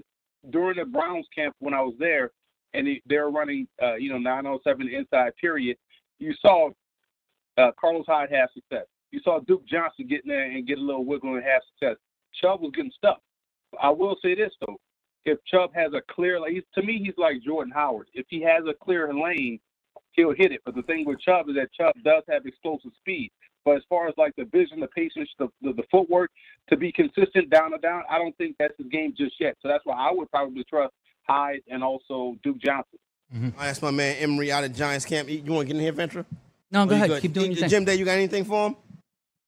during 0.49 0.77
the 0.77 0.85
Browns 0.85 1.27
camp 1.35 1.55
when 1.59 1.73
I 1.73 1.81
was 1.81 1.95
there, 1.99 2.31
and 2.73 2.87
they 3.07 3.17
were 3.17 3.31
running, 3.31 3.67
uh, 3.81 3.95
you 3.95 4.09
know, 4.09 4.17
907 4.17 4.87
inside 4.89 5.33
period. 5.39 5.77
You 6.19 6.33
saw 6.41 6.69
uh, 7.57 7.71
Carlos 7.79 8.05
Hyde 8.07 8.31
have 8.31 8.49
success. 8.53 8.85
You 9.11 9.19
saw 9.23 9.39
Duke 9.39 9.65
Johnson 9.65 10.07
get 10.07 10.23
in 10.23 10.29
there 10.29 10.43
and 10.51 10.67
get 10.67 10.77
a 10.77 10.81
little 10.81 11.05
wiggle 11.05 11.35
and 11.35 11.43
have 11.43 11.61
success. 11.73 11.97
Chubb 12.41 12.61
was 12.61 12.71
getting 12.75 12.91
stuff. 12.95 13.17
I 13.81 13.89
will 13.89 14.17
say 14.21 14.35
this 14.35 14.51
though, 14.65 14.77
if 15.25 15.39
Chubb 15.45 15.71
has 15.73 15.93
a 15.93 16.01
clear, 16.13 16.39
like 16.39 16.53
to 16.75 16.83
me, 16.83 17.01
he's 17.03 17.17
like 17.17 17.41
Jordan 17.41 17.73
Howard. 17.75 18.07
If 18.13 18.25
he 18.29 18.41
has 18.43 18.63
a 18.69 18.73
clear 18.73 19.11
lane, 19.13 19.59
he'll 20.11 20.33
hit 20.33 20.51
it. 20.51 20.61
But 20.65 20.75
the 20.75 20.83
thing 20.83 21.05
with 21.05 21.19
Chubb 21.21 21.49
is 21.49 21.55
that 21.55 21.73
Chubb 21.73 21.93
does 22.03 22.23
have 22.29 22.45
explosive 22.45 22.91
speed. 22.99 23.31
But 23.65 23.77
as 23.77 23.83
far 23.89 24.07
as 24.07 24.13
like 24.17 24.35
the 24.35 24.45
vision, 24.45 24.79
the 24.79 24.87
patience, 24.87 25.29
the, 25.37 25.47
the, 25.61 25.73
the 25.73 25.83
footwork 25.91 26.31
to 26.69 26.77
be 26.77 26.91
consistent 26.91 27.49
down 27.49 27.73
and 27.73 27.81
down, 27.81 28.03
I 28.09 28.17
don't 28.17 28.35
think 28.37 28.55
that's 28.57 28.73
his 28.77 28.87
game 28.87 29.13
just 29.17 29.35
yet. 29.39 29.55
So 29.61 29.67
that's 29.67 29.85
why 29.85 29.95
I 29.95 30.11
would 30.11 30.31
probably 30.31 30.63
trust 30.63 30.93
Hyde 31.27 31.61
and 31.67 31.83
also 31.83 32.37
Duke 32.43 32.57
Johnson. 32.59 32.99
Mm-hmm. 33.35 33.49
That's 33.59 33.81
my 33.81 33.91
man 33.91 34.15
Emery 34.19 34.51
out 34.51 34.63
of 34.63 34.75
Giants 34.75 35.05
camp. 35.05 35.29
You 35.29 35.43
want 35.51 35.67
to 35.67 35.73
get 35.73 35.75
in 35.75 35.81
here, 35.81 35.91
Ventura? 35.91 36.25
No, 36.71 36.85
go 36.85 36.95
ahead. 36.95 37.21
Keep 37.21 37.33
doing 37.33 37.51
your 37.51 37.67
Jim 37.67 37.85
Day, 37.85 37.95
you 37.95 38.05
got 38.05 38.13
anything 38.13 38.43
for 38.43 38.67
him? 38.67 38.75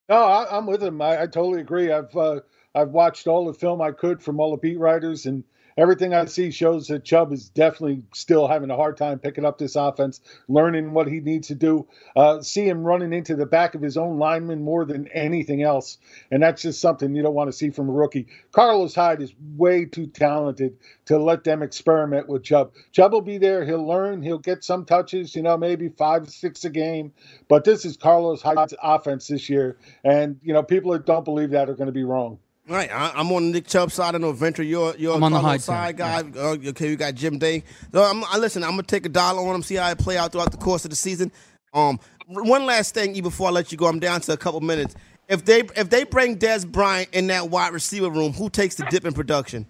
No, 0.09 0.23
I, 0.23 0.57
am 0.57 0.65
with 0.65 0.83
him. 0.83 1.01
I, 1.01 1.21
I, 1.21 1.25
totally 1.25 1.61
agree. 1.61 1.91
I've 1.91 2.15
uh, 2.15 2.41
I've 2.75 2.89
watched 2.89 3.27
all 3.27 3.45
the 3.45 3.53
film 3.53 3.81
I 3.81 3.91
could 3.91 4.21
from 4.21 4.39
all 4.39 4.51
the 4.51 4.57
beat 4.57 4.77
writers, 4.77 5.25
and 5.25 5.43
everything 5.77 6.13
I 6.13 6.25
see 6.25 6.51
shows 6.51 6.87
that 6.87 7.03
Chubb 7.03 7.31
is 7.31 7.49
definitely 7.49 8.03
still 8.13 8.47
having 8.47 8.69
a 8.69 8.75
hard 8.75 8.97
time 8.97 9.19
picking 9.19 9.45
up 9.45 9.57
this 9.57 9.75
offense, 9.75 10.21
learning 10.47 10.93
what 10.93 11.07
he 11.07 11.19
needs 11.19 11.49
to 11.49 11.55
do. 11.55 11.87
Uh, 12.15 12.41
see 12.41 12.67
him 12.67 12.83
running 12.83 13.13
into 13.13 13.35
the 13.35 13.45
back 13.45 13.75
of 13.75 13.81
his 13.81 13.97
own 13.97 14.17
lineman 14.17 14.63
more 14.63 14.85
than 14.85 15.07
anything 15.09 15.63
else, 15.63 15.97
and 16.31 16.43
that's 16.43 16.61
just 16.61 16.81
something 16.81 17.15
you 17.15 17.23
don't 17.23 17.33
want 17.33 17.49
to 17.49 17.57
see 17.57 17.69
from 17.69 17.89
a 17.89 17.93
rookie. 17.93 18.27
Carlos 18.51 18.95
Hyde 18.95 19.21
is 19.21 19.33
way 19.55 19.85
too 19.85 20.07
talented 20.07 20.77
to 21.05 21.17
let 21.17 21.43
them 21.43 21.61
experiment 21.61 22.27
with 22.27 22.43
Chubb. 22.43 22.71
Chubb 22.91 23.13
will 23.13 23.21
be 23.21 23.37
there. 23.37 23.65
He'll 23.65 23.85
learn. 23.85 24.21
He'll 24.21 24.39
get 24.39 24.63
some 24.63 24.85
touches. 24.85 25.35
You 25.35 25.43
know, 25.43 25.57
maybe 25.57 25.89
five, 25.89 26.29
six 26.29 26.65
a 26.65 26.69
game. 26.69 27.13
But 27.47 27.63
this 27.63 27.85
is 27.85 27.97
Carlos 27.97 28.41
Hyde's 28.41 28.73
offense 28.81 29.27
this 29.27 29.49
year, 29.49 29.77
and 30.03 30.39
you 30.43 30.53
know, 30.53 30.63
people 30.63 30.91
that 30.93 31.05
don't 31.05 31.25
believe 31.25 31.51
that 31.51 31.69
are 31.69 31.75
going 31.75 31.87
to 31.87 31.93
be 31.93 32.03
wrong. 32.03 32.39
All 32.69 32.75
right, 32.75 32.91
I, 32.91 33.19
am 33.19 33.31
on 33.31 33.51
Nick 33.51 33.65
Chubb 33.67 33.91
side. 33.91 34.13
I 34.13 34.19
know 34.19 34.31
Venture, 34.31 34.61
you're 34.61 34.95
you're 34.95 35.15
I'm 35.15 35.23
on 35.23 35.31
the 35.31 35.39
Carlos 35.39 35.65
Hyde 35.65 35.97
side 35.97 35.97
side, 35.97 36.33
guy. 36.35 36.39
Uh, 36.39 36.57
okay, 36.69 36.89
we 36.89 36.95
got 36.95 37.15
Jim 37.15 37.39
Day. 37.39 37.63
So 37.91 38.03
I'm, 38.03 38.23
I 38.25 38.37
listen. 38.37 38.63
I'm 38.63 38.71
gonna 38.71 38.83
take 38.83 39.05
a 39.05 39.09
dollar 39.09 39.41
on 39.47 39.55
him, 39.55 39.63
see 39.63 39.75
how 39.75 39.89
it 39.89 39.97
play 39.97 40.15
out 40.15 40.31
throughout 40.31 40.51
the 40.51 40.57
course 40.57 40.85
of 40.85 40.91
the 40.91 40.95
season. 40.95 41.31
Um, 41.73 41.99
one 42.27 42.65
last 42.67 42.93
thing, 42.93 43.15
E, 43.15 43.21
before 43.21 43.47
I 43.47 43.51
let 43.51 43.71
you 43.71 43.77
go, 43.77 43.87
I'm 43.87 43.99
down 43.99 44.21
to 44.21 44.33
a 44.33 44.37
couple 44.37 44.61
minutes. 44.61 44.95
If 45.27 45.43
they 45.43 45.61
if 45.75 45.89
they 45.89 46.03
bring 46.03 46.37
Dez 46.37 46.67
Bryant 46.67 47.09
in 47.13 47.27
that 47.27 47.49
wide 47.49 47.73
receiver 47.73 48.09
room, 48.09 48.31
who 48.31 48.49
takes 48.49 48.75
the 48.75 48.85
dip 48.91 49.05
in 49.05 49.13
production? 49.13 49.65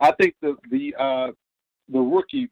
I 0.00 0.12
think 0.20 0.34
the 0.42 0.56
the 0.70 0.94
uh, 0.98 1.28
the 1.88 2.00
rookie 2.00 2.50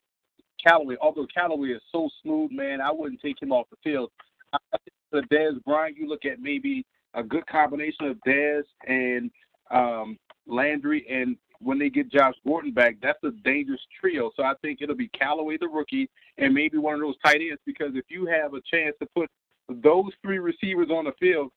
Callaway, 0.65 0.97
although 1.01 1.27
Callaway 1.35 1.71
is 1.71 1.83
so 1.91 2.09
smooth, 2.23 2.53
man, 2.53 2.81
I 2.81 2.93
wouldn't 2.93 3.21
take 3.21 3.43
him 3.43 3.51
off 3.51 3.67
the 3.71 3.77
field. 3.83 4.11
I 4.53 4.59
think 4.79 4.95
the 5.11 5.35
Dez 5.35 5.63
Bryant, 5.65 5.97
you 5.97 6.09
look 6.09 6.25
at 6.25 6.41
maybe 6.41 6.87
a 7.15 7.23
good 7.23 7.47
combination 7.47 8.07
of 8.07 8.17
Dez 8.27 8.63
and 8.87 9.31
um, 9.71 10.19
Landry, 10.47 11.07
and 11.09 11.37
when 11.61 11.79
they 11.79 11.91
get 11.91 12.11
Josh 12.11 12.35
Gordon 12.47 12.73
back, 12.73 12.97
that's 13.03 13.23
a 13.23 13.31
dangerous 13.45 13.81
trio. 14.01 14.31
So 14.37 14.43
I 14.43 14.55
think 14.63 14.81
it'll 14.81 14.97
be 14.97 15.09
Callaway, 15.09 15.59
the 15.59 15.69
rookie, 15.69 16.09
and 16.39 16.55
maybe 16.55 16.79
one 16.79 16.95
of 16.95 17.01
those 17.01 17.17
tight 17.25 17.41
ends. 17.41 17.61
Because 17.67 17.91
if 17.95 18.05
you 18.09 18.27
have 18.27 18.55
a 18.55 18.61
chance 18.73 18.97
to 19.01 19.09
put 19.15 19.29
those 19.69 20.11
three 20.23 20.39
receivers 20.39 20.89
on 20.91 21.05
the 21.05 21.13
field, 21.21 21.51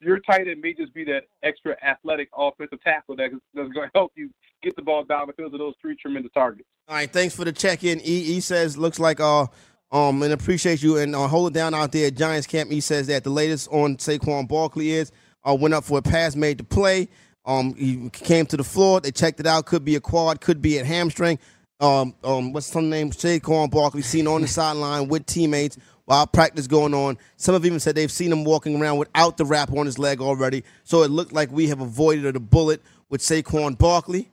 your 0.00 0.18
tight 0.18 0.48
end 0.48 0.60
may 0.60 0.74
just 0.74 0.92
be 0.92 1.04
that 1.04 1.22
extra 1.42 1.76
athletic 1.84 2.28
offensive 2.36 2.82
tackle 2.82 3.14
that's 3.16 3.32
going 3.54 3.72
to 3.72 3.90
help 3.94 4.12
you 4.16 4.30
get 4.62 4.74
the 4.74 4.82
ball 4.82 5.04
down 5.04 5.28
the 5.28 5.32
field 5.32 5.52
to 5.52 5.58
those 5.58 5.74
three 5.80 5.96
tremendous 5.96 6.32
targets. 6.32 6.68
All 6.88 6.96
right, 6.96 7.10
thanks 7.10 7.36
for 7.36 7.44
the 7.44 7.52
check 7.52 7.84
in. 7.84 8.00
E, 8.00 8.02
e 8.04 8.40
says 8.40 8.76
looks 8.76 8.98
like 8.98 9.20
uh 9.20 9.46
um, 9.92 10.22
and 10.22 10.32
appreciate 10.32 10.82
you 10.82 10.96
and 10.96 11.14
uh, 11.14 11.28
hold 11.28 11.50
it 11.50 11.54
down 11.54 11.74
out 11.74 11.92
there 11.92 12.06
at 12.06 12.16
Giants 12.16 12.46
camp. 12.46 12.70
He 12.70 12.80
says 12.80 13.06
that 13.08 13.24
the 13.24 13.30
latest 13.30 13.68
on 13.70 13.98
Saquon 13.98 14.48
Barkley 14.48 14.92
is 14.92 15.12
uh, 15.44 15.54
went 15.54 15.74
up 15.74 15.84
for 15.84 15.98
a 15.98 16.02
pass 16.02 16.34
made 16.34 16.58
to 16.58 16.64
play. 16.64 17.08
Um, 17.44 17.74
he 17.74 18.08
came 18.10 18.46
to 18.46 18.56
the 18.56 18.64
floor. 18.64 19.00
They 19.00 19.10
checked 19.10 19.38
it 19.38 19.46
out. 19.46 19.66
Could 19.66 19.84
be 19.84 19.96
a 19.96 20.00
quad. 20.00 20.40
Could 20.40 20.62
be 20.62 20.78
a 20.78 20.84
hamstring. 20.84 21.38
Um, 21.78 22.14
um, 22.24 22.52
what's 22.52 22.68
some 22.68 22.88
name? 22.88 23.10
Saquon 23.10 23.70
Barkley 23.70 24.02
seen 24.02 24.26
on 24.26 24.40
the 24.40 24.48
sideline 24.48 25.08
with 25.08 25.26
teammates 25.26 25.76
while 26.06 26.26
practice 26.26 26.66
going 26.66 26.94
on. 26.94 27.18
Some 27.36 27.54
have 27.54 27.66
even 27.66 27.80
said 27.80 27.94
they've 27.94 28.10
seen 28.10 28.32
him 28.32 28.44
walking 28.44 28.80
around 28.80 28.98
without 28.98 29.36
the 29.36 29.44
wrap 29.44 29.72
on 29.72 29.86
his 29.86 29.98
leg 29.98 30.20
already. 30.20 30.64
So 30.84 31.02
it 31.02 31.10
looked 31.10 31.32
like 31.32 31.50
we 31.50 31.68
have 31.68 31.80
avoided 31.80 32.34
a 32.36 32.40
bullet 32.40 32.80
with 33.10 33.20
Saquon 33.20 33.76
Barkley. 33.76 34.30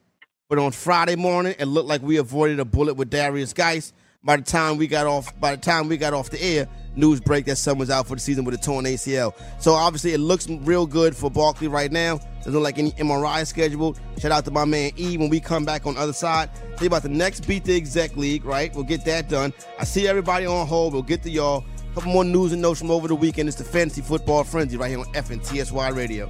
But 0.47 0.57
on 0.57 0.71
Friday 0.71 1.15
morning, 1.15 1.55
it 1.59 1.65
looked 1.65 1.87
like 1.87 2.01
we 2.01 2.17
avoided 2.17 2.59
a 2.59 2.65
bullet 2.65 2.95
with 2.95 3.09
Darius 3.09 3.53
Guice. 3.53 3.93
By 4.21 4.35
the 4.35 4.43
time 4.43 4.75
we 4.75 4.87
got 4.87 5.07
off, 5.07 5.39
by 5.39 5.55
the 5.55 5.61
time 5.61 5.87
we 5.87 5.95
got 5.95 6.13
off 6.13 6.29
the 6.29 6.43
air, 6.43 6.67
news 6.93 7.21
break 7.21 7.45
that 7.45 7.75
was 7.77 7.89
out 7.89 8.05
for 8.05 8.15
the 8.15 8.19
season 8.19 8.43
with 8.43 8.53
a 8.53 8.57
torn 8.57 8.83
ACL. 8.83 9.33
So 9.61 9.71
obviously, 9.71 10.11
it 10.11 10.17
looks 10.17 10.49
real 10.49 10.85
good 10.85 11.15
for 11.15 11.31
Barkley 11.31 11.69
right 11.69 11.89
now. 11.89 12.17
Doesn't 12.39 12.51
look 12.51 12.63
like 12.63 12.77
any 12.77 12.91
MRI 12.91 13.47
scheduled. 13.47 13.97
Shout 14.17 14.33
out 14.33 14.43
to 14.43 14.51
my 14.51 14.65
man 14.65 14.91
E. 14.97 15.17
When 15.17 15.29
we 15.29 15.39
come 15.39 15.63
back 15.63 15.85
on 15.85 15.93
the 15.93 16.01
other 16.01 16.11
side, 16.11 16.49
you 16.81 16.87
about 16.87 17.03
the 17.03 17.09
next 17.09 17.47
Beat 17.47 17.63
the 17.63 17.77
Exec 17.77 18.17
League. 18.17 18.43
Right, 18.43 18.75
we'll 18.75 18.83
get 18.83 19.05
that 19.05 19.29
done. 19.29 19.53
I 19.79 19.85
see 19.85 20.05
everybody 20.05 20.45
on 20.45 20.67
hold. 20.67 20.91
We'll 20.91 21.01
get 21.01 21.23
to 21.23 21.29
y'all. 21.29 21.63
A 21.89 21.93
couple 21.93 22.11
more 22.11 22.25
news 22.25 22.51
and 22.51 22.61
notes 22.61 22.81
from 22.81 22.91
over 22.91 23.07
the 23.07 23.15
weekend. 23.15 23.47
It's 23.47 23.57
the 23.57 23.63
Fantasy 23.63 24.01
Football 24.01 24.43
Frenzy 24.43 24.75
right 24.75 24.89
here 24.89 24.99
on 24.99 25.05
FNTSY 25.13 25.95
Radio. 25.95 26.29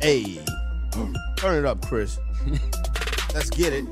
Hey, 0.00 0.38
turn 1.36 1.56
it 1.56 1.64
up, 1.64 1.84
Chris. 1.84 2.18
Let's 3.34 3.50
get 3.50 3.72
it. 3.72 3.84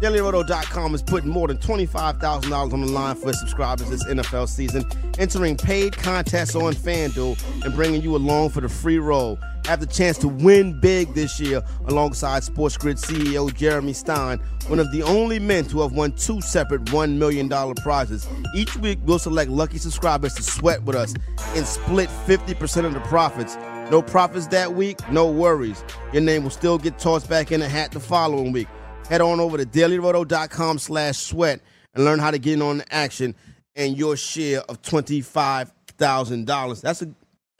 DailyRoto.com 0.00 0.96
is 0.96 1.02
putting 1.02 1.30
more 1.30 1.46
than 1.46 1.58
$25,000 1.58 2.72
on 2.72 2.80
the 2.80 2.88
line 2.88 3.14
for 3.14 3.32
subscribers 3.32 3.88
this 3.88 4.04
NFL 4.04 4.48
season, 4.48 4.84
entering 5.20 5.56
paid 5.56 5.96
contests 5.96 6.56
on 6.56 6.72
FanDuel 6.72 7.40
and 7.64 7.72
bringing 7.74 8.02
you 8.02 8.16
along 8.16 8.50
for 8.50 8.60
the 8.60 8.68
free 8.68 8.98
roll. 8.98 9.38
Have 9.66 9.78
the 9.78 9.86
chance 9.86 10.18
to 10.18 10.26
win 10.28 10.80
big 10.80 11.14
this 11.14 11.38
year 11.38 11.62
alongside 11.86 12.42
Sports 12.42 12.76
Grid 12.76 12.96
CEO 12.96 13.54
Jeremy 13.54 13.92
Stein, 13.92 14.40
one 14.66 14.80
of 14.80 14.90
the 14.90 15.04
only 15.04 15.38
men 15.38 15.64
to 15.66 15.82
have 15.82 15.92
won 15.92 16.10
two 16.10 16.40
separate 16.40 16.84
$1 16.86 17.16
million 17.16 17.48
prizes. 17.76 18.26
Each 18.56 18.76
week, 18.78 18.98
we'll 19.04 19.20
select 19.20 19.52
lucky 19.52 19.78
subscribers 19.78 20.34
to 20.34 20.42
sweat 20.42 20.82
with 20.82 20.96
us 20.96 21.14
and 21.54 21.64
split 21.64 22.10
50% 22.26 22.84
of 22.84 22.94
the 22.94 23.00
profits. 23.02 23.56
No 23.92 24.00
profits 24.00 24.46
that 24.46 24.72
week, 24.72 24.96
no 25.10 25.30
worries. 25.30 25.84
Your 26.14 26.22
name 26.22 26.44
will 26.44 26.50
still 26.50 26.78
get 26.78 26.98
tossed 26.98 27.28
back 27.28 27.52
in 27.52 27.60
the 27.60 27.68
hat 27.68 27.92
the 27.92 28.00
following 28.00 28.50
week. 28.50 28.66
Head 29.06 29.20
on 29.20 29.38
over 29.38 29.58
to 29.58 29.66
dailyroto.com 29.66 30.78
slash 30.78 31.18
sweat 31.18 31.60
and 31.92 32.06
learn 32.06 32.18
how 32.18 32.30
to 32.30 32.38
get 32.38 32.54
in 32.54 32.62
on 32.62 32.78
the 32.78 32.90
action 32.90 33.34
and 33.76 33.98
your 33.98 34.16
share 34.16 34.62
of 34.62 34.80
$25,000. 34.80 36.80
That's 36.80 37.02
a, 37.02 37.10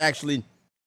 actually 0.00 0.42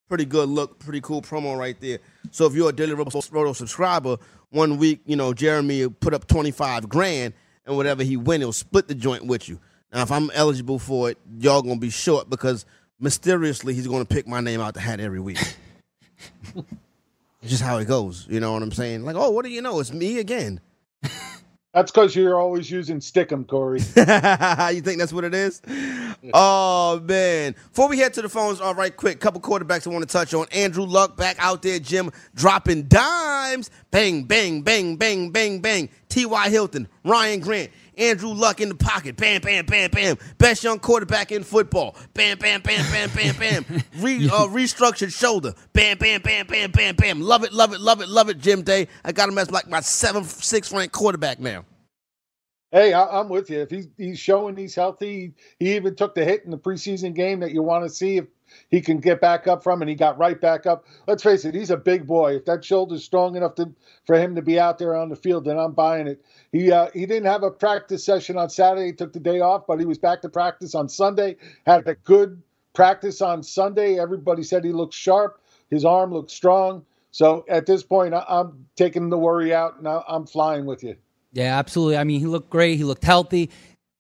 pretty 0.09 0.25
good 0.25 0.49
look, 0.49 0.79
pretty 0.79 1.01
cool 1.01 1.21
promo 1.21 1.55
right 1.55 1.79
there. 1.79 1.99
So 2.31 2.47
if 2.47 2.55
you're 2.55 2.69
a 2.69 2.73
Daily 2.73 2.95
Roto 2.95 3.53
subscriber, 3.53 4.17
one 4.49 4.79
week, 4.79 5.01
you 5.05 5.15
know, 5.15 5.31
Jeremy 5.31 5.83
will 5.83 5.91
put 5.91 6.15
up 6.15 6.25
25 6.25 6.89
grand 6.89 7.35
and 7.67 7.77
whatever 7.77 8.01
he 8.01 8.17
win, 8.17 8.41
he'll 8.41 8.51
split 8.51 8.87
the 8.87 8.95
joint 8.95 9.27
with 9.27 9.47
you. 9.47 9.59
Now, 9.93 10.01
if 10.01 10.11
I'm 10.11 10.31
eligible 10.33 10.79
for 10.79 11.11
it, 11.11 11.19
y'all 11.37 11.61
gonna 11.61 11.77
be 11.77 11.91
short 11.91 12.31
because 12.31 12.65
mysteriously 12.99 13.73
he's 13.73 13.87
going 13.87 14.05
to 14.05 14.13
pick 14.13 14.27
my 14.27 14.39
name 14.39 14.61
out 14.61 14.73
the 14.73 14.79
hat 14.79 14.99
every 14.99 15.19
week. 15.19 15.39
it's 16.55 17.51
just 17.51 17.61
how 17.61 17.77
it 17.77 17.85
goes. 17.85 18.27
You 18.29 18.39
know 18.39 18.53
what 18.53 18.63
I'm 18.63 18.71
saying? 18.71 19.03
Like, 19.03 19.15
oh, 19.15 19.31
what 19.31 19.45
do 19.45 19.51
you 19.51 19.61
know? 19.61 19.79
It's 19.79 19.91
me 19.91 20.19
again. 20.19 20.59
That's 21.75 21.91
because 21.91 22.15
you're 22.15 22.39
always 22.39 22.71
using 22.71 22.99
Stickum, 22.99 23.45
Corey. 23.45 23.79
you 24.75 24.81
think 24.81 24.97
that's 24.97 25.11
what 25.11 25.25
it 25.25 25.33
is? 25.33 25.61
Oh 26.33 27.01
man! 27.03 27.53
Before 27.67 27.89
we 27.89 27.97
head 27.97 28.13
to 28.13 28.21
the 28.21 28.29
phones, 28.29 28.61
all 28.61 28.73
right, 28.73 28.95
quick, 28.95 29.19
couple 29.19 29.41
quarterbacks 29.41 29.85
I 29.85 29.89
want 29.89 30.07
to 30.07 30.11
touch 30.11 30.33
on. 30.33 30.47
Andrew 30.53 30.85
Luck 30.85 31.17
back 31.17 31.35
out 31.37 31.61
there, 31.63 31.77
Jim, 31.79 32.11
dropping 32.33 32.83
dimes. 32.83 33.71
Bang, 33.91 34.23
bang, 34.23 34.61
bang, 34.61 34.95
bang, 34.95 35.31
bang, 35.31 35.59
bang. 35.59 35.89
T.Y. 36.07 36.49
Hilton, 36.49 36.87
Ryan 37.03 37.41
Grant. 37.41 37.71
Andrew 37.97 38.29
Luck 38.29 38.61
in 38.61 38.69
the 38.69 38.75
pocket. 38.75 39.17
Bam, 39.17 39.41
bam, 39.41 39.65
bam, 39.65 39.89
bam. 39.91 40.17
Best 40.37 40.63
young 40.63 40.79
quarterback 40.79 41.31
in 41.31 41.43
football. 41.43 41.95
Bam, 42.13 42.37
bam, 42.37 42.61
bam, 42.61 42.85
bam, 42.91 43.09
bam, 43.15 43.35
bam. 43.37 43.83
Re, 43.97 44.25
uh, 44.27 44.47
restructured 44.47 45.17
shoulder. 45.17 45.53
Bam, 45.73 45.97
bam, 45.97 46.21
bam, 46.21 46.47
bam, 46.47 46.71
bam, 46.71 46.95
bam. 46.95 47.21
Love 47.21 47.43
it, 47.43 47.53
love 47.53 47.73
it, 47.73 47.79
love 47.79 48.01
it, 48.01 48.09
love 48.09 48.29
it, 48.29 48.39
Jim 48.39 48.61
Day. 48.61 48.87
I 49.03 49.11
got 49.11 49.29
him 49.29 49.37
as 49.37 49.51
like 49.51 49.67
my 49.67 49.79
seventh, 49.79 50.43
sixth 50.43 50.71
ranked 50.71 50.93
quarterback 50.93 51.39
now. 51.39 51.65
Hey, 52.71 52.91
I, 52.91 53.21
am 53.21 53.29
with 53.29 53.49
you. 53.49 53.61
If 53.61 53.69
he's 53.69 53.87
he's 53.97 54.19
showing 54.19 54.57
he's 54.57 54.75
healthy, 54.75 55.33
he 55.59 55.75
even 55.75 55.95
took 55.95 56.13
the 56.13 56.25
hit 56.25 56.43
in 56.43 56.51
the 56.51 56.57
preseason 56.57 57.13
game 57.13 57.39
that 57.39 57.51
you 57.51 57.61
want 57.61 57.85
to 57.85 57.89
see 57.89 58.17
if 58.17 58.25
he 58.69 58.81
can 58.81 58.99
get 58.99 59.21
back 59.21 59.47
up 59.47 59.63
from, 59.63 59.81
and 59.81 59.89
he 59.89 59.95
got 59.95 60.17
right 60.17 60.39
back 60.39 60.65
up. 60.65 60.85
Let's 61.07 61.23
face 61.23 61.45
it, 61.45 61.55
he's 61.55 61.71
a 61.71 61.77
big 61.77 62.05
boy. 62.07 62.35
If 62.35 62.45
that 62.45 62.63
shoulder's 62.63 63.03
strong 63.03 63.35
enough 63.35 63.55
to 63.55 63.71
for 64.05 64.15
him 64.15 64.35
to 64.35 64.41
be 64.41 64.59
out 64.59 64.77
there 64.77 64.95
on 64.95 65.09
the 65.09 65.15
field, 65.15 65.45
then 65.45 65.57
I'm 65.57 65.73
buying 65.73 66.07
it. 66.07 66.23
He 66.51 66.71
uh, 66.71 66.89
he 66.93 67.05
didn't 67.05 67.27
have 67.27 67.43
a 67.43 67.51
practice 67.51 68.03
session 68.03 68.37
on 68.37 68.49
Saturday. 68.49 68.87
He 68.87 68.93
took 68.93 69.13
the 69.13 69.19
day 69.19 69.39
off, 69.39 69.65
but 69.67 69.79
he 69.79 69.85
was 69.85 69.97
back 69.97 70.21
to 70.21 70.29
practice 70.29 70.75
on 70.75 70.89
Sunday. 70.89 71.37
Had 71.65 71.87
a 71.87 71.95
good 71.95 72.41
practice 72.73 73.21
on 73.21 73.43
Sunday. 73.43 73.99
Everybody 73.99 74.43
said 74.43 74.63
he 74.63 74.71
looked 74.71 74.93
sharp. 74.93 75.41
His 75.69 75.85
arm 75.85 76.13
looked 76.13 76.31
strong. 76.31 76.85
So 77.11 77.45
at 77.47 77.65
this 77.65 77.81
point, 77.81 78.13
I, 78.13 78.25
I'm 78.27 78.65
taking 78.75 79.09
the 79.09 79.17
worry 79.17 79.53
out, 79.53 79.77
and 79.77 79.87
I, 79.87 80.01
I'm 80.07 80.27
flying 80.27 80.65
with 80.65 80.83
you. 80.83 80.97
Yeah, 81.31 81.57
absolutely. 81.57 81.97
I 81.97 82.03
mean, 82.03 82.19
he 82.19 82.27
looked 82.27 82.49
great. 82.49 82.77
He 82.77 82.83
looked 82.83 83.03
healthy. 83.03 83.49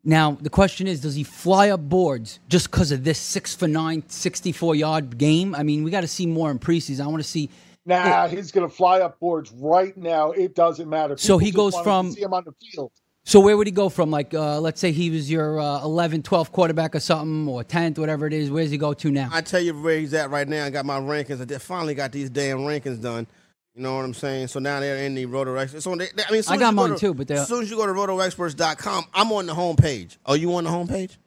Now, 0.07 0.37
the 0.39 0.51
question 0.51 0.85
is, 0.85 1.01
does 1.01 1.15
he 1.15 1.23
fly 1.23 1.69
up 1.69 1.81
boards 1.81 2.39
just 2.47 2.69
because 2.69 2.91
of 2.91 3.03
this 3.03 3.17
six 3.17 3.55
for 3.55 3.67
nine, 3.67 4.03
64 4.07 4.75
yard 4.75 5.17
game? 5.17 5.55
I 5.55 5.63
mean, 5.63 5.83
we 5.83 5.89
got 5.89 6.01
to 6.01 6.07
see 6.07 6.27
more 6.27 6.51
in 6.51 6.59
preseason. 6.59 7.03
I 7.03 7.07
want 7.07 7.23
to 7.23 7.27
see. 7.27 7.49
Nah, 7.87 8.27
he's 8.27 8.51
going 8.51 8.69
to 8.69 8.73
fly 8.73 9.01
up 9.01 9.19
boards 9.19 9.51
right 9.51 9.95
now. 9.97 10.31
It 10.31 10.55
doesn't 10.55 10.87
matter. 10.87 11.17
So 11.17 11.39
he 11.39 11.51
goes 11.51 11.77
from- 11.79 12.11
see 12.11 12.21
him 12.21 12.33
on 12.33 12.43
the 12.45 12.53
field. 12.71 12.91
So 13.27 13.39
where 13.39 13.57
would 13.57 13.65
he 13.65 13.71
go 13.71 13.89
from? 13.89 14.11
Like, 14.11 14.35
uh, 14.35 14.59
let's 14.59 14.79
say 14.79 14.91
he 14.91 15.09
was 15.09 15.31
your 15.31 15.59
uh, 15.59 15.79
11th, 15.79 16.21
12th 16.21 16.51
quarterback 16.51 16.93
or 16.93 16.99
something, 16.99 17.47
or 17.47 17.63
10th, 17.63 17.97
whatever 17.97 18.27
it 18.27 18.33
is. 18.33 18.51
Where's 18.51 18.69
he 18.69 18.77
go 18.77 18.93
to 18.93 19.09
now? 19.09 19.29
I 19.31 19.41
tell 19.41 19.59
you 19.61 19.73
where 19.73 19.97
he's 19.97 20.13
at 20.13 20.29
right 20.29 20.47
now. 20.47 20.63
I 20.63 20.69
got 20.69 20.85
my 20.85 20.99
rankings. 20.99 21.51
I 21.51 21.57
finally 21.57 21.95
got 21.95 22.11
these 22.11 22.29
damn 22.29 22.59
rankings 22.59 23.01
done. 23.01 23.25
You 23.75 23.81
know 23.81 23.95
what 23.97 24.05
I'm 24.05 24.13
saying? 24.13 24.47
So 24.47 24.59
now 24.59 24.79
they're 24.79 25.03
in 25.05 25.15
the 25.15 25.25
Roto 25.25 25.53
Experts. 25.55 25.83
So 25.83 25.95
they, 25.95 26.07
they- 26.15 26.23
I 26.27 26.31
mean, 26.31 26.43
I 26.47 26.55
got 26.57 26.69
you 26.71 26.75
go 26.77 26.87
mine 26.87 26.89
to- 26.91 26.97
too, 26.97 27.13
but 27.13 27.29
as 27.31 27.47
soon 27.47 27.63
as 27.63 27.69
you 27.69 27.75
go 27.75 27.85
to 27.85 27.91
RotoExperts.com, 27.91 29.05
I'm 29.13 29.31
on 29.33 29.45
the 29.47 29.53
homepage. 29.53 30.15
Are 30.25 30.37
you 30.37 30.55
on 30.55 30.63
the 30.63 30.69
homepage? 30.69 31.17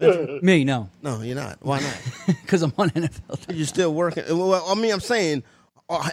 Me, 0.42 0.62
no, 0.62 0.88
No, 1.02 1.22
you're 1.22 1.34
not. 1.34 1.58
Why 1.60 1.80
not? 1.80 2.00
because 2.26 2.62
I'm 2.62 2.72
on 2.78 2.90
NFL. 2.90 3.56
You're 3.56 3.66
still 3.66 3.92
working. 3.92 4.22
Well, 4.28 4.64
I 4.68 4.74
mean, 4.76 4.92
I'm 4.92 5.00
saying, 5.00 5.42
are, 5.88 6.04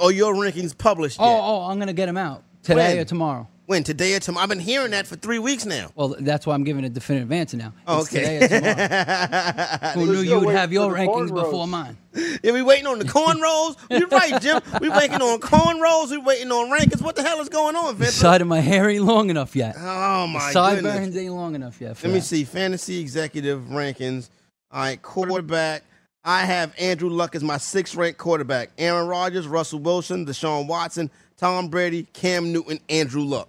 are 0.00 0.12
your 0.12 0.34
rankings 0.34 0.78
published 0.78 1.16
Oh, 1.20 1.24
yet? 1.28 1.40
oh, 1.42 1.60
I'm 1.62 1.80
gonna 1.80 1.92
get 1.92 2.06
them 2.06 2.16
out 2.16 2.44
today 2.62 2.94
When? 2.94 2.98
or 2.98 3.04
tomorrow. 3.04 3.48
When 3.72 3.84
today 3.84 4.14
or 4.14 4.20
tomorrow? 4.20 4.42
I've 4.42 4.50
been 4.50 4.60
hearing 4.60 4.90
that 4.90 5.06
for 5.06 5.16
three 5.16 5.38
weeks 5.38 5.64
now. 5.64 5.92
Well, 5.94 6.14
that's 6.20 6.46
why 6.46 6.52
I'm 6.52 6.62
giving 6.62 6.84
a 6.84 6.90
definitive 6.90 7.32
answer 7.32 7.56
now. 7.56 7.72
Okay. 7.88 8.18
today 8.18 8.36
or 8.36 8.48
tomorrow. 8.48 9.92
Who 9.94 10.12
knew 10.12 10.20
you 10.20 10.40
would 10.40 10.54
have 10.54 10.74
your 10.74 10.92
rankings 10.92 11.34
before 11.34 11.66
mine? 11.66 11.96
Yeah, 12.42 12.52
we 12.52 12.60
waiting 12.60 12.86
on 12.86 12.98
the 12.98 13.06
cornrows. 13.06 13.78
You're 13.88 14.08
right, 14.10 14.42
Jim. 14.42 14.60
We 14.78 14.90
waiting 14.90 15.22
on 15.22 15.40
cornrows. 15.40 16.10
We 16.10 16.18
waiting 16.18 16.52
on 16.52 16.70
rankings. 16.70 17.00
What 17.00 17.16
the 17.16 17.22
hell 17.22 17.40
is 17.40 17.48
going 17.48 17.74
on, 17.74 17.96
Vince? 17.96 18.12
side 18.12 18.42
of 18.42 18.46
my 18.46 18.60
hair 18.60 18.90
ain't 18.90 19.04
long 19.04 19.30
enough 19.30 19.56
yet. 19.56 19.74
Oh 19.78 20.26
my 20.26 20.38
goodness. 20.38 20.52
Sideburns 20.52 21.16
ain't 21.16 21.32
long 21.32 21.54
enough 21.54 21.80
yet. 21.80 21.96
Let 22.04 22.12
me 22.12 22.18
that. 22.18 22.26
see. 22.26 22.44
Fantasy 22.44 23.00
executive 23.00 23.62
rankings. 23.70 24.28
All 24.70 24.80
right, 24.80 25.00
quarterback. 25.00 25.82
I 26.22 26.44
have 26.44 26.74
Andrew 26.78 27.08
Luck 27.08 27.34
as 27.34 27.42
my 27.42 27.56
sixth 27.56 27.94
ranked 27.94 28.18
quarterback. 28.18 28.68
Aaron 28.76 29.08
Rodgers, 29.08 29.48
Russell 29.48 29.78
Wilson, 29.78 30.26
Deshaun 30.26 30.66
Watson, 30.66 31.10
Tom 31.38 31.68
Brady, 31.68 32.02
Cam 32.12 32.52
Newton, 32.52 32.78
Andrew 32.90 33.22
Luck. 33.22 33.48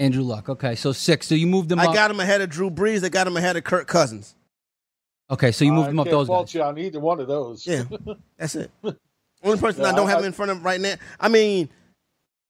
Andrew 0.00 0.22
Luck. 0.24 0.48
Okay, 0.48 0.74
so 0.74 0.90
six. 0.92 1.26
So 1.28 1.34
you 1.36 1.46
moved 1.46 1.68
them 1.68 1.78
I 1.78 1.84
up. 1.86 1.94
got 1.94 2.10
him 2.10 2.18
ahead 2.18 2.40
of 2.40 2.50
Drew 2.50 2.70
Brees. 2.70 3.04
I 3.04 3.08
got 3.10 3.26
him 3.26 3.36
ahead 3.36 3.56
of 3.56 3.62
Kirk 3.64 3.86
Cousins. 3.86 4.34
okay, 5.30 5.52
so 5.52 5.64
you 5.64 5.72
moved 5.72 5.88
I 5.88 5.90
them 5.90 6.00
up 6.00 6.06
can't 6.06 6.12
those 6.16 6.26
fault 6.26 6.46
guys. 6.48 6.54
you 6.54 6.62
on 6.62 6.78
either 6.78 6.98
one 7.00 7.20
of 7.20 7.28
those. 7.28 7.66
Yeah, 7.66 7.84
that's 8.36 8.56
it. 8.56 8.70
Only 9.42 9.58
person 9.58 9.84
I 9.84 9.92
don't 9.94 10.06
I- 10.08 10.10
have 10.10 10.20
him 10.20 10.26
in 10.26 10.32
front 10.32 10.50
of 10.50 10.64
right 10.64 10.80
now. 10.80 10.94
I 11.20 11.28
mean, 11.28 11.68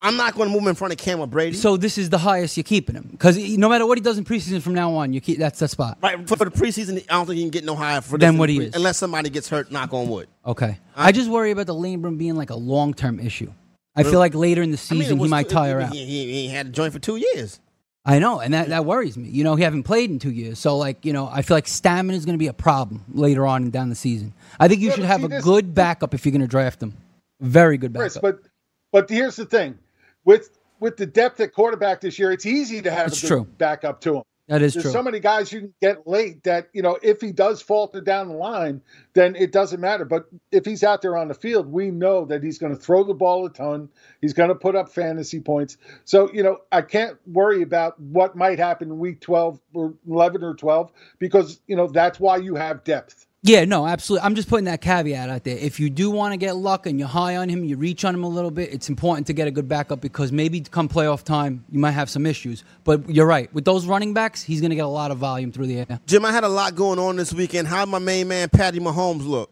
I'm 0.02 0.16
not 0.16 0.34
going 0.34 0.48
to 0.48 0.52
move 0.52 0.62
him 0.62 0.68
in 0.68 0.74
front 0.76 0.92
of 0.92 0.98
Cam 0.98 1.20
or 1.20 1.26
Brady. 1.26 1.56
So 1.56 1.76
this 1.76 1.98
is 1.98 2.08
the 2.08 2.16
highest 2.18 2.56
you're 2.56 2.64
keeping 2.64 2.94
him 2.96 3.08
because 3.10 3.36
no 3.58 3.68
matter 3.68 3.84
what 3.86 3.98
he 3.98 4.02
does 4.02 4.16
in 4.16 4.24
preseason 4.24 4.62
from 4.62 4.72
now 4.74 4.92
on, 4.94 5.12
you 5.12 5.20
keep 5.20 5.38
that's 5.38 5.58
the 5.58 5.68
spot. 5.68 5.98
right 6.02 6.26
for, 6.28 6.36
for 6.36 6.44
the 6.46 6.50
preseason, 6.50 6.96
I 7.10 7.14
don't 7.14 7.26
think 7.26 7.36
he 7.36 7.42
can 7.42 7.50
get 7.50 7.64
no 7.64 7.76
higher 7.76 8.00
for 8.00 8.16
Than 8.16 8.38
what 8.38 8.48
he 8.48 8.58
the 8.60 8.64
is. 8.68 8.74
unless 8.76 8.96
somebody 8.96 9.28
gets 9.28 9.48
hurt. 9.48 9.70
Knock 9.70 9.92
on 9.92 10.08
wood. 10.08 10.28
Okay, 10.46 10.78
I 10.96 11.12
just 11.12 11.28
worry 11.28 11.50
about 11.50 11.66
the 11.66 11.74
labrum 11.74 12.16
being 12.16 12.34
like 12.36 12.50
a 12.50 12.56
long 12.56 12.94
term 12.94 13.20
issue. 13.20 13.52
I 13.96 14.02
feel 14.04 14.18
like 14.18 14.34
later 14.34 14.62
in 14.62 14.70
the 14.70 14.76
I 14.90 14.94
mean, 14.94 15.02
season 15.02 15.18
was 15.18 15.28
he 15.28 15.30
might 15.30 15.48
two- 15.48 15.54
tire 15.54 15.80
he, 15.80 15.84
out. 15.86 15.92
He, 15.92 16.04
he, 16.06 16.32
he 16.42 16.48
had 16.48 16.66
to 16.66 16.72
join 16.72 16.90
for 16.90 16.98
two 16.98 17.16
years. 17.16 17.60
I 18.04 18.18
know, 18.18 18.40
and 18.40 18.54
that, 18.54 18.68
that 18.68 18.86
worries 18.86 19.18
me. 19.18 19.28
You 19.28 19.44
know, 19.44 19.56
he 19.56 19.62
haven't 19.62 19.82
played 19.82 20.08
in 20.10 20.18
two 20.18 20.30
years, 20.30 20.58
so 20.58 20.78
like 20.78 21.04
you 21.04 21.12
know, 21.12 21.28
I 21.30 21.42
feel 21.42 21.56
like 21.56 21.68
stamina 21.68 22.16
is 22.16 22.24
going 22.24 22.34
to 22.34 22.38
be 22.38 22.46
a 22.46 22.52
problem 22.54 23.04
later 23.12 23.46
on 23.46 23.70
down 23.70 23.90
the 23.90 23.94
season. 23.94 24.32
I 24.58 24.68
think 24.68 24.80
you 24.80 24.88
Yeah, 24.88 24.94
should 24.94 25.04
have 25.04 25.22
a 25.24 25.28
this- 25.28 25.44
good 25.44 25.74
backup 25.74 26.14
if 26.14 26.24
you're 26.24 26.32
going 26.32 26.40
to 26.40 26.46
draft 26.48 26.82
him. 26.82 26.94
Very 27.40 27.76
good 27.78 27.94
Chris, 27.94 28.14
backup. 28.16 28.40
but 28.40 28.50
but 28.92 29.10
here's 29.10 29.36
the 29.36 29.44
thing, 29.44 29.78
with 30.24 30.50
with 30.78 30.96
the 30.96 31.04
depth 31.06 31.40
at 31.40 31.52
quarterback 31.52 32.00
this 32.00 32.18
year, 32.18 32.32
it's 32.32 32.46
easy 32.46 32.80
to 32.80 32.90
have 32.90 33.08
It's 33.08 33.18
a 33.18 33.22
good 33.22 33.28
true. 33.28 33.44
backup 33.58 34.00
to 34.02 34.16
him. 34.18 34.22
That 34.50 34.62
is 34.62 34.74
There's 34.74 34.82
true. 34.84 34.92
so 34.92 35.02
many 35.02 35.20
guys 35.20 35.52
you 35.52 35.60
can 35.60 35.74
get 35.80 36.08
late 36.08 36.42
that 36.42 36.70
you 36.72 36.82
know 36.82 36.98
if 37.02 37.20
he 37.20 37.30
does 37.30 37.62
falter 37.62 38.00
down 38.00 38.28
the 38.28 38.34
line, 38.34 38.82
then 39.14 39.36
it 39.36 39.52
doesn't 39.52 39.80
matter. 39.80 40.04
But 40.04 40.26
if 40.50 40.64
he's 40.64 40.82
out 40.82 41.02
there 41.02 41.16
on 41.16 41.28
the 41.28 41.34
field, 41.34 41.70
we 41.70 41.92
know 41.92 42.24
that 42.24 42.42
he's 42.42 42.58
going 42.58 42.74
to 42.74 42.80
throw 42.80 43.04
the 43.04 43.14
ball 43.14 43.46
a 43.46 43.50
ton. 43.50 43.88
He's 44.20 44.32
going 44.32 44.48
to 44.48 44.56
put 44.56 44.74
up 44.74 44.92
fantasy 44.92 45.38
points. 45.38 45.76
So 46.04 46.32
you 46.32 46.42
know 46.42 46.58
I 46.72 46.82
can't 46.82 47.16
worry 47.26 47.62
about 47.62 47.98
what 48.00 48.34
might 48.34 48.58
happen 48.58 48.88
in 48.88 48.98
week 48.98 49.20
12 49.20 49.60
or 49.72 49.94
11 50.08 50.42
or 50.42 50.54
12 50.54 50.90
because 51.20 51.60
you 51.68 51.76
know 51.76 51.86
that's 51.86 52.18
why 52.18 52.38
you 52.38 52.56
have 52.56 52.82
depth. 52.82 53.26
Yeah, 53.42 53.64
no, 53.64 53.86
absolutely. 53.86 54.26
I'm 54.26 54.34
just 54.34 54.48
putting 54.48 54.66
that 54.66 54.82
caveat 54.82 55.30
out 55.30 55.44
there. 55.44 55.56
If 55.56 55.80
you 55.80 55.88
do 55.88 56.10
want 56.10 56.34
to 56.34 56.36
get 56.36 56.56
luck 56.56 56.84
and 56.84 56.98
you're 56.98 57.08
high 57.08 57.36
on 57.36 57.48
him, 57.48 57.64
you 57.64 57.78
reach 57.78 58.04
on 58.04 58.14
him 58.14 58.22
a 58.22 58.28
little 58.28 58.50
bit, 58.50 58.70
it's 58.70 58.90
important 58.90 59.28
to 59.28 59.32
get 59.32 59.48
a 59.48 59.50
good 59.50 59.66
backup 59.66 60.02
because 60.02 60.30
maybe 60.30 60.60
come 60.60 60.90
playoff 60.90 61.22
time, 61.24 61.64
you 61.70 61.78
might 61.78 61.92
have 61.92 62.10
some 62.10 62.26
issues. 62.26 62.64
But 62.84 63.08
you're 63.08 63.26
right. 63.26 63.52
With 63.54 63.64
those 63.64 63.86
running 63.86 64.12
backs, 64.12 64.42
he's 64.42 64.60
going 64.60 64.70
to 64.70 64.76
get 64.76 64.84
a 64.84 64.88
lot 64.88 65.10
of 65.10 65.16
volume 65.16 65.52
through 65.52 65.68
the 65.68 65.78
air. 65.78 66.00
Jim, 66.06 66.26
I 66.26 66.32
had 66.32 66.44
a 66.44 66.48
lot 66.48 66.74
going 66.74 66.98
on 66.98 67.16
this 67.16 67.32
weekend. 67.32 67.66
How 67.66 67.86
my 67.86 67.98
main 67.98 68.28
man 68.28 68.50
Patty 68.50 68.78
Mahomes 68.78 69.26
look? 69.26 69.50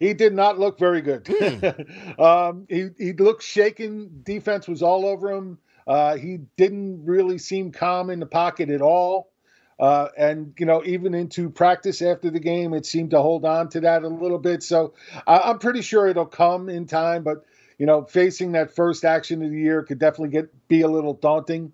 He 0.00 0.12
did 0.12 0.34
not 0.34 0.58
look 0.58 0.76
very 0.76 1.00
good. 1.00 1.28
um, 2.18 2.66
he 2.68 2.88
he 2.98 3.12
looked 3.12 3.44
shaken. 3.44 4.22
Defense 4.24 4.66
was 4.66 4.82
all 4.82 5.06
over 5.06 5.30
him. 5.30 5.58
Uh, 5.86 6.16
he 6.16 6.38
didn't 6.56 7.04
really 7.04 7.38
seem 7.38 7.70
calm 7.70 8.10
in 8.10 8.18
the 8.18 8.26
pocket 8.26 8.68
at 8.70 8.82
all. 8.82 9.30
Uh, 9.78 10.08
and 10.16 10.54
you 10.58 10.66
know, 10.66 10.82
even 10.84 11.14
into 11.14 11.50
practice 11.50 12.00
after 12.00 12.30
the 12.30 12.40
game, 12.40 12.74
it 12.74 12.86
seemed 12.86 13.10
to 13.10 13.20
hold 13.20 13.44
on 13.44 13.68
to 13.70 13.80
that 13.80 14.02
a 14.04 14.08
little 14.08 14.38
bit. 14.38 14.62
So 14.62 14.94
I'm 15.26 15.58
pretty 15.58 15.82
sure 15.82 16.06
it'll 16.06 16.26
come 16.26 16.68
in 16.68 16.86
time. 16.86 17.24
But 17.24 17.44
you 17.78 17.86
know, 17.86 18.04
facing 18.04 18.52
that 18.52 18.74
first 18.74 19.04
action 19.04 19.42
of 19.42 19.50
the 19.50 19.58
year 19.58 19.82
could 19.82 19.98
definitely 19.98 20.30
get 20.30 20.68
be 20.68 20.82
a 20.82 20.88
little 20.88 21.14
daunting. 21.14 21.72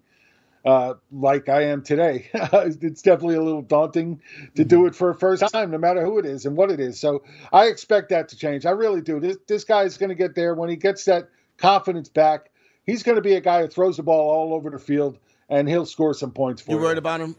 Uh, 0.62 0.94
like 1.10 1.48
I 1.48 1.64
am 1.68 1.82
today, 1.82 2.28
it's 2.34 3.00
definitely 3.00 3.36
a 3.36 3.42
little 3.42 3.62
daunting 3.62 4.20
to 4.56 4.64
do 4.64 4.84
it 4.84 4.94
for 4.94 5.08
a 5.08 5.14
first 5.14 5.42
time, 5.52 5.70
no 5.70 5.78
matter 5.78 6.04
who 6.04 6.18
it 6.18 6.26
is 6.26 6.44
and 6.44 6.54
what 6.54 6.70
it 6.70 6.80
is. 6.80 7.00
So 7.00 7.22
I 7.50 7.68
expect 7.68 8.10
that 8.10 8.28
to 8.28 8.36
change. 8.36 8.66
I 8.66 8.72
really 8.72 9.00
do. 9.00 9.20
This 9.20 9.38
this 9.46 9.64
guy 9.64 9.84
is 9.84 9.96
going 9.96 10.10
to 10.10 10.14
get 10.14 10.34
there 10.34 10.54
when 10.54 10.68
he 10.68 10.76
gets 10.76 11.06
that 11.06 11.30
confidence 11.56 12.10
back. 12.10 12.50
He's 12.84 13.02
going 13.02 13.16
to 13.16 13.22
be 13.22 13.34
a 13.34 13.40
guy 13.40 13.62
who 13.62 13.68
throws 13.68 13.96
the 13.96 14.02
ball 14.02 14.30
all 14.30 14.54
over 14.54 14.68
the 14.68 14.78
field, 14.78 15.18
and 15.48 15.66
he'll 15.66 15.86
score 15.86 16.12
some 16.12 16.32
points 16.32 16.60
for 16.60 16.72
You 16.72 16.76
you. 16.76 16.82
worried 16.82 16.98
about 16.98 17.20
him? 17.20 17.36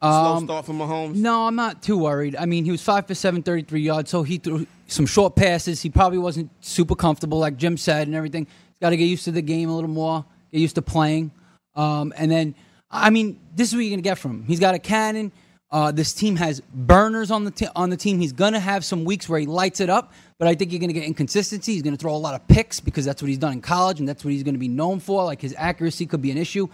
Slow 0.00 0.08
Um, 0.08 0.44
start 0.44 0.66
from 0.66 0.78
Mahomes. 0.78 1.14
No, 1.16 1.46
I'm 1.46 1.56
not 1.56 1.82
too 1.82 1.98
worried. 1.98 2.36
I 2.36 2.46
mean, 2.46 2.64
he 2.64 2.70
was 2.70 2.82
five 2.82 3.06
for 3.06 3.14
seven, 3.14 3.42
33 3.42 3.80
yards, 3.80 4.10
so 4.10 4.22
he 4.22 4.38
threw 4.38 4.66
some 4.86 5.06
short 5.06 5.34
passes. 5.34 5.82
He 5.82 5.90
probably 5.90 6.18
wasn't 6.18 6.50
super 6.60 6.94
comfortable, 6.94 7.38
like 7.38 7.56
Jim 7.56 7.76
said, 7.76 8.06
and 8.06 8.16
everything. 8.16 8.44
He's 8.44 8.78
got 8.80 8.90
to 8.90 8.96
get 8.96 9.06
used 9.06 9.24
to 9.24 9.32
the 9.32 9.42
game 9.42 9.68
a 9.68 9.74
little 9.74 9.90
more, 9.90 10.24
get 10.52 10.60
used 10.60 10.76
to 10.76 10.82
playing. 10.82 11.32
Um, 11.74 12.12
and 12.16 12.30
then, 12.30 12.54
I 12.90 13.10
mean, 13.10 13.40
this 13.54 13.68
is 13.68 13.74
what 13.74 13.80
you're 13.80 13.90
gonna 13.90 14.02
get 14.02 14.18
from 14.18 14.30
him. 14.32 14.44
He's 14.46 14.60
got 14.60 14.74
a 14.74 14.78
cannon. 14.78 15.32
Uh, 15.70 15.92
this 15.92 16.14
team 16.14 16.36
has 16.36 16.60
burners 16.72 17.30
on 17.30 17.44
the 17.44 17.50
t- 17.50 17.68
on 17.76 17.90
the 17.90 17.96
team. 17.96 18.18
He's 18.18 18.32
gonna 18.32 18.58
have 18.58 18.84
some 18.84 19.04
weeks 19.04 19.28
where 19.28 19.38
he 19.38 19.46
lights 19.46 19.80
it 19.80 19.90
up, 19.90 20.12
but 20.38 20.48
I 20.48 20.54
think 20.54 20.72
you're 20.72 20.80
gonna 20.80 20.94
get 20.94 21.04
inconsistency. 21.04 21.74
He's 21.74 21.82
gonna 21.82 21.98
throw 21.98 22.14
a 22.14 22.16
lot 22.16 22.34
of 22.34 22.48
picks 22.48 22.80
because 22.80 23.04
that's 23.04 23.20
what 23.20 23.28
he's 23.28 23.36
done 23.38 23.52
in 23.52 23.60
college, 23.60 24.00
and 24.00 24.08
that's 24.08 24.24
what 24.24 24.32
he's 24.32 24.42
gonna 24.42 24.58
be 24.58 24.68
known 24.68 24.98
for. 24.98 25.24
Like 25.24 25.42
his 25.42 25.54
accuracy 25.58 26.06
could 26.06 26.22
be 26.22 26.30
an 26.30 26.38
issue. 26.38 26.68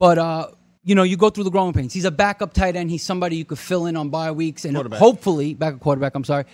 But 0.00 0.16
uh, 0.18 0.46
you 0.84 0.96
know, 0.96 1.04
you 1.04 1.16
go 1.16 1.30
through 1.30 1.44
the 1.44 1.50
growing 1.50 1.72
pains. 1.72 1.92
He's 1.92 2.04
a 2.04 2.10
backup 2.10 2.52
tight 2.52 2.74
end. 2.74 2.90
He's 2.90 3.04
somebody 3.04 3.36
you 3.36 3.44
could 3.44 3.58
fill 3.58 3.86
in 3.86 3.96
on 3.96 4.08
bye 4.08 4.32
weeks, 4.32 4.64
and 4.64 4.74
Quarterback. 4.74 4.98
hopefully, 4.98 5.54
backup 5.54 5.80
quarterback. 5.80 6.14
I'm 6.14 6.24
sorry, 6.24 6.44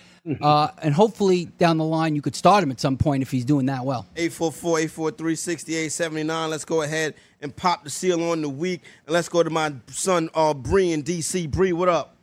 uh, 0.41 0.69
and 0.83 0.93
hopefully 0.93 1.45
down 1.45 1.77
the 1.77 1.83
line 1.83 2.15
you 2.15 2.21
could 2.21 2.35
start 2.35 2.63
him 2.63 2.71
at 2.71 2.79
some 2.79 2.97
point 2.97 3.23
if 3.23 3.31
he's 3.31 3.45
doing 3.45 3.65
that 3.67 3.85
well. 3.85 4.05
844-843-6879. 4.15 6.49
Let's 6.49 6.65
go 6.65 6.81
ahead 6.83 7.15
and 7.41 7.55
pop 7.55 7.83
the 7.83 7.89
seal 7.89 8.23
on 8.23 8.41
the 8.41 8.49
week. 8.49 8.81
And 9.05 9.13
let's 9.13 9.29
go 9.29 9.41
to 9.41 9.49
my 9.49 9.73
son, 9.87 10.29
uh, 10.33 10.53
Bree 10.53 10.91
in 10.91 11.03
DC. 11.03 11.49
Bree, 11.49 11.73
what 11.73 11.89
up? 11.89 12.15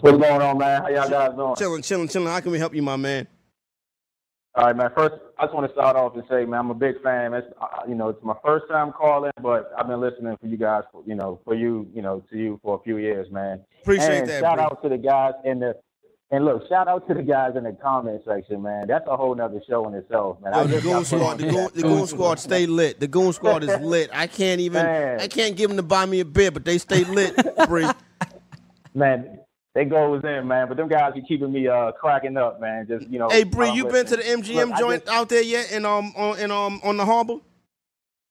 What's 0.00 0.18
going 0.18 0.40
on, 0.40 0.58
man? 0.58 0.82
How 0.82 0.88
y'all 0.88 1.08
guys 1.08 1.34
doing? 1.34 1.56
Chilling, 1.56 1.82
chilling, 1.82 2.06
chilling. 2.08 2.28
How 2.28 2.38
can 2.38 2.52
we 2.52 2.60
help 2.60 2.76
you, 2.76 2.82
my 2.82 2.94
man? 2.94 3.26
All 4.54 4.64
right, 4.66 4.76
man. 4.76 4.90
First, 4.96 5.14
I 5.38 5.44
just 5.44 5.54
want 5.54 5.66
to 5.68 5.72
start 5.72 5.94
off 5.96 6.14
and 6.14 6.24
say, 6.28 6.44
man, 6.44 6.60
I'm 6.60 6.70
a 6.70 6.74
big 6.74 7.00
fan. 7.02 7.32
It's, 7.34 7.46
uh, 7.60 7.66
you 7.88 7.94
know, 7.94 8.08
it's 8.08 8.22
my 8.24 8.34
first 8.44 8.64
time 8.68 8.92
calling, 8.92 9.30
but 9.40 9.70
I've 9.78 9.86
been 9.86 10.00
listening 10.00 10.36
for 10.40 10.46
you 10.48 10.56
guys, 10.56 10.82
for, 10.90 11.02
you 11.06 11.14
know, 11.14 11.40
for 11.44 11.54
you, 11.54 11.86
you 11.94 12.02
know, 12.02 12.24
to 12.30 12.36
you 12.36 12.58
for 12.62 12.76
a 12.76 12.82
few 12.82 12.96
years, 12.96 13.30
man. 13.30 13.60
Appreciate 13.82 14.20
and 14.20 14.28
that, 14.28 14.40
Shout 14.40 14.56
Bree. 14.56 14.64
out 14.64 14.82
to 14.82 14.88
the 14.88 14.98
guys 14.98 15.34
in 15.44 15.60
the, 15.60 15.76
and 16.30 16.44
look, 16.44 16.68
shout 16.68 16.88
out 16.88 17.06
to 17.08 17.14
the 17.14 17.22
guys 17.22 17.52
in 17.56 17.64
the 17.64 17.72
comment 17.80 18.20
section, 18.26 18.60
man. 18.62 18.86
That's 18.88 19.06
a 19.06 19.16
whole 19.16 19.34
nother 19.34 19.60
show 19.68 19.86
in 19.88 19.94
itself, 19.94 20.38
man. 20.42 20.52
Yo, 20.54 20.64
the 20.66 20.80
Goon 20.80 21.04
Squad, 21.04 21.38
the. 21.38 21.48
Goon, 21.50 21.68
the 21.74 21.82
Goon 21.82 22.06
Squad 22.06 22.38
stay 22.40 22.66
lit. 22.66 22.98
The 23.00 23.06
Goon 23.06 23.32
Squad 23.32 23.62
is 23.64 23.80
lit. 23.80 24.10
I 24.12 24.26
can't 24.26 24.60
even, 24.60 24.82
Man. 24.82 25.20
I 25.20 25.28
can't 25.28 25.56
give 25.56 25.68
them 25.70 25.76
to 25.76 25.82
buy 25.82 26.04
me 26.04 26.20
a 26.20 26.24
beer, 26.24 26.50
but 26.50 26.64
they 26.64 26.78
stay 26.78 27.04
lit, 27.04 27.34
Bree. 27.68 27.86
man. 28.94 29.38
They 29.78 29.84
goes 29.84 30.24
in, 30.24 30.48
man. 30.48 30.66
But 30.66 30.76
them 30.76 30.88
guys 30.88 31.14
be 31.14 31.22
keeping 31.22 31.52
me 31.52 31.68
uh 31.68 31.92
cracking 31.92 32.36
up, 32.36 32.60
man. 32.60 32.88
Just 32.88 33.08
you 33.08 33.20
know. 33.20 33.28
Hey, 33.28 33.44
Bree, 33.44 33.68
um, 33.68 33.76
you 33.76 33.84
been 33.84 34.04
to 34.06 34.16
the. 34.16 34.24
MGM 34.24 34.70
Look, 34.70 34.78
joint 34.78 35.04
just- 35.04 35.16
out 35.16 35.28
there 35.28 35.40
yet? 35.40 35.70
In 35.70 35.84
um, 35.84 36.12
on, 36.16 36.36
in 36.40 36.50
um, 36.50 36.80
on 36.82 36.96
the 36.96 37.06
harbor? 37.06 37.36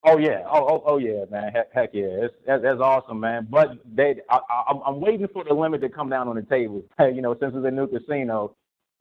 Oh 0.04 0.18
yeah, 0.18 0.44
oh 0.46 0.68
oh, 0.68 0.84
oh 0.86 0.98
yeah, 0.98 1.24
man. 1.32 1.54
Heck, 1.54 1.72
heck 1.74 1.92
yeah, 1.94 2.04
it's, 2.04 2.34
that's, 2.46 2.64
that's 2.64 2.82
awesome, 2.82 3.22
man. 3.22 3.48
But 3.50 3.78
they, 3.86 4.16
I, 4.30 4.40
I, 4.50 4.64
I'm- 4.68 4.82
I'm 4.86 5.00
waiting 5.00 5.26
for 5.32 5.46
the 5.46 5.54
limit 5.54 5.80
to 5.84 5.90
come 5.90 6.10
down 6.10 6.28
on 6.28 6.36
the 6.36 6.42
table. 6.42 6.84
you 7.00 7.22
know, 7.22 7.34
since 7.40 7.54
it's 7.56 7.66
a 7.66 7.72
new 7.72 7.88
casino, 7.88 8.54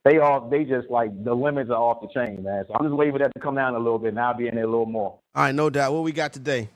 they 0.05 0.19
all 0.19 0.47
they 0.49 0.63
just 0.63 0.89
like 0.89 1.11
the 1.25 1.33
limits 1.33 1.69
are 1.69 1.73
off 1.75 1.99
the 1.99 2.07
chain, 2.17 2.43
man. 2.43 2.63
So 2.69 2.75
I'm 2.75 2.85
just 2.85 2.95
waiting 2.95 3.13
for 3.13 3.19
that 3.19 3.33
to 3.33 3.41
come 3.41 3.55
down 3.55 3.75
a 3.75 3.77
little 3.77 3.99
bit, 3.99 4.11
and 4.11 4.19
I'll 4.21 4.37
be 4.37 4.47
in 4.47 4.55
there 4.55 4.63
a 4.63 4.67
little 4.67 4.85
more. 4.85 5.19
All 5.35 5.43
right, 5.43 5.53
no 5.53 5.69
doubt. 5.69 5.91
What 5.91 6.03
we 6.03 6.13
got 6.13 6.31
today? 6.31 6.69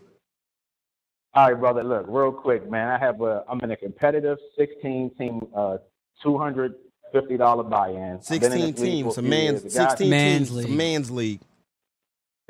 All 1.33 1.47
right, 1.51 1.59
brother. 1.59 1.83
Look, 1.83 2.05
real 2.09 2.31
quick, 2.31 2.69
man. 2.69 2.89
I 2.89 2.97
have 2.97 3.21
a 3.21 3.43
I'm 3.49 3.59
in 3.61 3.71
a 3.71 3.77
competitive 3.77 4.37
16 4.57 5.11
team, 5.17 5.41
uh, 5.55 5.77
250 6.23 7.37
dollar 7.37 7.63
buy-in. 7.63 8.19
I've 8.29 8.41
been 8.41 8.51
in 8.51 8.51
16 8.51 8.51
this 8.51 8.53
league 8.53 8.75
teams, 8.75 9.15
for 9.15 9.19
a 9.21 9.23
few 9.23 9.31
years. 9.31 9.51
man's 9.53 9.63
The 9.63 9.69
16 9.69 10.09
Man's 10.09 10.49
teams, 10.49 10.65
league. 10.65 10.69
man's 10.77 11.11
league. 11.11 11.41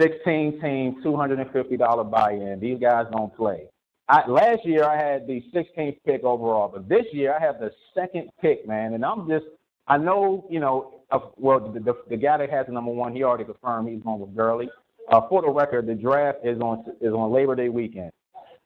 16 0.01 0.61
team, 0.61 1.03
250 1.03 1.77
dollar 1.77 2.03
buy-in. 2.03 2.59
These 2.59 2.79
guys 2.79 3.05
don't 3.11 3.35
play. 3.35 3.67
I, 4.09 4.27
last 4.27 4.65
year 4.65 4.83
I 4.83 4.97
had 4.97 5.27
the 5.27 5.43
16th 5.53 5.97
pick 6.05 6.23
overall, 6.23 6.67
but 6.73 6.89
this 6.89 7.05
year 7.13 7.33
I 7.35 7.39
have 7.39 7.59
the 7.59 7.71
second 7.93 8.29
pick, 8.41 8.67
man. 8.67 8.93
And 8.93 9.05
I'm 9.05 9.29
just, 9.29 9.45
I 9.87 9.97
know, 9.97 10.45
you 10.49 10.59
know, 10.59 11.01
uh, 11.11 11.19
well, 11.37 11.59
the, 11.71 11.79
the, 11.79 11.93
the 12.09 12.17
guy 12.17 12.37
that 12.37 12.49
has 12.49 12.65
the 12.65 12.73
number 12.73 12.91
one, 12.91 13.15
he 13.15 13.23
already 13.23 13.43
confirmed 13.45 13.87
he's 13.89 14.01
going 14.01 14.19
with 14.19 14.35
Gurley. 14.35 14.69
Uh, 15.09 15.21
for 15.29 15.41
the 15.43 15.49
record, 15.49 15.85
the 15.87 15.93
draft 15.95 16.39
is 16.43 16.59
on 16.59 16.83
is 16.99 17.13
on 17.13 17.31
Labor 17.31 17.55
Day 17.55 17.69
weekend, 17.69 18.11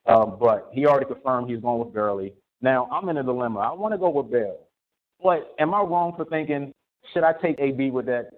um, 0.08 0.38
but 0.40 0.70
he 0.74 0.86
already 0.86 1.06
confirmed 1.06 1.50
he's 1.50 1.60
going 1.60 1.80
with 1.86 1.94
Gurley. 1.94 2.34
Now 2.62 2.88
I'm 2.92 3.08
in 3.10 3.18
a 3.18 3.24
dilemma. 3.24 3.60
I 3.60 3.74
want 3.74 3.94
to 3.94 3.98
go 3.98 4.10
with 4.10 4.32
Bell, 4.32 4.58
but 5.22 5.54
am 5.60 5.74
I 5.74 5.82
wrong 5.82 6.14
for 6.16 6.26
thinking 6.26 6.74
should 7.14 7.24
I 7.24 7.34
take 7.34 7.60
AB 7.60 7.92
with 7.92 8.06
that? 8.08 8.32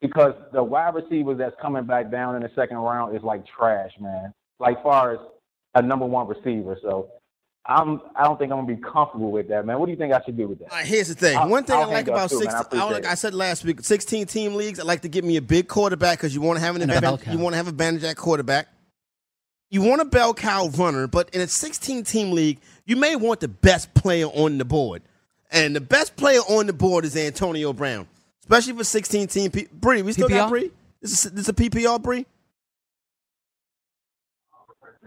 Because 0.00 0.34
the 0.52 0.62
wide 0.62 0.94
receivers 0.94 1.38
that's 1.38 1.56
coming 1.60 1.84
back 1.84 2.10
down 2.10 2.36
in 2.36 2.42
the 2.42 2.50
second 2.54 2.76
round 2.78 3.16
is 3.16 3.22
like 3.22 3.44
trash, 3.46 3.90
man. 4.00 4.32
Like 4.60 4.82
far 4.82 5.14
as 5.14 5.20
a 5.74 5.82
number 5.82 6.06
one 6.06 6.26
receiver, 6.28 6.78
so 6.82 7.08
I'm 7.66 8.00
I 8.16 8.24
don't 8.24 8.38
think 8.38 8.50
I'm 8.50 8.64
gonna 8.64 8.76
be 8.76 8.80
comfortable 8.82 9.30
with 9.30 9.48
that, 9.48 9.66
man. 9.66 9.78
What 9.78 9.86
do 9.86 9.92
you 9.92 9.98
think 9.98 10.12
I 10.12 10.20
should 10.24 10.36
do 10.36 10.48
with 10.48 10.60
that? 10.60 10.70
All 10.72 10.78
right, 10.78 10.86
here's 10.86 11.08
the 11.08 11.14
thing. 11.14 11.36
I'll- 11.36 11.48
One 11.48 11.64
thing 11.64 11.76
i 11.76 11.80
I'll 11.82 11.88
like 11.90 12.08
about 12.08 12.30
too, 12.30 12.38
man. 12.40 12.48
I 12.54 12.58
16, 12.58 12.80
I, 12.80 12.84
like. 12.90 13.06
I 13.06 13.14
said 13.14 13.34
last 13.34 13.64
week, 13.64 13.80
16 13.82 14.26
team 14.26 14.54
leagues, 14.54 14.80
I 14.80 14.84
like 14.84 15.02
to 15.02 15.08
get 15.08 15.24
me 15.24 15.36
a 15.36 15.42
big 15.42 15.68
quarterback 15.68 16.18
because 16.18 16.34
you 16.34 16.40
want 16.40 16.58
to 16.58 16.64
have 16.64 16.76
an 16.76 16.82
And 16.82 16.90
a 16.92 17.00
bell 17.00 17.14
advantage. 17.14 17.26
cow. 17.26 17.32
You 17.32 17.38
want 17.38 17.52
to 17.52 17.56
have 17.58 17.68
advantage 17.68 18.04
at 18.04 18.16
quarterback. 18.16 18.68
You 19.70 19.82
want 19.82 20.00
a 20.00 20.06
bell 20.06 20.32
cow 20.32 20.68
runner, 20.68 21.06
but 21.06 21.28
in 21.30 21.42
a 21.42 21.46
16 21.46 22.04
team 22.04 22.32
league, 22.32 22.58
you 22.86 22.96
may 22.96 23.16
want 23.16 23.40
the 23.40 23.48
best 23.48 23.92
player 23.94 24.26
on 24.26 24.56
the 24.58 24.64
board. 24.64 25.02
And 25.50 25.76
the 25.76 25.80
best 25.80 26.16
player 26.16 26.40
on 26.40 26.66
the 26.66 26.72
board 26.72 27.04
is 27.04 27.16
Antonio 27.16 27.72
Brown, 27.72 28.06
especially 28.40 28.74
for 28.74 28.84
16 28.84 29.28
team. 29.28 29.50
P- 29.50 29.68
Bree, 29.72 30.02
we 30.02 30.12
still 30.12 30.28
got 30.28 30.48
PPR? 30.48 30.50
Bree? 30.50 30.70
This 31.02 31.24
is, 31.24 31.32
this 31.32 31.42
is 31.42 31.48
a 31.48 31.52
PPR, 31.52 32.02
Bree? 32.02 32.26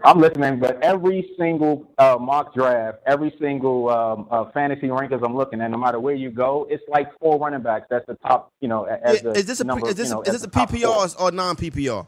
I'm 0.04 0.20
listening, 0.20 0.58
but 0.58 0.82
every 0.82 1.30
single 1.38 1.86
uh, 1.98 2.16
mock 2.20 2.54
draft, 2.54 2.98
every 3.06 3.32
single 3.40 3.88
um, 3.88 4.26
uh, 4.30 4.50
fantasy 4.50 4.88
rankings 4.88 5.24
I'm 5.24 5.36
looking 5.36 5.60
at, 5.60 5.70
no 5.70 5.76
matter 5.78 6.00
where 6.00 6.14
you 6.14 6.30
go, 6.30 6.66
it's 6.68 6.82
like 6.88 7.16
four 7.20 7.38
running 7.38 7.62
backs. 7.62 7.86
That's 7.88 8.06
the 8.06 8.16
top, 8.26 8.52
you 8.60 8.66
know. 8.66 8.84
As 8.84 9.22
Yeah, 9.22 9.30
the 9.30 9.38
is 9.38 9.46
this 9.46 9.60
a 9.60 9.64
number, 9.64 9.88
is 9.88 9.94
this 9.94 10.08
you 10.08 10.14
know, 10.14 10.22
is 10.22 10.32
this 10.32 10.42
a 10.42 10.46
the 10.46 10.52
top 10.52 10.70
four. 10.70 10.78
PPR 10.78 11.20
or 11.20 11.30
non 11.30 11.54
PPR? 11.54 12.06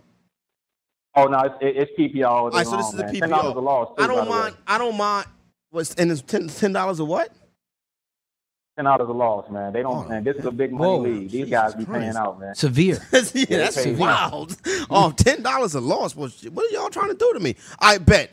Oh 1.16 1.26
no, 1.26 1.40
it's, 1.40 1.54
it's 1.60 1.92
PPR. 1.98 2.26
All, 2.26 2.44
All 2.44 2.50
right, 2.50 2.66
so 2.66 2.76
this 2.76 2.86
long, 2.86 2.94
is 2.94 3.00
a 3.00 3.04
man. 3.04 3.14
PPR. 3.14 3.20
Ten 3.20 3.28
dollars 3.30 3.56
a 3.56 3.60
loss. 3.60 3.88
Too, 3.96 4.02
I 4.02 4.06
don't 4.06 4.28
mind. 4.28 4.56
I 4.66 4.78
don't 4.78 4.96
mind. 4.96 5.26
What's 5.70 5.94
and 5.94 6.10
it's 6.10 6.22
ten 6.22 6.48
ten 6.48 6.72
dollars 6.72 7.00
a 7.00 7.04
what? 7.04 7.30
Ten 8.76 8.86
dollars 8.86 9.08
a 9.08 9.12
loss, 9.12 9.48
man. 9.50 9.72
They 9.72 9.82
don't. 9.82 10.06
Oh, 10.06 10.08
man, 10.08 10.24
this 10.24 10.36
is 10.36 10.44
a 10.46 10.50
big 10.50 10.72
money 10.72 10.90
Whoa. 10.90 10.98
league. 10.98 11.22
These 11.22 11.30
Jesus 11.30 11.50
guys 11.50 11.74
be 11.74 11.84
Christ. 11.84 12.00
paying 12.00 12.16
out, 12.16 12.40
man. 12.40 12.54
Severe. 12.56 12.98
yeah, 13.12 13.44
that's 13.48 13.82
pay 13.82 13.94
wild. 13.94 14.56
Oh, 14.90 15.12
ten 15.16 15.42
dollars 15.42 15.74
a 15.74 15.80
loss. 15.80 16.16
Well, 16.16 16.28
shit, 16.28 16.52
what 16.52 16.66
are 16.66 16.74
y'all 16.74 16.90
trying 16.90 17.10
to 17.10 17.14
do 17.16 17.32
to 17.34 17.40
me? 17.40 17.54
I 17.78 17.98
bet. 17.98 18.32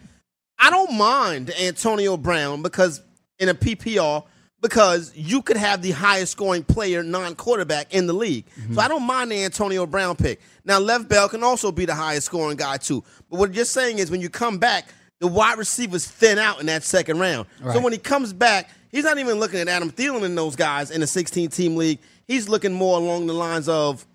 I 0.58 0.70
don't 0.70 0.96
mind 0.96 1.52
Antonio 1.60 2.18
Brown 2.18 2.62
because 2.62 3.02
in 3.40 3.50
a 3.50 3.54
PPR 3.54 4.24
because 4.62 5.12
you 5.16 5.42
could 5.42 5.58
have 5.58 5.82
the 5.82 5.92
highest 5.92 6.32
scoring 6.34 6.64
player 6.64 7.04
non-quarterback 7.04 7.94
in 7.94 8.08
the 8.08 8.14
league. 8.14 8.46
So 8.56 8.76
mhm. 8.76 8.78
I 8.80 8.88
don't 8.88 9.04
mind 9.04 9.32
the 9.32 9.44
Antonio 9.44 9.86
Brown 9.86 10.16
pick. 10.16 10.40
Now 10.64 10.80
Lev 10.80 11.10
Bell 11.10 11.28
can 11.28 11.44
also 11.44 11.72
be 11.72 11.86
the 11.86 11.96
highest 11.96 12.28
scoring 12.28 12.58
guy 12.58 12.78
too. 12.78 13.04
But 13.30 13.40
what 13.40 13.54
you're 13.54 13.66
saying 13.66 14.00
is 14.00 14.12
when 14.12 14.22
you 14.22 14.30
come 14.30 14.60
back, 14.60 14.94
the 15.20 15.28
wide 15.28 15.58
receivers 15.58 16.06
thin 16.06 16.38
out 16.40 16.60
in 16.60 16.66
that 16.68 16.84
second 16.84 17.20
round. 17.20 17.48
So 17.74 17.80
when 17.80 17.94
he 17.94 18.00
comes 18.00 18.34
back, 18.34 18.70
he's 18.92 19.04
not 19.04 19.18
even 19.20 19.40
looking 19.40 19.60
at 19.60 19.68
Adam 19.68 19.92
Thielen 19.92 20.24
and 20.24 20.38
those 20.38 20.56
guys 20.56 20.90
in 20.92 21.02
a 21.04 21.08
16 21.08 21.50
team 21.50 21.76
league. 21.76 22.00
He's 22.28 22.50
looking 22.50 22.74
more 22.74 22.98
along 22.98 23.28
the 23.28 23.34
lines 23.34 23.68
of 23.70 24.06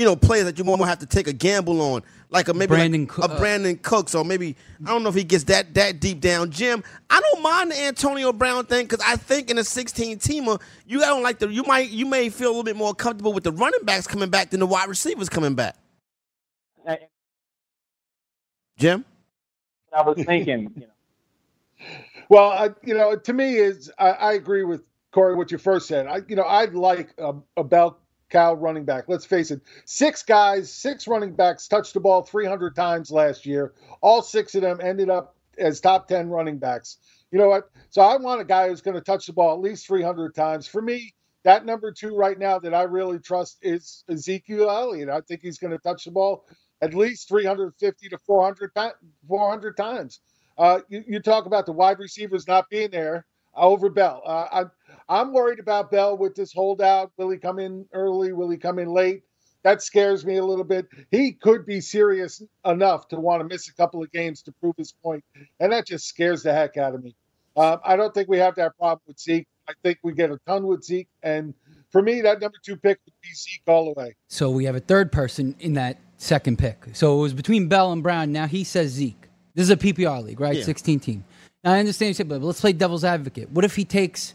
you 0.00 0.06
know, 0.06 0.16
players 0.16 0.46
that 0.46 0.56
you 0.56 0.64
won't 0.64 0.80
have 0.86 1.00
to 1.00 1.06
take 1.06 1.28
a 1.28 1.32
gamble 1.34 1.82
on, 1.82 2.02
like 2.30 2.48
a 2.48 2.54
maybe 2.54 2.68
Brandon 2.68 3.02
like 3.02 3.10
Coo- 3.10 3.22
a 3.22 3.26
uh, 3.26 3.38
Brandin 3.38 3.82
Cooks, 3.82 4.14
or 4.14 4.24
maybe 4.24 4.56
I 4.82 4.88
don't 4.88 5.02
know 5.02 5.10
if 5.10 5.14
he 5.14 5.24
gets 5.24 5.44
that 5.44 5.74
that 5.74 6.00
deep 6.00 6.20
down. 6.22 6.50
Jim, 6.50 6.82
I 7.10 7.20
don't 7.20 7.42
mind 7.42 7.70
the 7.70 7.78
Antonio 7.82 8.32
Brown 8.32 8.64
thing 8.64 8.86
because 8.86 9.04
I 9.06 9.16
think 9.16 9.50
in 9.50 9.58
a 9.58 9.64
16 9.64 10.18
teamer, 10.18 10.58
you 10.86 11.00
don't 11.00 11.22
like 11.22 11.38
the 11.38 11.48
you 11.48 11.64
might 11.64 11.90
you 11.90 12.06
may 12.06 12.30
feel 12.30 12.48
a 12.48 12.52
little 12.52 12.64
bit 12.64 12.76
more 12.76 12.94
comfortable 12.94 13.34
with 13.34 13.44
the 13.44 13.52
running 13.52 13.84
backs 13.84 14.06
coming 14.06 14.30
back 14.30 14.48
than 14.48 14.60
the 14.60 14.66
wide 14.66 14.88
receivers 14.88 15.28
coming 15.28 15.54
back. 15.54 15.76
Jim, 18.78 19.04
I 19.92 20.02
was 20.02 20.24
thinking, 20.24 20.72
you 20.76 20.82
know, 20.82 21.88
Well, 22.30 22.50
I, 22.50 22.70
you 22.84 22.94
know, 22.94 23.16
to 23.16 23.32
me 23.32 23.56
is 23.56 23.92
I, 23.98 24.10
I 24.10 24.32
agree 24.34 24.64
with 24.64 24.82
Corey 25.12 25.34
what 25.34 25.50
you 25.50 25.58
first 25.58 25.88
said. 25.88 26.06
I, 26.06 26.20
you 26.28 26.36
know, 26.36 26.44
I'd 26.44 26.74
like 26.74 27.10
a, 27.18 27.34
a 27.56 27.64
bell 27.64 27.98
cow 28.30 28.54
running 28.54 28.84
back. 28.84 29.04
Let's 29.08 29.26
face 29.26 29.50
it, 29.50 29.60
six 29.84 30.22
guys, 30.22 30.72
six 30.72 31.08
running 31.08 31.34
backs 31.34 31.68
touched 31.68 31.94
the 31.94 32.00
ball 32.00 32.22
300 32.22 32.74
times 32.76 33.10
last 33.10 33.46
year. 33.46 33.74
All 34.00 34.22
six 34.22 34.54
of 34.54 34.62
them 34.62 34.80
ended 34.82 35.10
up 35.10 35.36
as 35.58 35.80
top 35.80 36.08
10 36.08 36.28
running 36.28 36.58
backs. 36.58 36.98
You 37.30 37.38
know 37.38 37.48
what? 37.48 37.70
So 37.90 38.02
I 38.02 38.16
want 38.16 38.40
a 38.40 38.44
guy 38.44 38.68
who's 38.68 38.80
going 38.80 38.96
to 38.96 39.00
touch 39.00 39.26
the 39.26 39.32
ball 39.32 39.54
at 39.54 39.60
least 39.60 39.86
300 39.86 40.34
times. 40.34 40.66
For 40.66 40.82
me, 40.82 41.14
that 41.44 41.64
number 41.64 41.92
two 41.92 42.16
right 42.16 42.38
now 42.38 42.58
that 42.58 42.74
I 42.74 42.82
really 42.82 43.18
trust 43.18 43.58
is 43.62 44.04
Ezekiel 44.08 44.70
Elliott. 44.70 45.08
I 45.08 45.20
think 45.20 45.40
he's 45.42 45.58
going 45.58 45.72
to 45.72 45.78
touch 45.78 46.04
the 46.04 46.10
ball 46.10 46.46
at 46.82 46.94
least 46.94 47.28
350 47.28 48.08
to 48.08 48.18
400, 48.18 48.74
pa- 48.74 48.92
400 49.28 49.76
times. 49.76 50.20
Uh, 50.58 50.80
you, 50.88 51.04
you 51.06 51.20
talk 51.20 51.46
about 51.46 51.66
the 51.66 51.72
wide 51.72 51.98
receivers 51.98 52.46
not 52.46 52.68
being 52.70 52.90
there 52.90 53.26
over 53.54 53.90
Bell. 53.90 54.22
Uh, 54.24 54.64
I'm 55.10 55.30
I'm 55.30 55.34
worried 55.34 55.58
about 55.58 55.90
Bell 55.90 56.16
with 56.16 56.34
this 56.34 56.52
holdout. 56.52 57.12
Will 57.16 57.30
he 57.30 57.38
come 57.38 57.58
in 57.58 57.86
early? 57.92 58.32
Will 58.32 58.48
he 58.48 58.56
come 58.56 58.78
in 58.78 58.88
late? 58.88 59.22
That 59.62 59.82
scares 59.82 60.24
me 60.24 60.38
a 60.38 60.44
little 60.44 60.64
bit. 60.64 60.86
He 61.10 61.32
could 61.32 61.66
be 61.66 61.80
serious 61.80 62.42
enough 62.64 63.08
to 63.08 63.16
want 63.16 63.40
to 63.42 63.46
miss 63.46 63.68
a 63.68 63.74
couple 63.74 64.02
of 64.02 64.10
games 64.10 64.42
to 64.42 64.52
prove 64.52 64.74
his 64.78 64.92
point, 65.04 65.22
and 65.60 65.72
that 65.72 65.86
just 65.86 66.06
scares 66.06 66.42
the 66.42 66.52
heck 66.52 66.76
out 66.78 66.94
of 66.94 67.04
me. 67.04 67.14
Uh, 67.56 67.76
I 67.84 67.96
don't 67.96 68.14
think 68.14 68.28
we 68.28 68.38
have 68.38 68.54
that 68.54 68.76
problem 68.78 69.02
with 69.06 69.20
Zeke. 69.20 69.46
I 69.68 69.72
think 69.82 69.98
we 70.02 70.14
get 70.14 70.30
a 70.30 70.38
ton 70.46 70.66
with 70.66 70.82
Zeke, 70.82 71.08
and 71.22 71.52
for 71.90 72.00
me, 72.00 72.22
that 72.22 72.40
number 72.40 72.56
two 72.64 72.76
pick 72.76 72.98
would 73.04 73.14
be 73.22 73.34
Zeke 73.34 73.62
all 73.66 73.92
the 73.92 74.00
way. 74.00 74.14
So 74.28 74.50
we 74.50 74.64
have 74.64 74.76
a 74.76 74.80
third 74.80 75.12
person 75.12 75.54
in 75.60 75.74
that 75.74 75.98
second 76.16 76.58
pick. 76.58 76.86
So 76.94 77.18
it 77.18 77.20
was 77.20 77.34
between 77.34 77.68
Bell 77.68 77.92
and 77.92 78.02
Brown. 78.02 78.32
Now 78.32 78.46
he 78.46 78.64
says 78.64 78.90
Zeke. 78.90 79.28
This 79.54 79.64
is 79.64 79.70
a 79.70 79.76
PPR 79.76 80.24
league, 80.24 80.40
right? 80.40 80.56
Yeah. 80.56 80.64
16 80.64 81.00
team. 81.00 81.24
Now 81.62 81.72
I 81.72 81.78
understand 81.78 82.08
you 82.08 82.14
said, 82.14 82.28
but 82.28 82.40
let's 82.40 82.60
play 82.60 82.72
devil's 82.72 83.04
advocate. 83.04 83.50
What 83.50 83.64
if 83.64 83.76
he 83.76 83.84
takes, 83.84 84.34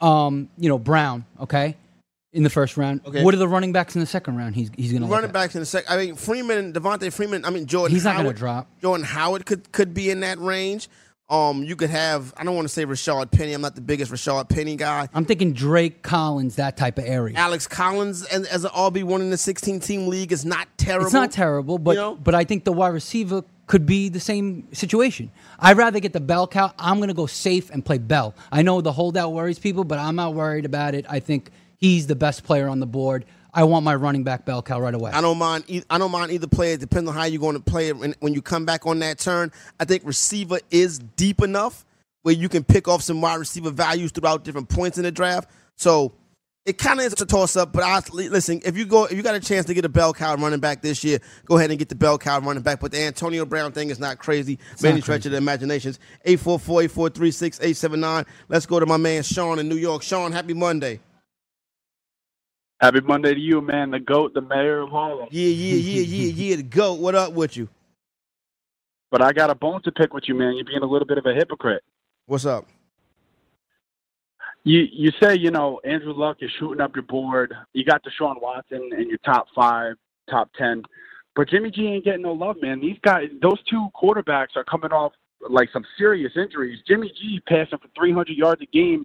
um, 0.00 0.48
you 0.58 0.68
know, 0.68 0.78
Brown, 0.78 1.24
okay, 1.40 1.76
in 2.32 2.42
the 2.42 2.50
first 2.50 2.76
round? 2.76 3.00
Okay. 3.06 3.22
What 3.22 3.34
are 3.34 3.38
the 3.38 3.48
running 3.48 3.72
backs 3.72 3.94
in 3.94 4.00
the 4.00 4.06
second 4.06 4.36
round? 4.36 4.54
He's 4.54 4.70
he's 4.76 4.92
going 4.92 5.02
to 5.02 5.08
running 5.08 5.30
backs 5.32 5.54
in 5.54 5.60
the 5.60 5.66
second. 5.66 5.92
I 5.92 6.04
mean, 6.04 6.14
Freeman, 6.16 6.72
Devonta 6.72 7.12
Freeman. 7.12 7.44
I 7.44 7.50
mean, 7.50 7.66
Jordan. 7.66 7.94
He's 7.94 8.04
not 8.04 8.14
Howard, 8.14 8.26
gonna 8.26 8.38
drop. 8.38 8.80
Jordan 8.80 9.04
Howard 9.06 9.46
could 9.46 9.70
could 9.72 9.94
be 9.94 10.10
in 10.10 10.20
that 10.20 10.38
range. 10.38 10.88
Um, 11.30 11.64
you 11.64 11.74
could 11.74 11.88
have. 11.88 12.34
I 12.36 12.44
don't 12.44 12.54
want 12.54 12.68
to 12.68 12.72
say 12.72 12.84
Rashad 12.84 13.30
Penny. 13.30 13.54
I'm 13.54 13.62
not 13.62 13.74
the 13.74 13.80
biggest 13.80 14.12
Rashad 14.12 14.50
Penny 14.50 14.76
guy. 14.76 15.08
I'm 15.14 15.24
thinking 15.24 15.54
Drake 15.54 16.02
Collins, 16.02 16.56
that 16.56 16.76
type 16.76 16.98
of 16.98 17.04
area. 17.06 17.34
Alex 17.36 17.66
Collins 17.66 18.24
as, 18.26 18.46
as 18.46 18.64
an 18.64 18.70
RB 18.72 19.04
one 19.04 19.22
in 19.22 19.30
the 19.30 19.38
16 19.38 19.80
team 19.80 20.08
league 20.08 20.32
is 20.32 20.44
not 20.44 20.68
terrible. 20.76 21.06
It's 21.06 21.14
not 21.14 21.32
terrible, 21.32 21.78
but 21.78 21.92
You 21.92 21.96
know? 22.02 22.14
but 22.16 22.34
I 22.34 22.44
think 22.44 22.64
the 22.64 22.72
wide 22.72 22.88
receiver 22.88 23.42
could 23.66 23.86
be 23.86 24.08
the 24.08 24.20
same 24.20 24.68
situation. 24.72 25.30
I'd 25.58 25.76
rather 25.76 26.00
get 26.00 26.12
the 26.12 26.20
bell 26.20 26.46
cow. 26.46 26.72
I'm 26.78 26.96
going 26.96 27.08
to 27.08 27.14
go 27.14 27.26
safe 27.26 27.70
and 27.70 27.84
play 27.84 27.98
Bell. 27.98 28.34
I 28.52 28.62
know 28.62 28.80
the 28.80 28.92
holdout 28.92 29.32
worries 29.32 29.58
people, 29.58 29.84
but 29.84 29.98
I'm 29.98 30.16
not 30.16 30.34
worried 30.34 30.64
about 30.64 30.94
it. 30.94 31.06
I 31.08 31.20
think 31.20 31.50
he's 31.78 32.06
the 32.06 32.16
best 32.16 32.44
player 32.44 32.68
on 32.68 32.80
the 32.80 32.86
board. 32.86 33.24
I 33.56 33.64
want 33.64 33.84
my 33.84 33.94
running 33.94 34.24
back 34.24 34.44
bell 34.44 34.62
cow 34.62 34.80
right 34.80 34.94
away. 34.94 35.12
I 35.12 35.20
don't 35.20 35.38
mind. 35.38 35.64
e- 35.68 35.84
I 35.88 35.96
don't 35.96 36.10
mind 36.10 36.32
either 36.32 36.48
player. 36.48 36.76
Depending 36.76 37.08
on 37.08 37.14
how 37.14 37.24
you're 37.24 37.40
going 37.40 37.54
to 37.54 37.62
play 37.62 37.88
it. 37.88 37.96
When, 37.96 38.14
when 38.18 38.34
you 38.34 38.42
come 38.42 38.66
back 38.66 38.84
on 38.84 38.98
that 38.98 39.18
turn, 39.18 39.52
I 39.78 39.84
think 39.84 40.02
receiver 40.04 40.58
is 40.70 40.98
deep 40.98 41.40
enough 41.40 41.84
where 42.22 42.34
you 42.34 42.48
can 42.48 42.64
pick 42.64 42.88
off 42.88 43.02
some 43.02 43.20
wide 43.20 43.36
receiver 43.36 43.70
values 43.70 44.10
throughout 44.10 44.44
different 44.44 44.68
points 44.68 44.98
in 44.98 45.04
the 45.04 45.12
draft. 45.12 45.48
So 45.76 46.12
it 46.66 46.78
kind 46.78 46.98
of 46.98 47.06
is 47.06 47.20
a 47.20 47.26
toss 47.26 47.56
up. 47.56 47.72
But 47.72 47.84
I 47.84 48.00
listen. 48.12 48.60
If 48.64 48.76
you 48.76 48.86
go, 48.86 49.04
if 49.04 49.12
you 49.12 49.22
got 49.22 49.34
a 49.34 49.40
chance 49.40 49.66
to 49.66 49.74
get 49.74 49.84
a 49.84 49.88
bell 49.88 50.14
cow 50.14 50.34
running 50.36 50.60
back 50.60 50.82
this 50.82 51.04
year, 51.04 51.18
go 51.44 51.58
ahead 51.58 51.70
and 51.70 51.78
get 51.78 51.88
the 51.88 51.94
bell 51.94 52.18
cow 52.18 52.40
running 52.40 52.62
back. 52.62 52.80
But 52.80 52.92
the 52.92 53.00
Antonio 53.00 53.44
Brown 53.44 53.72
thing 53.72 53.90
is 53.90 53.98
not 53.98 54.18
crazy. 54.18 54.58
Many 54.82 54.96
not 54.96 55.04
stretch 55.04 55.26
of 55.26 55.32
the 55.32 55.38
imaginations. 55.38 55.98
844-843-6879. 56.26 58.26
Let's 58.48 58.66
go 58.66 58.80
to 58.80 58.86
my 58.86 58.96
man 58.96 59.22
Sean 59.22 59.58
in 59.58 59.68
New 59.68 59.76
York. 59.76 60.02
Sean, 60.02 60.32
happy 60.32 60.54
Monday. 60.54 61.00
Happy 62.80 63.00
Monday 63.00 63.34
to 63.34 63.40
you, 63.40 63.60
man. 63.60 63.90
The 63.90 64.00
GOAT, 64.00 64.34
the 64.34 64.40
mayor 64.40 64.80
of 64.80 64.90
Harlem. 64.90 65.28
Yeah, 65.30 65.48
yeah, 65.48 65.76
yeah, 65.76 66.02
yeah, 66.02 66.32
yeah. 66.50 66.56
The 66.56 66.62
goat. 66.62 66.98
What 66.98 67.14
up 67.14 67.32
with 67.32 67.56
you? 67.56 67.68
But 69.10 69.22
I 69.22 69.32
got 69.32 69.50
a 69.50 69.54
bone 69.54 69.80
to 69.82 69.92
pick 69.92 70.12
with 70.12 70.28
you, 70.28 70.34
man. 70.34 70.56
You're 70.56 70.64
being 70.64 70.82
a 70.82 70.86
little 70.86 71.06
bit 71.06 71.18
of 71.18 71.26
a 71.26 71.34
hypocrite. 71.34 71.84
What's 72.26 72.46
up? 72.46 72.66
You 74.64 74.86
you 74.90 75.12
say 75.22 75.36
you 75.36 75.50
know 75.50 75.80
Andrew 75.84 76.12
Luck 76.12 76.38
is 76.40 76.50
shooting 76.58 76.80
up 76.80 76.96
your 76.96 77.04
board. 77.04 77.54
You 77.72 77.84
got 77.84 78.02
Deshaun 78.02 78.40
Watson 78.40 78.90
in 78.98 79.08
your 79.08 79.18
top 79.18 79.46
five, 79.54 79.94
top 80.28 80.50
ten, 80.58 80.82
but 81.36 81.48
Jimmy 81.48 81.70
G 81.70 81.86
ain't 81.86 82.04
getting 82.04 82.22
no 82.22 82.32
love, 82.32 82.56
man. 82.60 82.80
These 82.80 82.98
guys, 83.02 83.28
those 83.42 83.62
two 83.70 83.88
quarterbacks 83.94 84.56
are 84.56 84.64
coming 84.64 84.90
off 84.90 85.12
like 85.48 85.68
some 85.72 85.84
serious 85.98 86.32
injuries. 86.36 86.78
Jimmy 86.86 87.12
G 87.20 87.40
passing 87.46 87.78
for 87.78 87.88
300 87.96 88.36
yards 88.36 88.62
a 88.62 88.66
game 88.66 89.04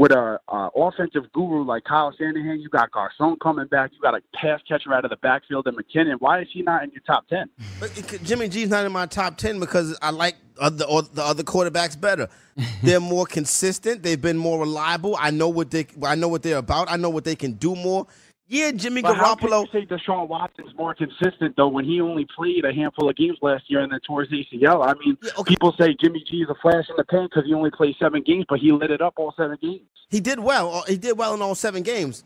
with 0.00 0.12
a 0.12 0.40
uh, 0.48 0.70
offensive 0.74 1.30
guru 1.34 1.62
like 1.62 1.84
Kyle 1.84 2.10
Shanahan. 2.16 2.58
You 2.58 2.70
got 2.70 2.90
Garcon 2.90 3.36
coming 3.42 3.66
back. 3.66 3.90
You 3.92 4.00
got 4.00 4.14
a 4.14 4.22
pass 4.34 4.58
catcher 4.66 4.94
out 4.94 5.04
of 5.04 5.10
the 5.10 5.18
backfield 5.18 5.66
and 5.66 5.76
McKinnon. 5.76 6.14
Why 6.20 6.40
is 6.40 6.48
he 6.50 6.62
not 6.62 6.82
in 6.82 6.90
your 6.90 7.02
top 7.06 7.28
ten? 7.28 7.50
But 7.78 7.92
Jimmy 8.22 8.48
G's 8.48 8.70
not 8.70 8.86
in 8.86 8.92
my 8.92 9.04
top 9.04 9.36
ten 9.36 9.60
because 9.60 9.98
I 10.00 10.08
like 10.08 10.36
other 10.58 10.86
or 10.86 11.02
the 11.02 11.22
other 11.22 11.42
quarterbacks 11.42 12.00
better. 12.00 12.28
they're 12.82 12.98
more 12.98 13.26
consistent. 13.26 14.02
They've 14.02 14.20
been 14.20 14.38
more 14.38 14.60
reliable. 14.60 15.16
I 15.20 15.32
know 15.32 15.50
what 15.50 15.70
they 15.70 15.86
I 16.02 16.14
know 16.14 16.28
what 16.28 16.42
they're 16.42 16.56
about. 16.56 16.90
I 16.90 16.96
know 16.96 17.10
what 17.10 17.24
they 17.24 17.36
can 17.36 17.52
do 17.52 17.76
more. 17.76 18.06
Yeah, 18.50 18.72
Jimmy 18.72 19.00
But 19.00 19.16
how 19.16 19.36
Garoppolo. 19.36 19.70
can 19.70 19.82
you 19.82 19.86
say 19.88 19.94
Deshaun 19.96 20.26
Watson's 20.26 20.74
more 20.76 20.92
consistent 20.92 21.54
though 21.56 21.68
when 21.68 21.84
he 21.84 22.00
only 22.00 22.26
played 22.36 22.64
a 22.64 22.72
handful 22.74 23.08
of 23.08 23.14
games 23.14 23.38
last 23.42 23.64
year 23.68 23.80
and 23.80 23.92
then 23.92 24.00
tore 24.04 24.24
his 24.24 24.30
ACL? 24.32 24.82
I 24.84 24.94
mean, 24.94 25.16
Yeah, 25.22 25.30
okay. 25.38 25.50
people 25.54 25.72
say 25.80 25.94
Jimmy 26.00 26.24
G 26.28 26.38
is 26.38 26.48
a 26.50 26.56
flash 26.60 26.84
in 26.90 26.96
the 26.96 27.04
pan 27.04 27.28
because 27.30 27.44
he 27.46 27.54
only 27.54 27.70
played 27.70 27.94
seven 28.00 28.22
games, 28.26 28.46
but 28.48 28.58
he 28.58 28.72
lit 28.72 28.90
it 28.90 29.00
up 29.00 29.14
all 29.18 29.32
seven 29.36 29.56
games. 29.62 29.82
He 30.08 30.18
did 30.18 30.40
well. 30.40 30.74
Uh, 30.74 30.82
He 30.88 30.96
did 30.96 31.16
well 31.16 31.32
in 31.34 31.40
all 31.42 31.54
seven 31.54 31.84
games. 31.84 32.24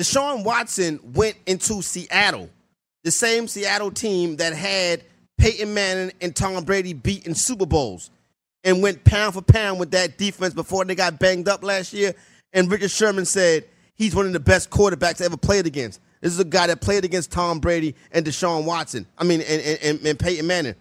Deshaun 0.00 0.44
Watson 0.44 1.00
went 1.14 1.34
into 1.46 1.82
Seattle, 1.82 2.48
the 3.02 3.10
same 3.10 3.48
Seattle 3.48 3.90
team 3.90 4.36
that 4.36 4.52
had 4.54 5.02
Peyton 5.36 5.74
Manning 5.74 6.12
and 6.20 6.36
Tom 6.36 6.62
Brady 6.64 6.92
beat 6.92 7.26
in 7.26 7.34
Super 7.34 7.66
Bowls, 7.66 8.10
and 8.62 8.82
went 8.84 9.02
pound 9.04 9.34
for 9.34 9.42
pound 9.42 9.80
with 9.80 9.90
that 9.90 10.16
defense 10.16 10.54
before 10.54 10.84
they 10.84 10.94
got 10.94 11.18
banged 11.18 11.48
up 11.48 11.64
last 11.64 11.92
year. 11.92 12.14
And 12.52 12.70
Richard 12.70 12.90
Sherman 12.92 13.24
said 13.24 13.64
he's 13.96 14.14
one 14.14 14.26
of 14.26 14.32
the 14.32 14.40
best 14.40 14.70
quarterbacks 14.70 15.20
ever 15.20 15.36
played 15.36 15.66
against. 15.66 16.00
This 16.20 16.32
is 16.32 16.40
a 16.40 16.44
guy 16.44 16.66
that 16.68 16.80
played 16.80 17.04
against 17.04 17.30
Tom 17.32 17.60
Brady 17.60 17.94
and 18.12 18.24
Deshaun 18.24 18.64
Watson. 18.64 19.06
I 19.18 19.24
mean, 19.24 19.40
and, 19.42 19.62
and, 19.62 19.78
and, 19.82 20.06
and 20.06 20.18
Peyton 20.18 20.46
Manning. 20.46 20.74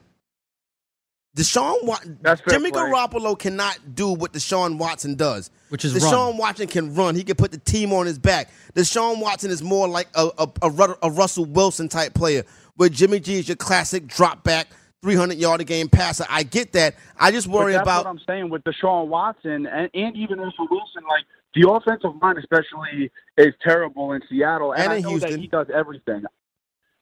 Deshaun 1.35 1.83
Watson, 1.83 2.17
Jimmy 2.47 2.71
play. 2.71 2.81
Garoppolo 2.81 3.37
cannot 3.37 3.77
do 3.93 4.13
what 4.13 4.31
Deshaun 4.31 4.77
Watson 4.77 5.15
does. 5.15 5.51
Which 5.67 5.83
is 5.83 5.93
Deshaun 5.93 6.29
run. 6.29 6.37
Watson 6.37 6.67
can 6.67 6.95
run. 6.95 7.13
He 7.15 7.23
can 7.25 7.35
put 7.35 7.51
the 7.51 7.57
team 7.57 7.91
on 7.91 8.05
his 8.05 8.17
back. 8.17 8.49
Deshaun 8.73 9.19
Watson 9.19 9.51
is 9.51 9.61
more 9.61 9.87
like 9.87 10.07
a, 10.15 10.29
a, 10.37 10.47
a, 10.61 10.95
a 11.03 11.09
Russell 11.09 11.43
Wilson 11.43 11.89
type 11.89 12.13
player, 12.13 12.43
where 12.75 12.87
Jimmy 12.87 13.19
G 13.19 13.35
is 13.39 13.49
your 13.49 13.57
classic 13.57 14.07
drop 14.07 14.45
back, 14.45 14.67
300 15.01 15.37
yard 15.37 15.59
a 15.59 15.65
game 15.65 15.89
passer. 15.89 16.25
I 16.29 16.43
get 16.43 16.71
that. 16.71 16.95
I 17.19 17.31
just 17.31 17.47
But 17.47 17.53
worry 17.57 17.73
that's 17.73 17.83
about. 17.83 18.05
what 18.05 18.11
I'm 18.11 18.21
saying 18.25 18.49
with 18.49 18.63
Deshaun 18.63 19.07
Watson 19.07 19.65
and, 19.65 19.89
and 19.93 20.15
even 20.15 20.39
Russell 20.39 20.67
Wilson. 20.71 21.03
Like 21.03 21.25
the 21.55 21.69
offensive 21.69 22.11
line, 22.21 22.37
especially, 22.37 23.11
is 23.37 23.53
terrible 23.61 24.11
in 24.13 24.21
Seattle, 24.29 24.73
and, 24.73 24.83
And 24.83 24.93
I 24.93 24.99
know 24.99 25.09
Houston. 25.09 25.31
that 25.31 25.39
he 25.39 25.47
does 25.47 25.67
everything. 25.73 26.23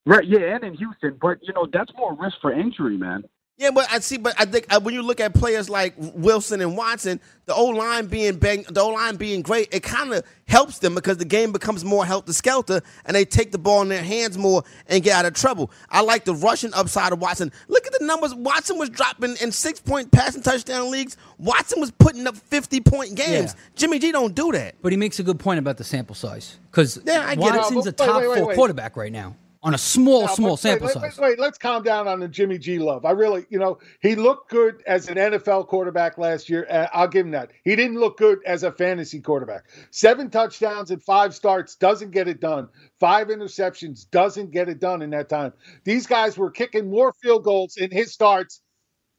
Right? 0.05 0.25
Yeah, 0.25 0.55
and 0.55 0.63
in 0.63 0.73
Houston, 0.75 1.17
but 1.21 1.39
you 1.41 1.53
know 1.53 1.67
that's 1.71 1.91
more 1.97 2.13
risk 2.15 2.37
for 2.41 2.51
injury, 2.51 2.97
man. 2.97 3.23
Yeah, 3.57 3.69
but 3.69 3.87
I 3.91 3.99
see. 3.99 4.17
But 4.17 4.33
I 4.39 4.45
think 4.45 4.65
uh, 4.73 4.79
when 4.79 4.95
you 4.95 5.03
look 5.03 5.19
at 5.19 5.33
players 5.35 5.69
like 5.69 5.93
Wilson 5.97 6.59
and 6.59 6.75
Watson, 6.75 7.19
the 7.45 7.53
O 7.53 7.65
line 7.65 8.07
being 8.07 8.37
bang, 8.37 8.65
the 8.67 8.81
O 8.81 8.89
line 8.89 9.15
being 9.15 9.43
great, 9.43 9.71
it 9.71 9.83
kind 9.83 10.11
of 10.11 10.23
helps 10.47 10.79
them 10.79 10.95
because 10.95 11.17
the 11.17 11.25
game 11.25 11.51
becomes 11.51 11.85
more 11.85 12.03
helter 12.03 12.33
skelter, 12.33 12.81
and 13.05 13.15
they 13.15 13.25
take 13.25 13.51
the 13.51 13.59
ball 13.59 13.83
in 13.83 13.89
their 13.89 14.03
hands 14.03 14.39
more 14.39 14.63
and 14.87 15.03
get 15.03 15.15
out 15.15 15.25
of 15.25 15.35
trouble. 15.35 15.69
I 15.87 16.01
like 16.01 16.25
the 16.25 16.33
rushing 16.33 16.73
upside 16.73 17.13
of 17.13 17.21
Watson. 17.21 17.51
Look 17.67 17.85
at 17.85 17.93
the 17.99 18.03
numbers. 18.03 18.33
Watson 18.33 18.79
was 18.79 18.89
dropping 18.89 19.35
in 19.39 19.51
six 19.51 19.79
point 19.79 20.11
passing 20.11 20.41
touchdown 20.41 20.89
leagues. 20.89 21.15
Watson 21.37 21.79
was 21.79 21.91
putting 21.91 22.25
up 22.25 22.35
fifty 22.35 22.81
point 22.81 23.13
games. 23.13 23.53
Yeah. 23.55 23.61
Jimmy 23.75 23.99
G 23.99 24.11
don't 24.11 24.33
do 24.33 24.51
that. 24.53 24.75
But 24.81 24.93
he 24.93 24.97
makes 24.97 25.19
a 25.19 25.23
good 25.23 25.39
point 25.39 25.59
about 25.59 25.77
the 25.77 25.83
sample 25.83 26.15
size 26.15 26.57
because 26.71 26.99
Yeah, 27.05 27.23
I 27.27 27.35
get 27.35 27.53
it. 27.53 27.57
Watson's 27.59 27.85
a 27.85 27.89
Wait, 27.89 27.97
top 27.97 28.19
wait, 28.21 28.29
wait, 28.29 28.37
four 28.39 28.47
wait. 28.47 28.55
quarterback 28.55 28.97
right 28.97 29.11
now 29.11 29.35
on 29.63 29.73
a 29.73 29.77
small, 29.77 30.21
Now, 30.21 30.27
small 30.27 30.51
wait, 30.51 30.59
sample 30.59 30.87
wait, 30.87 30.93
size. 30.93 31.17
Wait, 31.17 31.29
wait, 31.29 31.39
let's 31.39 31.57
calm 31.57 31.83
down 31.83 32.07
on 32.07 32.19
the 32.19 32.27
Jimmy 32.27 32.57
G 32.57 32.79
love. 32.79 33.05
I 33.05 33.11
really, 33.11 33.45
you 33.49 33.57
know, 33.57 33.79
he 34.01 34.15
looked 34.15 34.49
good 34.49 34.83
as 34.85 35.07
an 35.07 35.15
NFL 35.15 35.67
quarterback 35.67 36.17
last 36.17 36.49
year. 36.49 36.67
Uh, 36.69 36.87
I'll 36.91 37.07
give 37.07 37.25
him 37.25 37.31
that. 37.31 37.51
He 37.63 37.75
didn't 37.75 37.97
look 37.97 38.17
good 38.17 38.39
as 38.45 38.63
a 38.63 38.71
fantasy 38.71 39.21
quarterback. 39.21 39.63
Seven 39.89 40.29
touchdowns 40.29 40.91
and 40.91 41.01
five 41.01 41.33
starts 41.33 41.75
doesn't 41.75 42.11
get 42.11 42.27
it 42.27 42.41
done. 42.41 42.67
Five 42.99 43.27
interceptions 43.27 44.09
doesn't 44.11 44.51
get 44.51 44.67
it 44.67 44.79
done 44.79 45.01
in 45.01 45.11
that 45.11 45.29
time. 45.29 45.53
These 45.85 46.07
guys 46.07 46.37
were 46.37 46.51
kicking 46.51 46.89
more 46.89 47.13
field 47.21 47.45
goals 47.45 47.77
in 47.77 47.89
his 47.89 48.11
starts. 48.11 48.61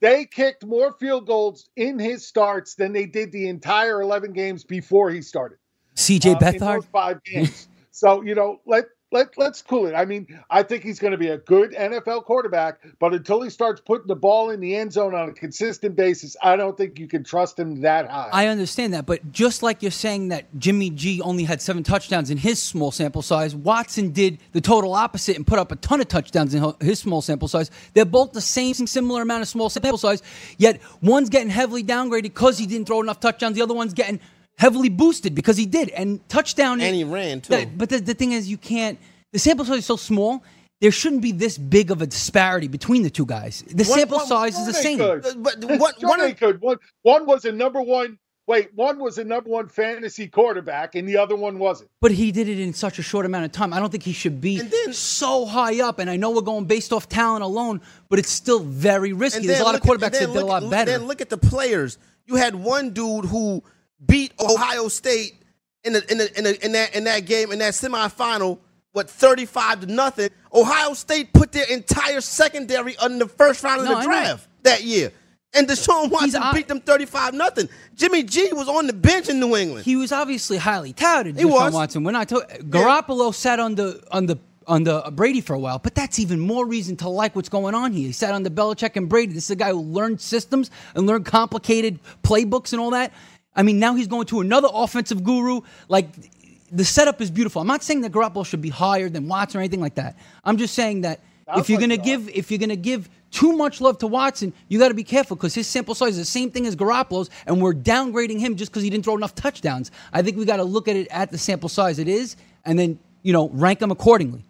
They 0.01 0.27
kicked 0.27 0.67
more 0.67 0.93
field 0.93 1.27
goals 1.27 1.71
in 1.77 1.99
his 1.99 2.27
starts 2.29 2.75
than 2.75 2.93
they 2.93 3.07
did 3.07 3.33
the 3.33 3.49
entire 3.49 4.03
11 4.03 4.35
games 4.35 4.63
before 4.63 5.11
he 5.11 5.23
started 5.23 5.57
CJ 5.97 6.27
uh, 6.27 6.31
in 6.31 6.37
Beathard. 6.37 6.59
those 6.59 6.87
five 6.87 7.23
games. 7.25 7.69
so 7.91 8.23
you 8.23 8.35
know, 8.35 8.61
let 8.67 8.85
let 9.15 9.39
let's 9.39 9.63
cool 9.63 9.87
it. 9.87 9.95
I 9.95 10.05
mean, 10.05 10.27
I 10.51 10.63
think 10.63 10.83
he's 10.83 10.99
going 10.99 11.13
to 11.13 11.19
be 11.19 11.29
a 11.29 11.39
good 11.39 11.73
NFL 11.73 12.25
quarterback, 12.25 12.81
but 12.99 13.15
until 13.15 13.41
he 13.41 13.49
starts 13.49 13.81
putting 13.81 14.09
the 14.09 14.17
ball 14.17 14.51
in 14.51 14.61
the 14.61 14.75
end 14.77 14.93
zone 14.93 15.15
on 15.15 15.29
a 15.29 15.33
consistent 15.33 15.95
basis, 15.97 16.37
I 16.43 16.57
don't 16.57 16.77
think 16.77 16.99
you 16.99 17.07
can 17.07 17.23
trust 17.23 17.59
him 17.59 17.81
that 17.83 18.11
high. 18.11 18.29
I 18.33 18.49
understand 18.49 18.93
that, 18.93 19.07
but 19.07 19.33
just 19.33 19.63
like 19.63 19.83
you're 19.83 19.93
saying 19.93 20.29
that 20.29 20.47
Jimmy 20.59 20.91
G 20.91 21.23
only 21.23 21.45
had 21.45 21.63
seven 21.63 21.85
touchdowns 21.85 22.31
in 22.31 22.37
his 22.37 22.61
small 22.61 22.91
sample 22.91 23.23
size, 23.23 23.55
Watson 23.55 24.11
did 24.11 24.39
the 24.53 24.61
total 24.61 24.95
opposite 24.95 25.37
and 25.37 25.47
put 25.47 25.59
up 25.59 25.71
a 25.71 25.77
ton 25.77 26.01
of 26.01 26.09
touchdowns 26.09 26.55
in 26.55 26.75
his 26.81 26.99
small 26.99 27.23
sample 27.23 27.49
size. 27.49 27.71
They're 27.95 28.05
both 28.05 28.33
the 28.33 28.41
same 28.41 28.75
similar 28.75 29.23
amount 29.23 29.43
of 29.43 29.49
small 29.49 29.71
sample 29.71 29.97
size, 29.97 30.23
yet 30.59 30.81
one's 31.01 31.29
getting 31.29 31.51
heavily 31.51 31.85
downgraded 31.85 32.23
because 32.23 32.59
he 32.59 32.67
didn't 32.67 32.89
throw 32.89 33.01
enough 33.01 33.21
touchdowns. 33.21 33.55
The 33.55 33.63
other 33.63 33.75
one's 33.75 33.95
getting 33.95 34.19
heavily 34.57 34.89
boosted 34.89 35.35
because 35.35 35.57
he 35.57 35.67
did. 35.67 35.91
And 35.91 36.27
touchdown. 36.29 36.81
And 36.81 36.95
he 36.95 37.05
ran, 37.05 37.41
too. 37.41 37.51
That- 37.55 37.77
but 37.79 37.89
the, 37.89 37.99
the 38.01 38.15
thing 38.15 38.33
is, 38.33 38.49
you 38.49 38.59
can't. 38.59 38.99
The 39.33 39.39
sample 39.39 39.65
size 39.65 39.79
is 39.79 39.87
so 39.87 39.97
small. 39.97 40.43
There 40.81 40.91
shouldn't 40.91 41.23
be 41.23 41.33
this 41.33 41.57
big 41.57 41.91
of 41.91 42.03
a 42.03 42.07
disparity 42.07 42.69
between 42.69 43.03
the 43.03 43.11
two 43.11 43.27
guys. 43.27 43.63
The 43.67 43.85
One- 43.85 43.99
sample 43.99 44.19
one- 44.19 44.27
size 44.27 44.59
is 44.59 44.67
the 44.67 44.73
Sure 44.73 44.83
they 44.83 44.83
same. 44.83 44.99
could. 44.99 45.27
Uh, 45.27 45.35
but 45.37 45.65
one, 45.81 45.93
Sure 45.99 46.09
one 46.09 46.21
they 46.21 46.33
of, 46.33 46.39
could. 46.39 46.61
One 46.61 46.77
one 47.03 47.27
was 47.27 47.45
a 47.45 47.53
number 47.53 47.81
one. 47.81 48.19
Wait, 48.47 48.69
one 48.75 48.99
was 48.99 49.17
a 49.17 49.25
number 49.25 49.49
one 49.49 49.69
fantasy 49.69 50.29
quarterback, 50.29 50.95
and 50.95 51.09
the 51.09 51.17
other 51.17 51.35
one 51.35 51.59
wasn't. 51.59 51.89
But 52.03 52.11
he 52.11 52.31
did 52.31 52.47
it 52.47 52.61
in 52.61 52.75
such 52.75 52.99
a 52.99 53.03
short 53.03 53.25
amount 53.25 53.47
of 53.47 53.53
time. 53.53 53.73
I 53.73 53.81
don't 53.81 53.89
think 53.91 54.03
he 54.03 54.13
should 54.13 54.39
be 54.43 54.61
And 54.61 54.71
then- 54.71 54.93
so 54.93 55.47
high 55.47 55.81
up. 55.81 55.99
And 55.99 56.11
I 56.11 56.17
know 56.17 56.31
we're 56.31 56.43
going 56.43 56.67
based 56.67 56.93
off 56.93 57.09
talent 57.09 57.43
alone, 57.43 57.81
but 58.11 58.19
it's 58.19 58.29
still 58.31 58.61
very 58.61 59.15
risky. 59.15 59.47
There's 59.47 59.61
a 59.61 59.65
lot 59.65 59.75
of 59.75 59.83
look 59.87 59.97
at- 60.03 60.11
quarterbacks 60.13 60.19
that 60.19 60.27
then 60.27 60.33
did 60.35 60.43
a 60.43 60.47
lot 60.47 60.69
better. 60.71 60.91
Then 60.91 61.07
look 61.07 61.23
at 61.23 61.31
the 61.31 61.39
players. 61.39 61.97
You 62.27 62.37
had 62.37 62.55
one 62.55 62.91
dude 62.91 63.25
who 63.25 63.63
beat 64.05 64.33
Ohio 64.41 64.89
State 64.89 65.35
in 65.85 65.93
the, 65.95 66.11
in 66.11 66.19
the, 66.19 66.39
in, 66.39 66.45
the, 66.45 66.65
in 66.65 66.73
that 66.73 66.95
in 66.95 67.05
that 67.05 67.21
game 67.27 67.53
in 67.53 67.59
that 67.61 67.73
semifinal. 67.75 68.59
What 68.93 69.11
thirty 69.11 69.45
five 69.45 69.81
to 69.81 69.87
nothing? 69.87 70.31
Ohio 70.53 70.95
State 70.95 71.33
put 71.33 71.51
their 71.51 71.67
entire 71.67 72.21
secondary 72.21 72.97
on 72.99 73.19
the 73.19 73.27
first 73.27 73.63
round 73.65 73.81
of 73.81 73.89
No, 73.89 73.99
the 73.99 74.05
draft 74.05 74.47
that 74.63 74.85
year, 74.85 75.11
and 75.53 75.67
Deshaun 75.67 76.11
Watson 76.11 76.41
I- 76.43 76.53
beat 76.53 76.69
them 76.69 76.81
thirty 76.81 77.05
five 77.07 77.35
nothing. 77.35 77.69
Jimmy 77.97 78.23
G 78.23 78.53
was 78.53 78.69
on 78.69 78.87
the 78.87 78.93
bench 78.93 79.29
in 79.29 79.41
New 79.41 79.57
England. 79.57 79.85
he 79.85 79.97
was 79.97 80.13
obviously 80.13 80.59
highly 80.59 80.93
touted. 80.93 81.37
He 81.37 81.43
Deshaun 81.45 81.51
was. 81.51 81.75
Watson. 81.75 82.05
When 82.05 82.15
I 82.15 82.25
told 82.25 82.45
Garoppolo 82.49 83.35
sat 83.35 83.59
on 83.59 83.75
the 83.75 84.01
on 84.13 84.27
the 84.27 84.39
on 84.69 84.85
the 84.85 85.03
Brady 85.13 85.41
for 85.41 85.55
a 85.55 85.59
while, 85.59 85.81
but 85.81 85.95
that's 85.97 86.19
even 86.21 86.39
more 86.39 86.65
reason 86.65 86.97
to 86.99 87.09
like 87.09 87.35
what's 87.35 87.49
going 87.51 87.75
on 87.75 87.93
here. 87.93 88.07
He 88.07 88.13
sat 88.13 88.33
on 88.33 88.45
the 88.45 88.51
Belichick 88.51 88.95
and 88.97 89.09
Brady. 89.09 89.33
This 89.35 89.45
is 89.45 89.51
a 89.51 89.57
guy 89.57 89.71
who 89.71 89.81
learned 89.81 90.21
systems 90.21 90.71
and 90.95 91.07
learned 91.07 91.27
complicated 91.27 91.99
playbooks 92.23 92.73
and 92.73 92.81
all 92.81 92.91
that. 92.93 93.13
I 93.57 93.63
mean, 93.63 93.79
now 93.79 93.95
he's 93.95 94.07
going 94.07 94.27
to 94.27 94.41
another 94.41 94.69
offensive 94.73 95.23
guru. 95.23 95.61
Like 95.89 96.09
the 96.71 96.85
setup 96.85 97.21
is 97.21 97.31
beautiful. 97.31 97.61
I'm 97.61 97.69
not 97.69 97.83
saying 97.83 98.01
that 98.03 98.13
Garoppolo 98.13 98.45
should 98.45 98.63
be 98.63 98.71
higher 98.71 99.09
than 99.09 99.29
Watson 99.29 99.59
or 99.59 99.63
anything 99.63 99.81
like 99.81 99.95
that. 99.95 100.17
I'm 100.45 100.57
just 100.57 100.75
saying 100.75 101.03
that 101.03 101.21
if 101.57 101.69
you're 101.69 101.79
like 101.79 101.91
gonna 101.91 102.03
you 102.09 102.19
give 102.19 102.29
if 102.31 102.51
you're 102.51 102.59
gonna 102.59 102.77
give 102.77 103.09
too 103.31 103.53
much 103.53 103.81
love 103.81 103.99
to 103.99 104.07
Watson, 104.07 104.53
you 104.69 104.79
got 104.79 104.89
to 104.89 104.95
be 104.95 105.05
careful 105.05 105.37
because 105.37 105.55
his 105.55 105.67
sample 105.67 105.95
size 105.95 106.11
is 106.11 106.19
the 106.19 106.25
same 106.25 106.51
thing 106.51 106.67
as 106.67 106.77
Garoppolo's, 106.77 107.31
and 107.47 107.61
we're 107.61 107.75
downgrading 107.75 108.39
him 108.39 108.57
just 108.57 108.71
because 108.71 108.83
he 108.83 108.91
didn't 108.91 109.05
throw 109.05 109.17
enough 109.17 109.35
touchdowns. 109.35 109.91
I 110.13 110.23
think 110.23 110.37
we 110.37 110.45
got 110.45 110.59
to 110.59 110.65
look 110.65 110.89
at 110.89 110.97
it 110.97 111.09
at 111.09 111.31
the 111.31 111.39
sample 111.39 111.69
size 111.69 111.99
it 111.99 112.09
is, 112.09 112.37
and 112.65 112.79
then 112.79 112.99
you 113.23 113.33
know 113.33 113.51
rank 113.51 113.81
them 113.81 113.91
accordingly. 113.91 114.45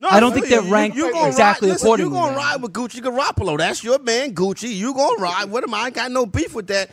No, 0.00 0.08
I 0.08 0.18
don't 0.18 0.32
think 0.32 0.48
they're 0.48 0.62
ranked 0.62 0.96
you 0.96 1.12
gonna 1.12 1.28
exactly 1.28 1.68
ride, 1.68 1.74
listen, 1.74 1.86
accordingly, 1.86 2.18
You're 2.18 2.28
gonna 2.28 2.36
ride 2.36 2.62
with 2.62 2.72
Gucci 2.72 3.00
Garoppolo? 3.00 3.58
That's 3.58 3.84
your 3.84 3.98
man, 3.98 4.34
Gucci. 4.34 4.78
You're 4.78 4.94
gonna 4.94 5.20
ride 5.20 5.50
with 5.50 5.64
him? 5.64 5.74
I 5.74 5.86
ain't 5.86 5.94
got 5.94 6.10
no 6.10 6.24
beef 6.24 6.54
with 6.54 6.68
that. 6.68 6.90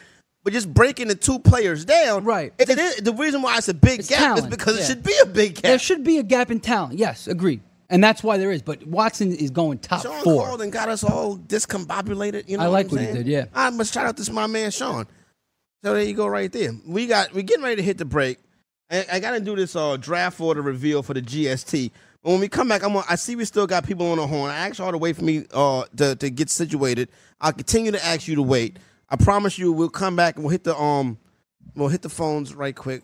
But 0.48 0.54
just 0.54 0.74
breaking 0.74 1.10
the 1.10 1.16
two 1.16 1.40
players 1.40 1.84
down, 1.84 2.24
Right. 2.24 2.54
It, 2.58 2.70
it 2.70 2.80
is, 2.80 2.96
the 3.02 3.12
reason 3.12 3.42
why 3.42 3.58
it's 3.58 3.68
a 3.68 3.74
big 3.74 4.00
It's 4.00 4.08
gap 4.08 4.20
talent, 4.20 4.46
is 4.46 4.46
because 4.46 4.78
yeah. 4.78 4.84
it 4.84 4.88
should 4.88 5.04
be 5.04 5.18
a 5.22 5.26
big 5.26 5.56
gap. 5.56 5.64
There 5.64 5.78
should 5.78 6.06
be 6.06 6.20
a 6.20 6.24
gap 6.24 6.50
in 6.50 6.62
talent. 6.62 6.98
Yes, 6.98 7.28
agreed, 7.28 7.60
and 7.90 8.02
that's 8.02 8.24
why 8.24 8.38
there 8.38 8.50
is. 8.50 8.62
But 8.62 8.88
Watson 8.88 9.34
is 9.34 9.50
going 9.50 9.80
top 9.80 10.04
Sean 10.04 10.24
four. 10.24 10.46
called 10.46 10.62
and 10.62 10.72
got 10.72 10.88
us 10.88 11.04
all 11.04 11.38
discombobulated. 11.38 12.48
You 12.48 12.60
know, 12.60 12.64
I 12.64 12.68
like 12.68 12.86
what, 12.86 13.02
what 13.02 13.10
he 13.10 13.14
did, 13.14 13.28
yeah. 13.28 13.48
I 13.54 13.72
must 13.72 13.94
shout 13.94 14.06
out 14.06 14.16
to 14.16 14.32
my 14.32 14.48
man 14.48 14.72
Sean. 14.72 15.06
So 15.84 15.94
there 15.94 16.02
you 16.02 16.14
go, 16.14 16.28
right 16.28 16.50
there. 16.50 16.72
We 16.88 17.08
got 17.08 17.34
we're 17.34 17.42
getting 17.42 17.66
ready 17.66 17.76
to 17.76 17.84
hit 17.84 17.98
the 17.98 18.06
break. 18.06 18.38
I, 18.90 19.06
I 19.12 19.20
got 19.20 19.32
to 19.32 19.42
do 19.42 19.54
this 19.54 19.76
uh, 19.76 19.98
draft 19.98 20.40
order 20.40 20.62
reveal 20.62 21.04
for 21.04 21.14
the 21.14 21.22
GST. 21.22 21.92
But 22.24 22.32
when 22.32 22.40
we 22.40 22.48
come 22.48 22.70
back, 22.70 22.86
I'm 22.86 22.94
gonna, 22.94 23.06
I 23.10 23.16
see 23.16 23.36
we 23.36 23.44
still 23.44 23.68
got 23.68 23.86
people 23.86 24.10
on 24.12 24.18
the 24.18 24.26
horn. 24.26 24.50
I 24.50 24.70
asked 24.70 24.80
y'all 24.80 24.94
to 24.94 24.98
wait 24.98 25.18
for 25.18 25.26
me 25.26 25.44
uh, 25.54 25.84
to 25.98 26.16
to 26.16 26.30
get 26.30 26.50
situated. 26.50 27.10
I'll 27.42 27.52
continue 27.52 27.92
to 27.92 28.06
ask 28.06 28.30
you 28.30 28.36
to 28.36 28.44
wait. 28.44 28.80
I 29.10 29.16
promise 29.16 29.58
you, 29.58 29.72
we'll 29.72 29.90
come 29.90 30.16
back 30.16 30.36
and 30.36 30.44
we'll 30.44 30.52
hit 30.52 30.64
the 30.64 30.78
um, 30.78 31.18
we'll 31.76 31.90
hit 31.90 32.02
the 32.02 32.10
phones 32.10 32.54
right 32.54 32.76
quick. 32.76 33.02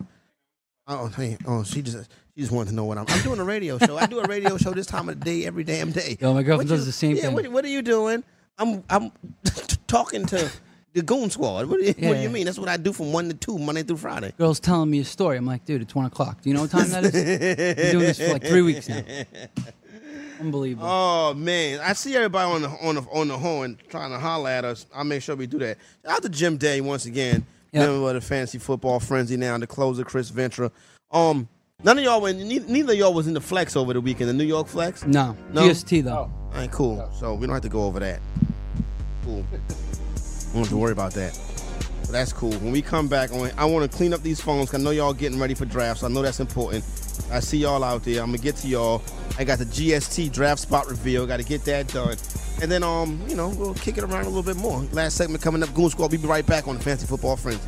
Oh, 0.87 1.07
hey, 1.07 1.37
oh, 1.47 1.63
she 1.63 1.81
just 1.81 2.11
she 2.35 2.41
just 2.41 2.51
wanted 2.51 2.71
to 2.71 2.75
know 2.75 2.83
what 2.83 2.97
I'm. 2.97 3.05
I'm 3.07 3.21
doing 3.23 3.39
a 3.39 3.43
radio 3.43 3.77
show. 3.77 3.97
I 3.97 4.05
do 4.05 4.19
a 4.19 4.27
radio 4.27 4.57
show 4.57 4.71
this 4.71 4.85
time 4.85 5.07
of 5.07 5.19
the 5.19 5.25
day 5.25 5.45
every 5.45 5.63
damn 5.63 5.91
day. 5.91 6.17
Yo, 6.19 6.33
my 6.33 6.43
girlfriend 6.43 6.69
What 6.69 6.75
does 6.75 6.85
the 6.85 6.91
same 6.91 7.15
yeah, 7.15 7.23
thing. 7.23 7.33
What, 7.35 7.47
what 7.49 7.65
are 7.65 7.69
you 7.69 7.81
doing? 7.81 8.23
I'm 8.57 8.83
I'm 8.89 9.11
talking 9.87 10.25
to 10.27 10.51
the 10.93 11.01
Goon 11.01 11.29
Squad. 11.29 11.67
What 11.67 11.79
do, 11.79 11.85
you, 11.85 11.93
what 12.07 12.15
do 12.15 12.21
you 12.21 12.29
mean? 12.29 12.45
That's 12.45 12.59
what 12.59 12.69
I 12.69 12.77
do 12.77 12.91
from 12.91 13.13
one 13.13 13.27
to 13.29 13.33
two, 13.33 13.57
Monday 13.57 13.83
through 13.83 13.97
Friday. 13.97 14.33
Girl's 14.37 14.59
telling 14.59 14.91
me 14.91 14.99
a 14.99 15.05
story. 15.05 15.37
I'm 15.37 15.45
like, 15.45 15.65
dude, 15.65 15.81
it's 15.81 15.95
one 15.95 16.05
o'clock. 16.05 16.41
Do 16.41 16.49
you 16.49 16.55
know 16.55 16.61
what 16.61 16.71
time 16.71 16.89
that 16.89 17.05
is? 17.05 17.11
Been 17.75 17.91
doing 17.91 18.05
this 18.05 18.19
for 18.19 18.33
like 18.33 18.45
three 18.45 18.61
weeks 18.61 18.89
now. 18.89 19.03
Unbelievable. 20.43 20.87
Oh 20.89 21.33
man, 21.33 21.79
I 21.79 21.93
see 21.93 22.15
everybody 22.15 22.51
on 22.51 22.61
the 22.63 22.69
on 22.85 22.95
the 22.95 23.01
on 23.13 23.27
the 23.29 23.37
horn 23.37 23.77
trying 23.89 24.11
to 24.11 24.19
holler 24.19 24.49
at 24.49 24.65
us. 24.65 24.85
I'll 24.93 25.03
make 25.05 25.21
sure 25.21 25.35
we 25.35 25.47
do 25.47 25.57
that. 25.59 25.77
Shout 26.05 26.15
out 26.17 26.21
to 26.23 26.29
Jim 26.29 26.57
Day 26.57 26.81
once 26.81 27.05
again. 27.05 27.45
Yeah. 27.71 27.87
Member 27.87 28.09
of 28.09 28.15
the 28.15 28.21
Fantasy 28.21 28.57
Football 28.59 28.99
Frenzy 28.99 29.37
now, 29.37 29.57
the 29.57 29.65
closer 29.65 30.03
Chris 30.03 30.29
Ventura. 30.29 30.69
Um, 31.11 31.47
none 31.83 31.97
of 31.97 32.03
y'all 32.03 32.21
went. 32.21 32.37
Neither, 32.39 32.67
neither 32.71 32.93
of 32.93 32.99
y'all 32.99 33.13
was 33.13 33.25
in 33.27 33.33
the 33.33 33.41
flex 33.41 33.75
over 33.75 33.93
the 33.93 34.01
weekend. 34.01 34.29
The 34.29 34.33
New 34.33 34.43
York 34.43 34.67
flex. 34.67 35.05
no. 35.05 35.35
No? 35.51 35.61
GST 35.61 36.03
though. 36.03 36.11
Oh. 36.11 36.31
All 36.53 36.59
right, 36.59 36.71
cool. 36.71 37.09
So 37.17 37.33
we 37.33 37.47
don't 37.47 37.53
have 37.55 37.63
to 37.63 37.69
go 37.69 37.83
over 37.85 37.99
that. 37.99 38.19
Cool. 39.23 39.43
We 39.51 39.57
don't 40.53 40.55
have 40.59 40.69
to 40.69 40.77
worry 40.77 40.91
about 40.91 41.13
that. 41.13 41.39
That's 42.13 42.31
cool. 42.31 42.51
When 42.51 42.71
we 42.71 42.83
come 42.83 43.07
back, 43.07 43.31
I 43.31 43.65
want- 43.65 43.91
to 43.91 43.97
clean 43.97 44.13
up 44.13 44.21
these 44.21 44.39
phones. 44.39 44.71
I 44.73 44.77
know 44.77 44.91
y'all 44.91 45.13
getting 45.13 45.39
ready 45.39 45.55
for 45.55 45.65
drafts. 45.65 46.03
I 46.03 46.09
know 46.09 46.21
that's 46.21 46.39
important. 46.39 46.85
I 47.31 47.39
see 47.39 47.57
y'all 47.57 47.83
out 47.83 48.03
there. 48.03 48.21
I'm 48.21 48.27
gonna 48.27 48.37
get 48.37 48.55
to 48.57 48.67
y'all. 48.67 49.01
I 49.39 49.43
got 49.43 49.57
the 49.57 49.65
GST 49.65 50.29
draft 50.29 50.61
spot 50.61 50.87
reveal. 50.87 51.25
Got 51.25 51.37
to 51.37 51.43
get 51.43 51.65
that 51.65 51.87
done, 51.87 52.15
and 52.61 52.71
then 52.71 52.83
um, 52.83 53.19
you 53.27 53.35
know, 53.35 53.49
we'll 53.49 53.73
kick 53.73 53.97
it 53.97 54.03
around 54.03 54.25
a 54.25 54.29
little 54.29 54.43
bit 54.43 54.57
more. 54.57 54.79
Last 54.91 55.17
segment 55.17 55.41
coming 55.41 55.63
up. 55.63 55.73
Goon 55.73 55.89
Squad. 55.89 56.11
We'll 56.11 56.21
be 56.21 56.27
right 56.27 56.45
back 56.45 56.67
on 56.67 56.77
the 56.77 56.83
Fantasy 56.83 57.07
Football 57.07 57.35
Frenzy. 57.35 57.59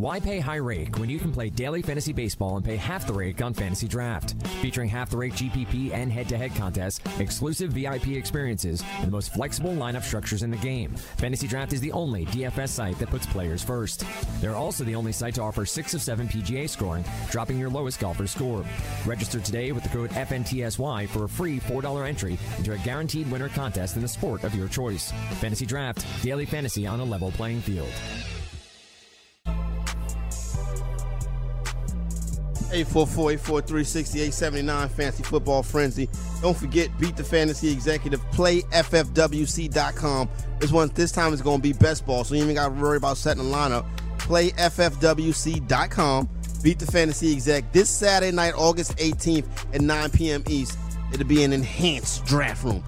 Why 0.00 0.18
pay 0.18 0.38
high 0.38 0.56
rake 0.56 0.98
when 0.98 1.10
you 1.10 1.18
can 1.18 1.30
play 1.30 1.50
daily 1.50 1.82
fantasy 1.82 2.14
baseball 2.14 2.56
and 2.56 2.64
pay 2.64 2.76
half 2.76 3.06
the 3.06 3.12
rake 3.12 3.42
on 3.42 3.52
Fantasy 3.52 3.86
Draft? 3.86 4.34
Featuring 4.62 4.88
half 4.88 5.10
the 5.10 5.18
rake 5.18 5.34
GPP 5.34 5.92
and 5.92 6.10
head 6.10 6.26
to 6.30 6.38
head 6.38 6.54
contests, 6.54 7.00
exclusive 7.20 7.72
VIP 7.72 8.12
experiences, 8.12 8.82
and 8.96 9.08
the 9.08 9.10
most 9.10 9.30
flexible 9.34 9.74
lineup 9.74 10.02
structures 10.02 10.42
in 10.42 10.50
the 10.50 10.56
game. 10.56 10.94
Fantasy 11.18 11.46
Draft 11.46 11.74
is 11.74 11.82
the 11.82 11.92
only 11.92 12.24
DFS 12.24 12.70
site 12.70 12.98
that 12.98 13.10
puts 13.10 13.26
players 13.26 13.62
first. 13.62 14.06
They're 14.40 14.56
also 14.56 14.84
the 14.84 14.94
only 14.94 15.12
site 15.12 15.34
to 15.34 15.42
offer 15.42 15.66
6 15.66 15.92
of 15.92 16.00
7 16.00 16.28
PGA 16.28 16.66
scoring, 16.66 17.04
dropping 17.30 17.58
your 17.58 17.68
lowest 17.68 18.00
golfer 18.00 18.26
score. 18.26 18.64
Register 19.04 19.38
today 19.38 19.70
with 19.72 19.82
the 19.82 19.90
code 19.90 20.12
FNTSY 20.12 21.10
for 21.10 21.24
a 21.24 21.28
free 21.28 21.60
$4 21.60 22.08
entry 22.08 22.38
into 22.56 22.72
a 22.72 22.78
guaranteed 22.78 23.30
winner 23.30 23.50
contest 23.50 23.96
in 23.96 24.02
the 24.02 24.08
sport 24.08 24.44
of 24.44 24.54
your 24.54 24.68
choice. 24.68 25.12
Fantasy 25.40 25.66
Draft, 25.66 26.06
daily 26.22 26.46
fantasy 26.46 26.86
on 26.86 27.00
a 27.00 27.04
level 27.04 27.30
playing 27.32 27.60
field. 27.60 27.92
844-843-6879 32.70 34.90
Fantasy 34.90 35.22
Football 35.22 35.62
Frenzy. 35.62 36.08
Don't 36.42 36.56
forget, 36.56 36.88
beat 36.98 37.16
the 37.16 37.24
fantasy 37.24 37.70
executive. 37.70 38.20
Play 38.32 38.62
FFWC.com. 38.62 40.28
This 40.58 40.72
one, 40.72 40.88
this 40.94 41.12
time 41.12 41.32
is 41.32 41.42
going 41.42 41.58
to 41.58 41.62
be 41.62 41.72
best 41.72 42.06
ball, 42.06 42.24
so 42.24 42.34
you 42.34 42.44
ain't 42.44 42.54
got 42.54 42.68
to 42.68 42.74
worry 42.74 42.96
about 42.96 43.16
setting 43.16 43.42
a 43.42 43.46
lineup. 43.46 43.86
Play 44.18 44.50
FFWC.com. 44.50 46.28
Beat 46.62 46.78
the 46.78 46.86
fantasy 46.86 47.32
exec 47.32 47.72
this 47.72 47.88
Saturday 47.88 48.32
night, 48.32 48.52
August 48.54 48.96
18th 48.98 49.74
at 49.74 49.80
9 49.80 50.10
p.m. 50.10 50.44
East. 50.46 50.78
It'll 51.12 51.26
be 51.26 51.42
an 51.42 51.52
enhanced 51.52 52.26
draft 52.26 52.64
room. 52.64 52.84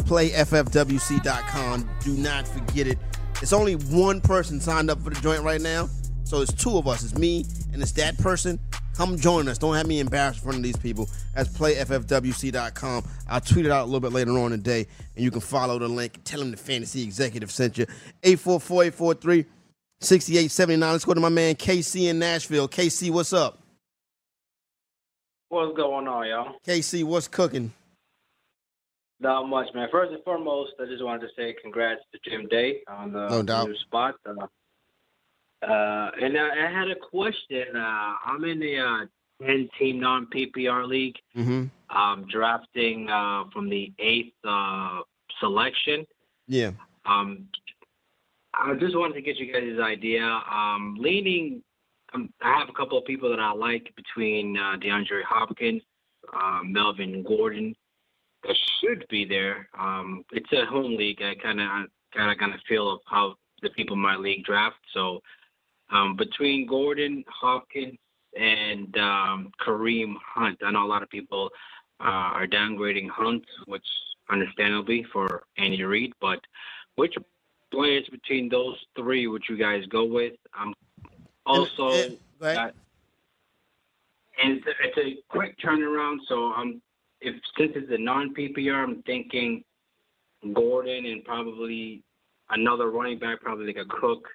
Play 0.00 0.30
FFWC.com. 0.30 1.88
Do 2.00 2.14
not 2.14 2.48
forget 2.48 2.88
it. 2.88 2.98
It's 3.40 3.52
only 3.52 3.76
one 3.76 4.20
person 4.20 4.60
signed 4.60 4.90
up 4.90 5.00
for 5.02 5.10
the 5.10 5.20
joint 5.20 5.42
right 5.42 5.60
now. 5.60 5.88
So 6.24 6.40
it's 6.40 6.52
two 6.52 6.76
of 6.76 6.88
us. 6.88 7.02
It's 7.02 7.14
me 7.14 7.44
and 7.72 7.82
it's 7.82 7.92
that 7.92 8.18
person. 8.18 8.58
Come 9.02 9.18
join 9.18 9.48
us. 9.48 9.58
Don't 9.58 9.74
have 9.74 9.88
me 9.88 9.98
embarrassed 9.98 10.38
in 10.38 10.44
front 10.44 10.58
of 10.58 10.62
these 10.62 10.76
people. 10.76 11.08
That's 11.34 11.48
playffwc.com. 11.48 13.04
I'll 13.28 13.40
tweet 13.40 13.66
it 13.66 13.72
out 13.72 13.82
a 13.82 13.86
little 13.86 13.98
bit 13.98 14.12
later 14.12 14.38
on 14.38 14.52
today, 14.52 14.86
and 15.16 15.24
you 15.24 15.32
can 15.32 15.40
follow 15.40 15.76
the 15.80 15.88
link. 15.88 16.14
And 16.14 16.24
tell 16.24 16.38
them 16.38 16.52
the 16.52 16.56
fantasy 16.56 17.02
executive 17.02 17.50
sent 17.50 17.78
you. 17.78 17.86
844-843-6879. 18.22 20.80
Let's 20.80 21.04
go 21.04 21.14
to 21.14 21.20
my 21.20 21.30
man 21.30 21.56
KC 21.56 22.10
in 22.10 22.20
Nashville. 22.20 22.68
KC, 22.68 23.10
what's 23.10 23.32
up? 23.32 23.58
What's 25.48 25.76
going 25.76 26.06
on, 26.06 26.28
y'all? 26.28 26.54
KC, 26.64 27.02
what's 27.02 27.26
cooking? 27.26 27.72
Not 29.18 29.48
much, 29.48 29.66
man. 29.74 29.88
First 29.90 30.12
and 30.12 30.22
foremost, 30.22 30.74
I 30.80 30.84
just 30.84 31.02
wanted 31.02 31.22
to 31.22 31.28
say 31.36 31.56
congrats 31.60 32.02
to 32.12 32.20
Jim 32.30 32.46
Day 32.46 32.82
on 32.86 33.12
the 33.12 33.42
No 33.42 33.64
new 33.64 33.76
spot. 33.78 34.14
Uh, 34.24 34.46
uh, 35.62 36.10
and 36.20 36.36
I, 36.38 36.66
I 36.66 36.70
had 36.70 36.88
a 36.90 36.96
question. 36.96 37.64
Uh, 37.74 38.14
I'm 38.26 38.44
in 38.44 38.58
the 38.60 38.78
uh, 38.78 39.46
10 39.46 39.68
team 39.78 40.00
non 40.00 40.26
PPR 40.26 40.86
league, 40.86 41.16
Mm-hmm. 41.36 41.96
um, 41.96 42.26
drafting 42.30 43.08
uh, 43.10 43.44
from 43.52 43.68
the 43.68 43.92
eighth 43.98 44.34
uh, 44.46 45.00
selection. 45.40 46.06
Yeah. 46.46 46.72
Um, 47.06 47.48
I 48.54 48.74
just 48.74 48.96
wanted 48.96 49.14
to 49.14 49.22
get 49.22 49.36
you 49.38 49.52
guys' 49.52 49.80
idea. 49.80 50.22
Um, 50.22 50.96
leaning, 50.98 51.62
um, 52.12 52.28
I 52.42 52.58
have 52.58 52.68
a 52.68 52.72
couple 52.72 52.98
of 52.98 53.04
people 53.04 53.30
that 53.30 53.40
I 53.40 53.52
like 53.52 53.92
between 53.96 54.56
uh, 54.58 54.76
DeAndre 54.76 55.22
Hopkins, 55.26 55.82
uh, 56.34 56.60
Melvin 56.64 57.22
Gordon, 57.22 57.74
that 58.44 58.56
should 58.80 59.06
be 59.08 59.24
there. 59.24 59.68
Um, 59.78 60.24
it's 60.32 60.52
a 60.52 60.66
home 60.66 60.96
league. 60.96 61.22
I 61.22 61.34
kind 61.42 61.60
of 61.60 61.68
kind 62.14 62.30
of 62.30 62.38
kind 62.38 62.52
of 62.52 62.60
feel 62.68 62.90
of 62.92 63.00
how 63.06 63.34
the 63.62 63.70
people 63.70 63.94
in 63.94 64.02
my 64.02 64.16
league 64.16 64.44
draft. 64.44 64.76
So 64.92 65.20
um, 65.92 66.16
between 66.16 66.66
Gordon, 66.66 67.24
Hopkins, 67.28 67.98
and 68.38 68.96
um, 68.96 69.52
Kareem 69.64 70.14
Hunt, 70.34 70.58
I 70.64 70.70
know 70.70 70.84
a 70.84 70.88
lot 70.88 71.02
of 71.02 71.10
people 71.10 71.50
uh, 72.00 72.04
are 72.04 72.46
downgrading 72.46 73.10
Hunt, 73.10 73.44
which 73.66 73.84
understandably 74.30 75.04
for 75.12 75.44
Andy 75.58 75.82
Reid. 75.84 76.12
But 76.20 76.40
which 76.96 77.14
players 77.70 78.08
between 78.10 78.48
those 78.48 78.76
three 78.96 79.26
would 79.26 79.42
you 79.48 79.56
guys 79.58 79.84
go 79.86 80.04
with? 80.04 80.32
Um, 80.58 80.74
also, 81.44 81.90
And- 81.90 82.18
go 82.40 82.46
ahead. 82.46 82.56
uh, 82.58 82.70
and 84.42 84.58
it's 84.58 84.66
a, 84.66 84.70
it's 84.82 84.98
a 84.98 85.22
quick 85.28 85.58
turnaround. 85.58 86.16
So 86.26 86.52
um, 86.52 86.80
if 87.20 87.34
since 87.58 87.72
it's 87.76 87.92
a 87.92 87.98
non 87.98 88.34
PPR, 88.34 88.82
I'm 88.82 89.02
thinking 89.02 89.62
Gordon 90.54 91.04
and 91.04 91.22
probably 91.22 92.02
another 92.50 92.90
running 92.90 93.18
back, 93.18 93.42
probably 93.42 93.66
like 93.66 93.76
a 93.76 93.84
Cook 93.84 94.26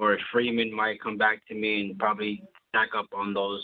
or 0.00 0.18
Freeman 0.32 0.72
might 0.74 1.00
come 1.00 1.16
back 1.18 1.46
to 1.48 1.54
me 1.54 1.82
and 1.82 1.98
probably 1.98 2.42
stack 2.70 2.88
up 2.96 3.06
on 3.14 3.34
those. 3.34 3.62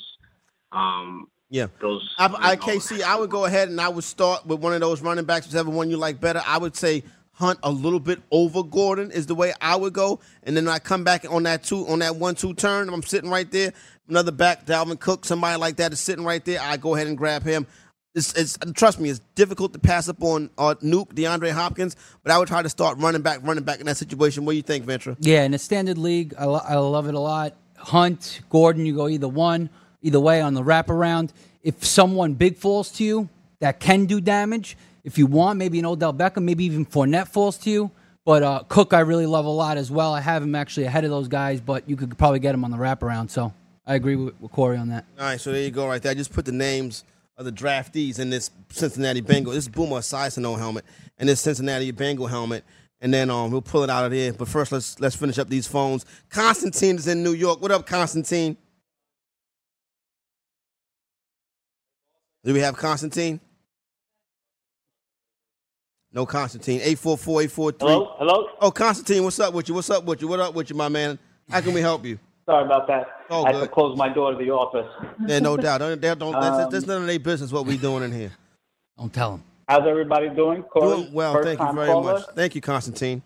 Um, 0.71 1.29
Yeah. 1.49 1.69
those. 1.81 2.15
I, 2.19 2.27
I, 2.27 2.53
you 2.53 2.59
know, 2.59 2.63
KC, 2.65 3.03
I 3.03 3.17
would 3.17 3.31
go 3.31 3.47
ahead 3.47 3.69
and 3.69 3.81
I 3.81 3.89
would 3.89 4.05
start 4.05 4.47
with 4.47 4.61
one 4.61 4.75
of 4.75 4.81
those 4.81 5.01
running 5.01 5.25
backs, 5.25 5.47
whichever 5.47 5.71
one 5.71 5.91
you 5.91 5.97
like 5.97 6.21
better. 6.21 6.43
I 6.47 6.59
would 6.59 6.77
say 6.77 7.03
Hunt 7.33 7.59
a 7.63 7.71
little 7.71 8.01
bit 8.01 8.21
over 8.31 8.63
Gordon 8.63 9.11
is 9.11 9.27
the 9.27 9.35
way 9.35 9.53
I 9.61 9.77
would 9.77 9.93
go, 9.93 10.21
and 10.45 10.57
then 10.57 10.67
I 10.69 10.79
come 10.79 11.05
back 11.05 11.27
on 11.31 11.43
that 11.43 11.65
two 11.65 11.87
on 11.87 11.99
that 11.99 12.17
one 12.17 12.35
two 12.35 12.55
turn. 12.55 12.89
I'm 12.89 13.03
sitting 13.03 13.29
right 13.29 13.51
there. 13.51 13.75
Another 14.09 14.33
back, 14.33 14.65
Dalvin 14.65 14.99
Cook, 14.99 15.25
somebody 15.27 15.59
like 15.59 15.77
that 15.77 15.93
is 15.93 16.01
sitting 16.01 16.25
right 16.25 16.43
there. 16.45 16.61
I 16.63 16.77
go 16.79 16.95
ahead 16.95 17.09
and 17.09 17.19
grab 17.19 17.43
him. 17.43 17.67
It's, 18.17 18.33
it's 18.33 18.59
trust 18.73 18.99
me, 18.99 19.11
it's 19.11 19.21
difficult 19.35 19.75
to 19.75 19.79
pass 19.79 20.09
up 20.09 20.23
on 20.23 20.49
uh, 20.57 20.75
Nuk, 20.83 21.13
DeAndre 21.13 21.53
Hopkins, 21.53 21.97
but 22.23 22.33
I 22.33 22.39
would 22.39 22.49
try 22.49 22.63
to 22.63 22.69
start 22.71 22.97
running 22.99 23.21
back, 23.21 23.41
running 23.43 23.63
back 23.63 23.79
in 23.79 23.87
that 23.87 23.99
situation. 23.99 24.47
What 24.47 24.53
do 24.53 24.57
you 24.57 24.63
think, 24.63 24.87
Ventura? 24.87 25.17
Yeah, 25.21 25.45
in 25.45 25.53
a 25.53 25.59
standard 25.59 25.99
league, 25.99 26.35
I, 26.39 26.47
lo- 26.47 26.63
I 26.67 26.77
love 26.77 27.09
it 27.09 27.15
a 27.15 27.21
lot. 27.21 27.55
Hunt, 27.77 28.41
Gordon, 28.49 28.87
you 28.87 28.97
go 28.97 29.07
either 29.07 29.29
one, 29.29 29.69
either 30.01 30.19
way 30.19 30.41
on 30.41 30.55
the 30.55 30.63
wraparound. 30.63 31.31
If 31.63 31.85
someone 31.85 32.33
big 32.33 32.57
falls 32.57 32.91
to 32.93 33.05
you 33.05 33.29
that 33.61 33.81
can 33.81 34.07
do 34.07 34.21
damage, 34.23 34.79
if 35.05 35.19
you 35.19 35.27
want, 35.27 35.59
maybe 35.59 35.79
an 35.79 35.85
Odell 35.85 36.15
Beckham, 36.15 36.45
maybe 36.45 36.65
even 36.65 36.87
Fournette 36.87 37.29
falls 37.29 37.59
to 37.59 37.71
you. 37.71 37.91
But 38.25 38.43
uh, 38.43 38.63
Cook, 38.67 38.95
I 38.95 39.01
really 39.01 39.27
love 39.27 39.45
a 39.45 39.51
lot 39.51 39.77
as 39.77 39.91
well. 39.91 40.15
I 40.15 40.23
have 40.23 40.43
him 40.43 40.55
actually 40.55 40.87
ahead 40.87 41.05
of 41.05 41.11
those 41.11 41.29
guys, 41.29 41.61
but 41.61 41.89
you 41.89 41.97
could 41.97 42.17
probably 42.17 42.39
get 42.41 42.55
him 42.55 42.65
on 42.65 42.71
the 42.71 42.79
wraparound. 42.79 43.31
So 43.31 43.53
I 43.87 43.95
agree 43.95 44.17
with, 44.17 44.41
with 44.41 44.53
Corey 44.53 44.79
on 44.79 44.89
that. 44.89 45.05
All 45.19 45.27
right, 45.27 45.41
so 45.41 45.53
there 45.53 45.63
you 45.63 45.71
go, 45.71 45.87
right 45.87 46.03
there. 46.03 46.13
I 46.13 46.15
just 46.15 46.33
put 46.33 46.47
the 46.47 46.53
names 46.53 47.05
of 47.37 47.45
the 47.45 47.53
draftees 47.53 48.19
in 48.19 48.31
this 48.31 48.51
Cincinnati 48.71 49.21
Bengal. 49.21 49.53
This 49.53 49.65
is 49.65 49.69
Boomer 49.69 49.99
Esiason 49.99 50.59
helmet 50.59 50.85
and 51.19 51.29
this 51.29 51.41
Cincinnati 51.41 51.91
Bengal 51.91 52.27
helmet, 52.27 52.65
and 53.01 53.13
then 53.13 53.31
um 53.31 53.51
we'll 53.51 53.63
pull 53.63 53.83
it 53.83 53.91
out 53.91 54.05
of 54.05 54.11
there. 54.11 54.33
But 54.33 54.49
first, 54.49 54.73
let's 54.73 54.99
let's 55.01 55.17
finish 55.17 55.39
up 55.39 55.49
these 55.49 55.67
phones. 55.67 56.07
Constantine 56.31 56.97
is 56.97 57.07
in 57.07 57.23
New 57.23 57.35
York. 57.35 57.61
What 57.61 57.71
up, 57.71 57.87
Constantine? 57.87 58.57
Do 62.45 62.55
we 62.55 62.61
have 62.61 62.77
Constantine? 62.77 63.41
No 66.13 66.25
Constantine. 66.25 66.81
844-843. 66.81 67.81
Hello? 67.81 68.15
Hello? 68.19 68.49
Oh, 68.61 68.71
Constantine, 68.71 69.25
what's 69.25 69.39
up 69.41 69.53
with 69.53 69.69
you? 69.69 69.75
What's 69.75 69.91
up 69.91 70.05
with 70.05 70.23
you? 70.23 70.29
What 70.29 70.41
up 70.41 70.55
with 70.55 70.71
you, 70.71 70.77
my 70.77 70.89
man? 70.89 71.19
How 71.51 71.61
can 71.61 71.75
we 71.75 71.81
help 71.81 72.05
you? 72.07 72.19
Sorry 72.47 72.65
about 72.65 72.87
that. 72.87 73.07
Oh, 73.29 73.45
I 73.45 73.53
had 73.53 73.61
to 73.61 73.69
close 73.69 73.99
my 73.99 74.09
door 74.09 74.31
to 74.33 74.39
the 74.39 74.51
office. 74.51 74.87
Yeah, 75.27 75.41
no 75.41 75.57
doubt. 75.57 75.79
Don't, 75.79 76.01
don't, 76.01 76.19
don't, 76.19 76.33
that's, 76.33 76.65
Um, 76.65 76.71
that's 76.71 76.87
none 76.87 77.03
of 77.03 77.09
their 77.09 77.19
business 77.19 77.51
what 77.53 77.67
we're 77.67 77.77
doing 77.77 78.05
in 78.05 78.13
here. 78.13 78.31
Don't 78.97 79.13
tell 79.13 79.33
them. 79.33 79.43
How's 79.69 79.87
everybody 79.87 80.29
doing? 80.31 80.63
Corey, 80.63 81.03
Doing 81.03 81.13
well, 81.13 81.43
thank 81.43 81.59
you 81.59 81.73
very 81.73 81.89
caller? 81.89 82.13
much. 82.15 82.25
Thank 82.37 82.55
you, 82.55 82.61
Constantine. 82.61 83.21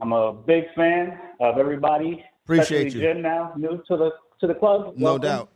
I'm 0.00 0.12
a 0.12 0.34
big 0.34 0.64
fan 0.76 1.18
of 1.40 1.56
everybody. 1.56 2.22
Appreciate 2.44 2.88
especially 2.88 3.00
you. 3.06 3.14
Jim 3.14 3.22
now, 3.22 3.52
new 3.56 3.82
to 3.88 3.96
the 3.96 4.10
to 4.40 4.46
the 4.46 4.54
club. 4.54 4.92
No 4.98 5.16
doubt. 5.16 5.48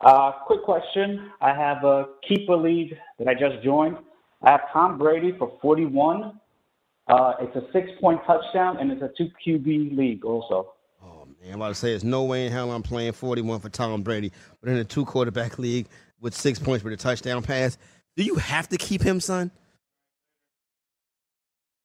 Uh, 0.00 0.32
quick 0.46 0.64
question. 0.64 1.30
I 1.40 1.54
have 1.54 1.84
a 1.84 2.06
keeper 2.28 2.56
league 2.56 2.94
that 3.20 3.28
I 3.28 3.34
just 3.34 3.62
joined. 3.62 3.96
I 4.42 4.50
have 4.50 4.62
Tom 4.72 4.98
Brady 4.98 5.32
for 5.38 5.56
41. 5.62 6.38
Uh, 7.06 7.32
it's 7.40 7.54
a 7.56 7.62
six-point 7.72 8.20
touchdown, 8.26 8.78
and 8.78 8.90
it's 8.90 9.00
a 9.02 9.10
two 9.16 9.28
QB 9.46 9.96
league 9.96 10.24
also. 10.24 10.73
Man, 11.44 11.52
I'm 11.52 11.60
about 11.60 11.68
to 11.68 11.74
say 11.74 11.90
there's 11.90 12.04
no 12.04 12.24
way 12.24 12.46
in 12.46 12.52
hell 12.52 12.72
I'm 12.72 12.82
playing 12.82 13.12
41 13.12 13.60
for 13.60 13.68
Tom 13.68 14.02
Brady, 14.02 14.32
but 14.62 14.70
in 14.70 14.78
a 14.78 14.84
two 14.84 15.04
quarterback 15.04 15.58
league 15.58 15.86
with 16.20 16.34
six 16.34 16.58
points 16.58 16.82
for 16.82 16.88
the 16.88 16.96
touchdown 16.96 17.42
pass, 17.42 17.76
do 18.16 18.22
you 18.22 18.36
have 18.36 18.68
to 18.70 18.78
keep 18.78 19.02
him, 19.02 19.20
son? 19.20 19.50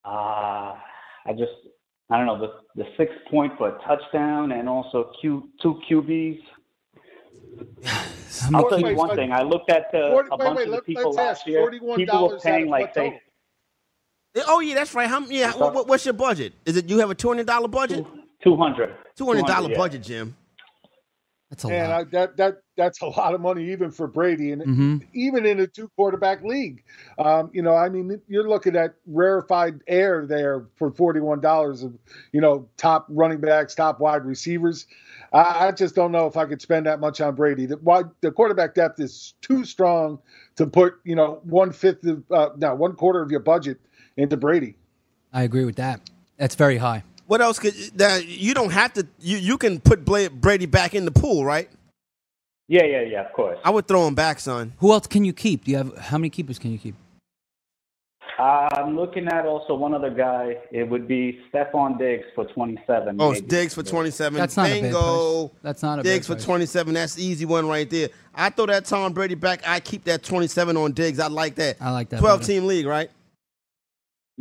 Uh, 0.05 0.75
I 0.75 1.33
just, 1.37 1.51
I 2.09 2.17
don't 2.17 2.25
know, 2.25 2.39
the, 2.39 2.83
the 2.83 2.89
six 2.95 3.11
point 3.29 3.51
for 3.57 3.67
a 3.75 3.81
touchdown 3.85 4.53
and 4.53 4.69
also 4.69 5.11
Q, 5.19 5.49
two 5.61 5.79
QBs. 5.89 6.39
I'll 8.53 8.69
tell 8.69 8.79
you 8.79 8.95
one 8.95 9.15
thing. 9.15 9.33
I 9.33 9.41
looked 9.41 9.69
at 9.69 9.91
the, 9.91 10.09
Forty- 10.11 10.29
a 10.31 10.37
bunch 10.37 10.57
wait, 10.57 10.67
of 10.69 10.75
the 10.75 10.81
people 10.83 11.03
let's 11.11 11.17
last 11.17 11.39
ask, 11.39 11.47
year. 11.47 11.69
People 11.69 11.89
were 11.89 11.97
$41 11.97 12.41
paying 12.43 12.69
like 12.69 12.93
they 12.93 13.19
Oh 14.47 14.61
yeah, 14.61 14.75
that's 14.75 14.93
right. 14.93 15.09
How, 15.09 15.19
yeah, 15.25 15.51
what, 15.57 15.73
what- 15.73 15.87
what's 15.87 16.05
your 16.05 16.13
budget? 16.13 16.53
Is 16.65 16.77
it 16.77 16.87
you 16.87 16.99
have 16.99 17.09
a 17.09 17.15
two 17.15 17.27
hundred 17.27 17.47
dollar 17.47 17.67
budget? 17.67 18.05
two 18.05 18.18
hundred. 18.43 18.95
Two 19.15 19.25
hundred 19.25 19.45
dollar 19.45 19.69
yeah. 19.69 19.77
budget, 19.77 20.03
Jim. 20.03 20.35
That's 21.49 21.65
and 21.65 21.91
I, 21.91 22.03
that 22.05 22.37
that 22.37 22.61
that's 22.77 23.01
a 23.01 23.07
lot 23.07 23.33
of 23.33 23.41
money 23.41 23.71
even 23.71 23.89
for 23.89 24.07
Brady, 24.07 24.51
and 24.51 24.61
Mhm. 24.61 25.07
even 25.13 25.47
in 25.47 25.59
a 25.59 25.65
two 25.65 25.89
quarterback 25.95 26.43
league. 26.43 26.83
Um, 27.17 27.49
you 27.53 27.63
know, 27.63 27.75
I 27.75 27.89
mean, 27.89 28.21
you're 28.27 28.47
looking 28.47 28.75
at 28.75 28.93
rarefied 29.07 29.81
air 29.87 30.27
there 30.27 30.67
for 30.75 30.91
forty 30.91 31.19
one 31.19 31.41
dollars 31.41 31.81
of 31.81 31.97
you 32.33 32.39
know 32.39 32.69
top 32.77 33.07
running 33.09 33.39
backs, 33.39 33.73
top 33.73 33.99
wide 33.99 34.25
receivers. 34.25 34.85
I, 35.33 35.67
I 35.67 35.71
just 35.71 35.95
don't 35.95 36.11
know 36.11 36.27
if 36.27 36.37
I 36.37 36.45
could 36.45 36.61
spend 36.61 36.85
that 36.85 36.99
much 36.99 37.19
on 37.19 37.33
Brady. 37.33 37.65
The 37.65 37.77
wide 37.77 38.05
the 38.21 38.31
quarterback 38.31 38.75
depth 38.75 38.99
is 38.99 39.33
too 39.41 39.65
strong 39.65 40.19
to 40.57 40.67
put 40.67 40.99
you 41.03 41.15
know 41.15 41.39
one 41.45 41.71
fifth 41.71 42.03
of 42.05 42.23
uh, 42.29 42.49
no 42.57 42.75
one 42.75 42.95
quarter 42.95 43.23
of 43.23 43.31
your 43.31 43.39
budget 43.39 43.79
into 44.17 44.37
Brady. 44.37 44.75
I 45.33 45.41
agree 45.41 45.65
with 45.65 45.77
that. 45.77 46.01
That's 46.37 46.53
very 46.53 46.77
high. 46.77 47.03
What 47.29 47.41
else 47.41 47.59
could 47.59 47.75
that 47.97 48.27
you 48.27 48.55
don't 48.55 48.71
have 48.71 48.91
to 48.93 49.05
you, 49.19 49.37
you 49.37 49.59
can 49.59 49.79
put 49.79 50.03
Brady 50.03 50.65
back 50.65 50.95
in 50.95 51.05
the 51.05 51.11
pool, 51.11 51.45
right? 51.45 51.69
Yeah, 52.67 52.85
yeah, 52.85 53.01
yeah, 53.01 53.23
of 53.23 53.31
course. 53.33 53.59
I 53.63 53.69
would 53.69 53.87
throw 53.87 54.07
him 54.07 54.15
back, 54.15 54.39
son. 54.39 54.73
Who 54.79 54.91
else 54.91 55.05
can 55.05 55.23
you 55.23 55.31
keep? 55.31 55.65
Do 55.65 55.71
you 55.71 55.77
have 55.77 55.95
how 55.95 56.17
many 56.17 56.31
keepers 56.31 56.57
can 56.57 56.71
you 56.71 56.79
keep? 56.79 56.95
Uh, 58.39 58.69
I'm 58.71 58.95
looking 58.95 59.27
at 59.27 59.45
also 59.45 59.75
one 59.75 59.93
other 59.93 60.09
guy. 60.09 60.57
It 60.71 60.89
would 60.89 61.07
be 61.07 61.39
Stefon 61.53 61.99
Diggs 61.99 62.25
for 62.33 62.45
27. 62.45 63.17
Oh, 63.19 63.33
maybe. 63.33 63.45
Diggs 63.45 63.75
for 63.75 63.83
twenty 63.83 64.09
seven. 64.09 64.39
That's 64.39 64.57
not 64.57 64.71
a 64.71 64.81
bad 64.81 64.91
price. 64.91 65.49
That's 65.61 65.83
not 65.83 65.99
a 65.99 66.01
Diggs 66.01 66.27
bad 66.27 66.39
for 66.39 66.43
twenty 66.43 66.65
seven. 66.65 66.95
That's 66.95 67.13
the 67.13 67.23
easy 67.23 67.45
one 67.45 67.67
right 67.67 67.87
there. 67.87 68.09
I 68.33 68.49
throw 68.49 68.65
that 68.65 68.85
Tom 68.85 69.13
Brady 69.13 69.35
back. 69.35 69.61
I 69.67 69.81
keep 69.81 70.03
that 70.05 70.23
twenty 70.23 70.47
seven 70.47 70.75
on 70.77 70.93
Diggs. 70.93 71.19
I 71.19 71.27
like 71.27 71.53
that. 71.55 71.77
I 71.79 71.91
like 71.91 72.09
that. 72.09 72.21
Twelve 72.21 72.39
better. 72.39 72.53
team 72.53 72.65
league, 72.65 72.87
right? 72.87 73.11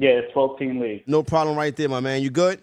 Yeah, 0.01 0.11
it's 0.11 0.33
12 0.33 0.59
team 0.61 0.81
league. 0.81 1.03
No 1.09 1.25
problem 1.25 1.59
right 1.59 1.75
there, 1.75 1.89
my 1.89 1.99
man. 1.99 2.23
You 2.23 2.31
good? 2.31 2.61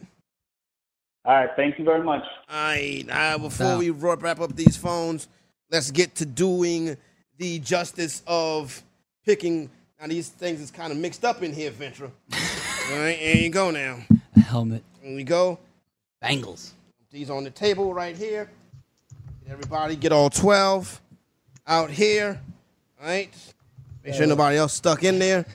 All 1.25 1.33
right, 1.33 1.49
thank 1.55 1.79
you 1.79 1.85
very 1.85 2.03
much. 2.03 2.23
All 2.49 2.55
right. 2.55 3.03
Uh, 3.09 3.37
before 3.39 3.65
Now- 3.67 3.77
we 3.79 3.89
wrap 3.89 4.21
wrap 4.21 4.39
up 4.39 4.55
these 4.55 4.77
phones, 4.77 5.27
let's 5.71 5.89
get 5.89 6.13
to 6.15 6.25
doing 6.25 6.97
the 7.37 7.59
justice 7.59 8.21
of 8.27 8.83
picking. 9.25 9.69
Now 9.99 10.07
these 10.07 10.29
things 10.29 10.61
is 10.61 10.69
kind 10.69 10.91
of 10.91 10.99
mixed 10.99 11.25
up 11.25 11.41
in 11.41 11.51
here, 11.51 11.71
Ventura. 11.71 12.11
All 12.91 12.99
right, 12.99 13.17
here 13.17 13.37
you 13.37 13.49
go 13.49 13.71
now. 13.71 13.97
A 14.35 14.39
Helmet. 14.39 14.83
Here 15.01 15.15
we 15.15 15.23
go. 15.23 15.57
Bangles. 16.21 16.73
These 17.11 17.29
on 17.31 17.43
the 17.43 17.49
table 17.49 17.93
right 17.93 18.15
here. 18.15 18.49
Everybody 19.49 19.95
get 19.95 20.11
all 20.11 20.29
12 20.29 21.01
out 21.65 21.89
here. 21.89 22.41
All 22.99 23.07
right. 23.07 23.33
Make 24.03 24.15
sure 24.15 24.27
nobody 24.27 24.57
else 24.57 24.73
stuck 24.73 25.03
in 25.03 25.17
there. 25.17 25.45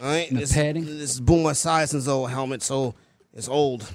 All 0.00 0.06
right. 0.06 0.28
And 0.28 0.36
the 0.36 0.40
this, 0.40 0.52
padding? 0.52 0.86
This 0.86 1.14
is 1.14 1.20
Boomer 1.20 1.50
Esiason's 1.50 2.08
old 2.08 2.30
helmet, 2.30 2.62
so 2.62 2.94
it's 3.34 3.48
old. 3.48 3.92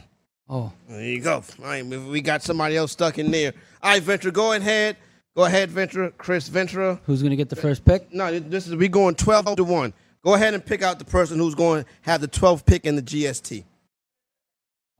Oh. 0.51 0.73
There 0.89 1.01
you 1.01 1.21
go. 1.21 1.35
All 1.35 1.65
right. 1.65 1.83
We 1.85 2.19
got 2.19 2.43
somebody 2.43 2.75
else 2.75 2.91
stuck 2.91 3.17
in 3.17 3.31
there. 3.31 3.53
All 3.81 3.93
right, 3.93 4.03
Ventura, 4.03 4.33
go 4.33 4.51
ahead. 4.51 4.97
Go 5.33 5.45
ahead, 5.45 5.71
Ventura. 5.71 6.11
Chris 6.11 6.49
Ventura. 6.49 6.99
Who's 7.05 7.23
gonna 7.23 7.37
get 7.37 7.47
the 7.47 7.55
first 7.55 7.85
pick? 7.85 8.13
No, 8.13 8.37
this 8.37 8.67
is 8.67 8.75
we 8.75 8.89
going 8.89 9.15
12 9.15 9.55
to 9.55 9.63
1. 9.63 9.93
Go 10.23 10.33
ahead 10.33 10.53
and 10.53 10.63
pick 10.63 10.83
out 10.83 10.99
the 10.99 11.05
person 11.05 11.39
who's 11.39 11.55
going 11.55 11.83
to 11.83 11.89
have 12.01 12.21
the 12.21 12.27
12th 12.27 12.65
pick 12.65 12.85
in 12.85 12.95
the 12.95 13.01
GST. 13.01 13.63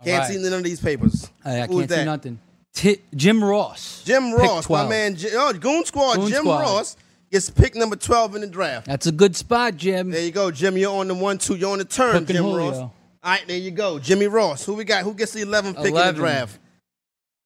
Can't 0.04 0.20
right. 0.20 0.32
see 0.32 0.42
none 0.42 0.54
of 0.54 0.64
these 0.64 0.80
papers. 0.80 1.30
I, 1.46 1.68
can't 1.68 1.72
see 1.72 1.86
that? 1.86 2.06
nothing. 2.06 2.40
Ti 2.74 2.98
Jim 3.14 3.44
Ross. 3.44 4.04
Jim 4.04 4.34
Ross, 4.34 4.68
my 4.70 4.88
man. 4.88 5.18
Oh, 5.34 5.54
Goon 5.54 5.86
Squad. 5.86 6.16
Goon 6.16 6.30
Jim 6.30 6.40
Squad. 6.40 6.62
Ross 6.62 6.98
gets 7.30 7.50
pick 7.50 7.76
number 7.76 7.98
12 7.98 8.36
in 8.36 8.42
the 8.42 8.48
draft. 8.48 8.88
That's 8.88 9.06
a 9.06 9.12
good 9.12 9.36
spot, 9.36 9.76
Jim. 9.76 10.10
There 10.10 10.24
you 10.24 10.32
go, 10.32 10.50
Jim. 10.50 10.78
You're 10.78 10.96
on 10.96 11.08
the 11.08 11.14
one, 11.14 11.38
two. 11.38 11.56
You're 11.56 11.72
on 11.72 11.78
the 11.78 11.86
turn, 11.86 12.14
Hook 12.14 12.18
and 12.18 12.28
Jim 12.30 12.44
Julio. 12.44 12.72
Ross. 12.72 12.92
All 13.24 13.32
right, 13.32 13.48
there 13.48 13.58
you 13.58 13.72
go. 13.72 14.00
Jimmy 14.00 14.28
Ross. 14.28 14.66
Who 14.66 14.74
we 14.74 14.84
got? 14.84 15.04
Who 15.04 15.14
gets 15.14 15.32
the 15.34 15.42
11th 15.44 15.76
pick 15.78 15.88
in 15.88 15.94
the 15.94 16.12
draft? 16.14 16.58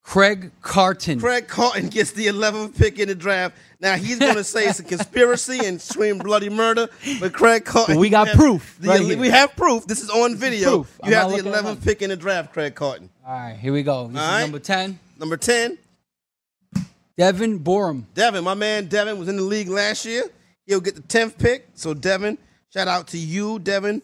Craig 0.03 0.51
Carton. 0.61 1.19
Craig 1.19 1.47
Carton 1.47 1.88
gets 1.89 2.11
the 2.11 2.28
11th 2.28 2.78
pick 2.78 2.99
in 2.99 3.07
the 3.07 3.15
draft. 3.15 3.57
Now 3.82 3.95
he's 3.95 4.19
going 4.19 4.36
to 4.36 4.43
say 4.43 4.67
it's 4.67 4.80
a 4.80 4.84
conspiracy 4.95 5.65
and 5.65 5.82
scream 5.82 6.19
bloody 6.19 6.47
murder, 6.49 6.88
but 7.19 7.34
Craig 7.34 7.65
Carton. 7.65 7.95
But 7.95 7.99
we 7.99 8.09
got 8.09 8.28
proof 8.30 8.78
the- 8.80 8.88
right 8.89 9.17
we 9.17 9.30
have 9.30 9.55
proof. 9.55 9.86
This 9.88 10.01
is 10.01 10.09
on 10.11 10.36
video. 10.36 10.69
proof. 10.84 10.99
You 11.03 11.07
I'm 11.07 11.13
have 11.13 11.30
the 11.32 11.38
looking 11.38 11.53
at 11.53 11.63
11th 11.78 11.84
pick 11.84 12.01
in 12.03 12.09
the 12.11 12.15
draft, 12.15 12.53
Craig 12.53 12.76
Carton. 12.76 13.09
All 13.26 13.34
right, 13.34 13.55
here 13.57 13.73
we 13.73 13.82
go. 13.84 14.07
This 14.07 14.17
All 14.21 14.23
is 14.28 14.32
right. 14.32 14.41
number 14.41 14.59
10. 14.59 14.99
Number 15.19 15.38
10. 15.38 15.78
Devin 17.17 17.59
Borum. 17.59 18.05
Devin, 18.13 18.43
my 18.43 18.53
man 18.53 18.86
Devin 18.88 19.17
was 19.17 19.28
in 19.28 19.38
the 19.38 19.41
league 19.43 19.69
last 19.69 20.05
year. 20.05 20.23
He'll 20.67 20.82
get 20.82 20.95
the 20.95 21.01
10th 21.01 21.38
pick. 21.38 21.67
So, 21.73 21.93
Devin, 21.93 22.38
shout 22.73 22.88
out 22.88 23.07
to 23.09 23.17
you, 23.17 23.57
Devin. 23.59 24.01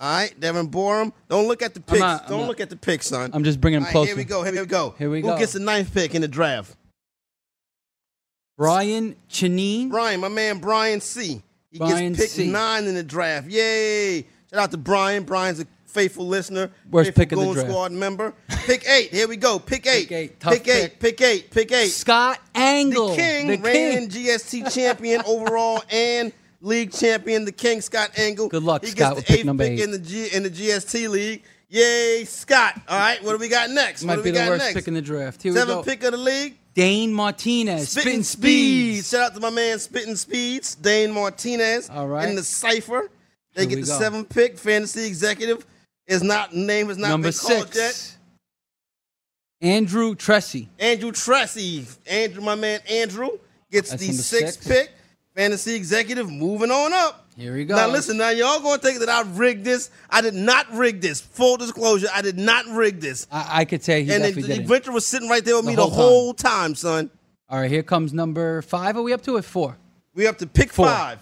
All 0.00 0.10
right, 0.10 0.40
Devin 0.40 0.68
Borum. 0.68 1.12
Don't 1.28 1.46
look 1.46 1.60
at 1.62 1.74
the 1.74 1.80
picks. 1.80 2.00
not- 2.00 2.26
Don't 2.26 2.40
not- 2.40 2.48
look 2.48 2.60
at 2.60 2.70
the 2.70 2.76
picks, 2.76 3.06
son. 3.08 3.30
I'm 3.34 3.44
just 3.44 3.60
bringing 3.60 3.82
right, 3.82 3.92
closer. 3.92 4.08
Here 4.08 4.16
we 4.16 4.24
go. 4.24 4.42
Here 4.42 4.58
we 4.60 4.66
go. 4.66 4.94
Here 4.98 5.10
we 5.10 5.20
Who 5.20 5.28
go. 5.28 5.38
gets 5.38 5.52
the 5.52 5.60
ninth 5.60 5.92
pick 5.92 6.14
in 6.14 6.22
the 6.22 6.28
draft? 6.28 6.74
Brian 8.56 9.16
Chineen. 9.30 9.90
Brian, 9.90 10.20
my 10.20 10.28
man 10.28 10.58
Brian 10.58 11.00
C. 11.00 11.42
He 11.70 11.78
Brian 11.78 12.12
gets 12.12 12.20
picked 12.20 12.32
C. 12.32 12.50
nine 12.50 12.84
in 12.84 12.94
the 12.94 13.02
draft. 13.02 13.48
Yay! 13.48 14.22
Shout 14.50 14.58
out 14.60 14.70
to 14.72 14.76
Brian. 14.76 15.22
Brian's 15.24 15.60
a 15.60 15.66
faithful 15.86 16.26
listener. 16.26 16.70
Worst 16.90 17.08
faithful 17.08 17.20
pick 17.22 17.32
of 17.32 17.38
the 17.40 17.52
draft. 17.54 17.68
Squad 17.68 17.92
member. 17.92 18.34
Pick 18.48 18.86
eight. 18.88 19.10
Here 19.12 19.28
we 19.28 19.36
go. 19.36 19.58
Pick 19.58 19.86
eight. 19.86 20.08
Pick 20.08 20.12
eight. 20.12 20.40
Tough 20.40 20.52
Pick 20.54 20.68
eight. 20.68 21.00
Pick 21.00 21.20
eight. 21.20 21.50
Pick 21.50 21.72
eight. 21.72 21.88
Scott 21.88 22.38
Angle. 22.54 23.10
The 23.10 23.16
King, 23.16 23.46
The 23.48 23.56
reigning 23.58 24.08
King. 24.08 24.26
GST 24.26 24.72
champion 24.74 25.22
overall 25.24 25.82
and 25.90 26.32
league 26.60 26.92
champion, 26.92 27.44
the 27.44 27.52
King 27.52 27.80
Scott 27.80 28.18
Angle. 28.18 28.48
Good 28.48 28.62
luck, 28.62 28.82
he 28.84 28.90
Scott, 28.90 29.16
gets 29.16 29.28
the 29.28 29.34
eighth 29.34 29.44
number 29.44 29.64
pick 29.64 29.72
eight. 29.78 29.84
in 29.84 29.90
the 29.90 29.98
G 29.98 30.28
in 30.32 30.42
the 30.42 30.50
GST 30.50 31.08
league. 31.08 31.42
Yay, 31.68 32.24
Scott! 32.24 32.80
All 32.88 32.98
right, 32.98 33.22
what 33.22 33.32
do 33.32 33.38
we 33.38 33.48
got 33.48 33.70
next? 33.70 34.02
Might 34.02 34.14
what 34.14 34.16
do 34.16 34.22
be 34.24 34.30
we 34.30 34.38
the 34.38 34.38
got 34.44 34.48
worst 34.50 34.64
next? 34.64 34.74
pick 34.74 34.88
in 34.88 34.94
the 34.94 35.02
draft. 35.02 35.40
Here 35.42 35.52
Seventh 35.52 35.68
we 35.68 35.74
go. 35.74 35.82
pick 35.84 36.02
of 36.02 36.12
the 36.12 36.18
league. 36.18 36.56
Dane 36.74 37.12
Martinez. 37.12 37.88
Spitting 37.90 38.02
Spitting 38.02 38.22
Speeds. 38.24 39.06
Speeds. 39.06 39.10
Shout 39.10 39.20
out 39.30 39.34
to 39.34 39.40
my 39.40 39.50
man 39.50 39.78
Spitting 39.78 40.16
Speeds, 40.16 40.74
Dane 40.76 41.12
Martinez. 41.12 41.88
All 41.90 42.08
right. 42.08 42.28
In 42.28 42.34
the 42.36 42.42
cipher. 42.42 43.08
They 43.54 43.62
Here 43.66 43.70
get 43.70 43.80
the 43.84 43.86
go. 43.86 43.98
seventh 43.98 44.28
pick. 44.30 44.58
Fantasy 44.58 45.06
executive 45.06 45.64
is 46.06 46.22
not 46.22 46.54
name 46.54 46.88
has 46.88 46.98
not 46.98 47.08
Number 47.10 47.28
been 47.30 47.38
called 47.38 47.74
yet. 47.74 47.92
six. 47.94 48.16
Andrew 49.60 50.14
Tressie. 50.14 50.68
Andrew 50.78 51.12
Tressie. 51.12 51.84
Andrew, 52.08 52.42
my 52.42 52.54
man 52.54 52.80
Andrew, 52.88 53.30
gets 53.70 53.90
That's 53.90 54.06
the 54.06 54.12
sixth 54.12 54.62
six. 54.62 54.66
pick. 54.66 54.92
Fantasy 55.40 55.74
executive 55.74 56.30
moving 56.30 56.70
on 56.70 56.92
up. 56.92 57.26
Here 57.34 57.54
we 57.54 57.64
go. 57.64 57.74
Now 57.74 57.88
listen, 57.88 58.18
now 58.18 58.28
y'all 58.28 58.60
gonna 58.60 58.76
take 58.76 58.98
that 58.98 59.08
I 59.08 59.22
rigged 59.22 59.64
this. 59.64 59.88
I 60.10 60.20
did 60.20 60.34
not 60.34 60.70
rig 60.70 61.00
this. 61.00 61.22
Full 61.22 61.56
disclosure, 61.56 62.08
I 62.12 62.20
did 62.20 62.36
not 62.36 62.66
rig 62.66 63.00
this. 63.00 63.26
I, 63.32 63.60
I 63.60 63.64
could 63.64 63.82
say 63.82 64.04
he 64.04 64.12
and 64.12 64.22
the, 64.22 64.28
definitely 64.28 64.58
the. 64.58 64.64
Ventura 64.64 64.92
was 64.92 65.06
sitting 65.06 65.30
right 65.30 65.42
there 65.42 65.56
with 65.56 65.64
The 65.64 65.70
me 65.70 65.76
the 65.76 65.86
whole 65.86 65.92
whole 65.92 66.34
time, 66.34 66.74
son. 66.74 67.08
All 67.48 67.58
right, 67.58 67.70
here 67.70 67.82
comes 67.82 68.12
number 68.12 68.60
five. 68.60 68.98
Are 68.98 69.02
we 69.02 69.14
up 69.14 69.22
to 69.22 69.38
it? 69.38 69.46
Four. 69.46 69.78
We 70.14 70.26
up 70.26 70.36
to 70.38 70.46
pick 70.46 70.74
Four. 70.74 70.84
five. 70.84 71.20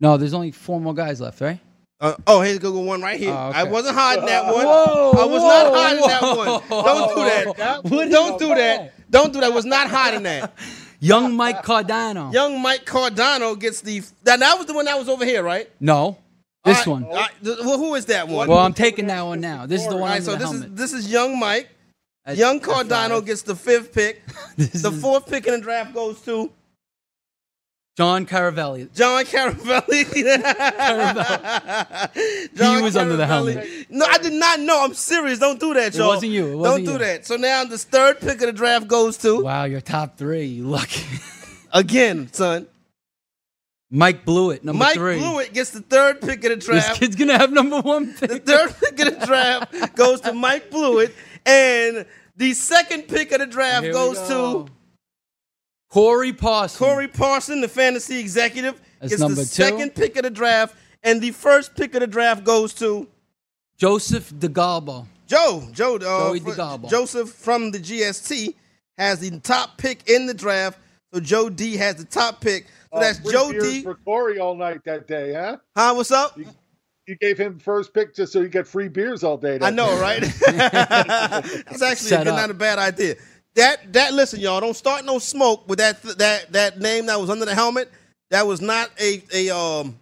No, 0.00 0.16
there's 0.16 0.34
only 0.34 0.50
four 0.50 0.80
more 0.80 0.92
guys 0.92 1.20
left, 1.20 1.40
right? 1.40 1.60
Uh, 2.00 2.16
oh, 2.26 2.40
here's 2.40 2.58
go 2.58 2.76
one 2.80 3.02
right 3.02 3.20
here. 3.20 3.30
Oh, 3.32 3.50
okay. 3.50 3.60
I 3.60 3.62
wasn't 3.62 3.94
hiding 3.94 4.26
that 4.26 4.52
one. 4.52 4.66
Whoa, 4.66 5.12
I 5.12 5.24
was 5.26 5.42
not 5.42 5.70
whoa, 5.70 5.80
hiding 5.80 6.06
that 6.08 6.36
one. 6.36 6.84
Don't 6.84 7.14
do 7.14 7.24
that. 7.24 8.10
Don't 8.10 8.38
do 8.40 8.48
that? 8.48 8.56
that. 8.56 9.10
Don't 9.12 9.32
do 9.32 9.38
that. 9.38 9.52
I 9.52 9.54
was 9.54 9.64
not 9.64 9.88
hiding 9.88 10.24
that. 10.24 10.52
Young 11.00 11.34
Mike 11.34 11.62
Cardano. 11.62 12.32
Young 12.32 12.60
Mike 12.60 12.84
Cardano 12.84 13.58
gets 13.58 13.80
the. 13.80 14.00
That, 14.24 14.40
that 14.40 14.58
was 14.58 14.66
the 14.66 14.74
one 14.74 14.84
that 14.86 14.98
was 14.98 15.08
over 15.08 15.24
here, 15.24 15.42
right? 15.42 15.70
No, 15.80 16.18
this 16.64 16.86
one. 16.86 17.06
well, 17.06 17.28
who 17.78 17.94
is 17.94 18.06
that 18.06 18.28
one? 18.28 18.48
Well, 18.48 18.58
I'm 18.58 18.74
taking 18.74 19.06
that 19.08 19.22
one 19.22 19.40
now. 19.40 19.66
This 19.66 19.82
is 19.82 19.88
the 19.88 19.96
one 19.96 20.10
right, 20.10 20.22
so 20.22 20.32
the 20.32 20.38
this 20.38 20.50
helmet. 20.50 20.68
is 20.70 20.74
this 20.74 20.92
is 20.92 21.10
young 21.10 21.38
Mike. 21.38 21.68
Young 22.32 22.58
Cardano 22.58 23.24
gets 23.24 23.42
the 23.42 23.54
fifth 23.54 23.92
pick. 23.92 24.22
The 24.56 24.92
fourth 24.92 25.26
pick 25.26 25.46
in 25.46 25.54
the 25.54 25.60
draft 25.60 25.92
goes 25.92 26.20
to 26.22 26.50
John 27.96 28.26
Caravelli. 28.26 28.92
John 28.92 29.24
Caravelli. 29.24 30.04
He 32.56 32.82
was 32.82 32.96
under 32.96 33.16
the 33.16 33.26
helmet. 33.26 33.86
No, 33.88 34.04
I 34.04 34.18
did 34.18 34.32
not 34.32 34.60
know. 34.60 34.82
I'm 34.84 34.94
serious. 34.94 35.38
Don't 35.38 35.60
do 35.60 35.74
that, 35.74 35.94
It 35.94 35.98
y'all. 35.98 36.08
wasn't 36.08 36.32
you. 36.32 36.52
It 36.52 36.56
wasn't 36.56 36.86
Don't 36.86 36.92
you. 36.94 36.98
do 36.98 37.04
that. 37.04 37.26
So 37.26 37.36
now 37.36 37.64
the 37.64 37.78
third 37.78 38.20
pick 38.20 38.40
of 38.40 38.46
the 38.46 38.52
draft 38.52 38.88
goes 38.88 39.16
to 39.18 39.42
Wow, 39.44 39.64
your 39.64 39.80
top 39.80 40.16
three. 40.18 40.44
You 40.44 40.64
lucky. 40.64 41.04
again, 41.72 42.32
son. 42.32 42.66
Mike 43.90 44.24
Blewett, 44.24 44.64
number 44.64 44.78
Mike 44.80 44.94
three. 44.94 45.18
Blewett 45.18 45.52
gets 45.52 45.70
the 45.70 45.80
third 45.80 46.20
pick 46.20 46.42
of 46.44 46.50
the 46.50 46.56
draft. 46.56 46.88
This 46.88 46.98
kid's 46.98 47.16
gonna 47.16 47.38
have 47.38 47.52
number 47.52 47.80
one 47.80 48.12
The 48.18 48.40
third 48.40 48.74
pick 48.80 48.98
of 49.06 49.20
the 49.20 49.26
draft 49.26 49.94
goes 49.94 50.20
to 50.22 50.32
Mike 50.32 50.68
Blewett, 50.70 51.14
and 51.46 52.04
the 52.36 52.54
second 52.54 53.02
pick 53.02 53.30
of 53.30 53.38
the 53.38 53.46
draft 53.46 53.84
Here 53.84 53.92
goes 53.92 54.18
go. 54.18 54.64
to 54.64 54.72
Corey 55.94 56.32
Parson. 56.32 56.84
Corey 56.84 57.06
Parson, 57.06 57.60
the 57.60 57.68
fantasy 57.68 58.18
executive. 58.18 58.80
That's 58.98 59.10
gets 59.12 59.20
number 59.22 59.36
the 59.36 59.42
two. 59.42 59.46
second 59.46 59.94
pick 59.94 60.16
of 60.16 60.24
the 60.24 60.30
draft, 60.30 60.74
and 61.04 61.20
the 61.20 61.30
first 61.30 61.76
pick 61.76 61.94
of 61.94 62.00
the 62.00 62.08
draft 62.08 62.42
goes 62.42 62.74
to 62.74 63.06
Joseph 63.78 64.32
DeGalbo. 64.32 65.06
Joe. 65.28 65.68
Joe. 65.70 65.94
Uh, 65.94 65.98
Joey 66.00 66.40
fr- 66.40 66.50
DeGalbo. 66.50 66.90
Joseph 66.90 67.28
from 67.30 67.70
the 67.70 67.78
GST 67.78 68.54
has 68.98 69.20
the 69.20 69.38
top 69.38 69.78
pick 69.78 70.10
in 70.10 70.26
the 70.26 70.34
draft. 70.34 70.80
So 71.12 71.20
Joe 71.20 71.48
D 71.48 71.76
has 71.76 71.94
the 71.94 72.04
top 72.04 72.40
pick. 72.40 72.66
So 72.92 72.98
Uh, 72.98 73.00
that's 73.00 73.20
free 73.20 73.30
Joe 73.32 73.52
D. 73.52 73.82
for 73.82 73.94
Corey 73.94 74.40
all 74.40 74.56
night 74.56 74.80
that 74.86 75.06
day, 75.06 75.32
huh? 75.32 75.58
Huh? 75.76 75.94
What's 75.94 76.10
up? 76.10 76.36
You 77.06 77.16
gave 77.20 77.38
him 77.38 77.58
first 77.60 77.94
pick 77.94 78.16
just 78.16 78.32
so 78.32 78.40
you 78.40 78.48
get 78.48 78.66
free 78.66 78.88
beers 78.88 79.22
all 79.22 79.36
day. 79.36 79.58
I 79.62 79.70
know, 79.70 79.94
day. 79.94 80.00
right? 80.00 80.22
That's 80.46 81.82
actually 81.82 82.08
Set 82.08 82.26
a, 82.26 82.30
up. 82.30 82.36
not 82.36 82.50
a 82.50 82.54
bad 82.54 82.78
idea. 82.80 83.14
That 83.54 83.92
that 83.92 84.12
listen, 84.14 84.40
y'all, 84.40 84.60
don't 84.60 84.74
start 84.74 85.04
no 85.04 85.18
smoke 85.18 85.68
with 85.68 85.78
that 85.78 86.02
that 86.18 86.52
that 86.52 86.78
name 86.80 87.06
that 87.06 87.20
was 87.20 87.30
under 87.30 87.44
the 87.44 87.54
helmet. 87.54 87.90
That 88.30 88.46
was 88.46 88.60
not 88.60 88.90
a 89.00 89.22
a 89.32 89.56
um. 89.56 89.98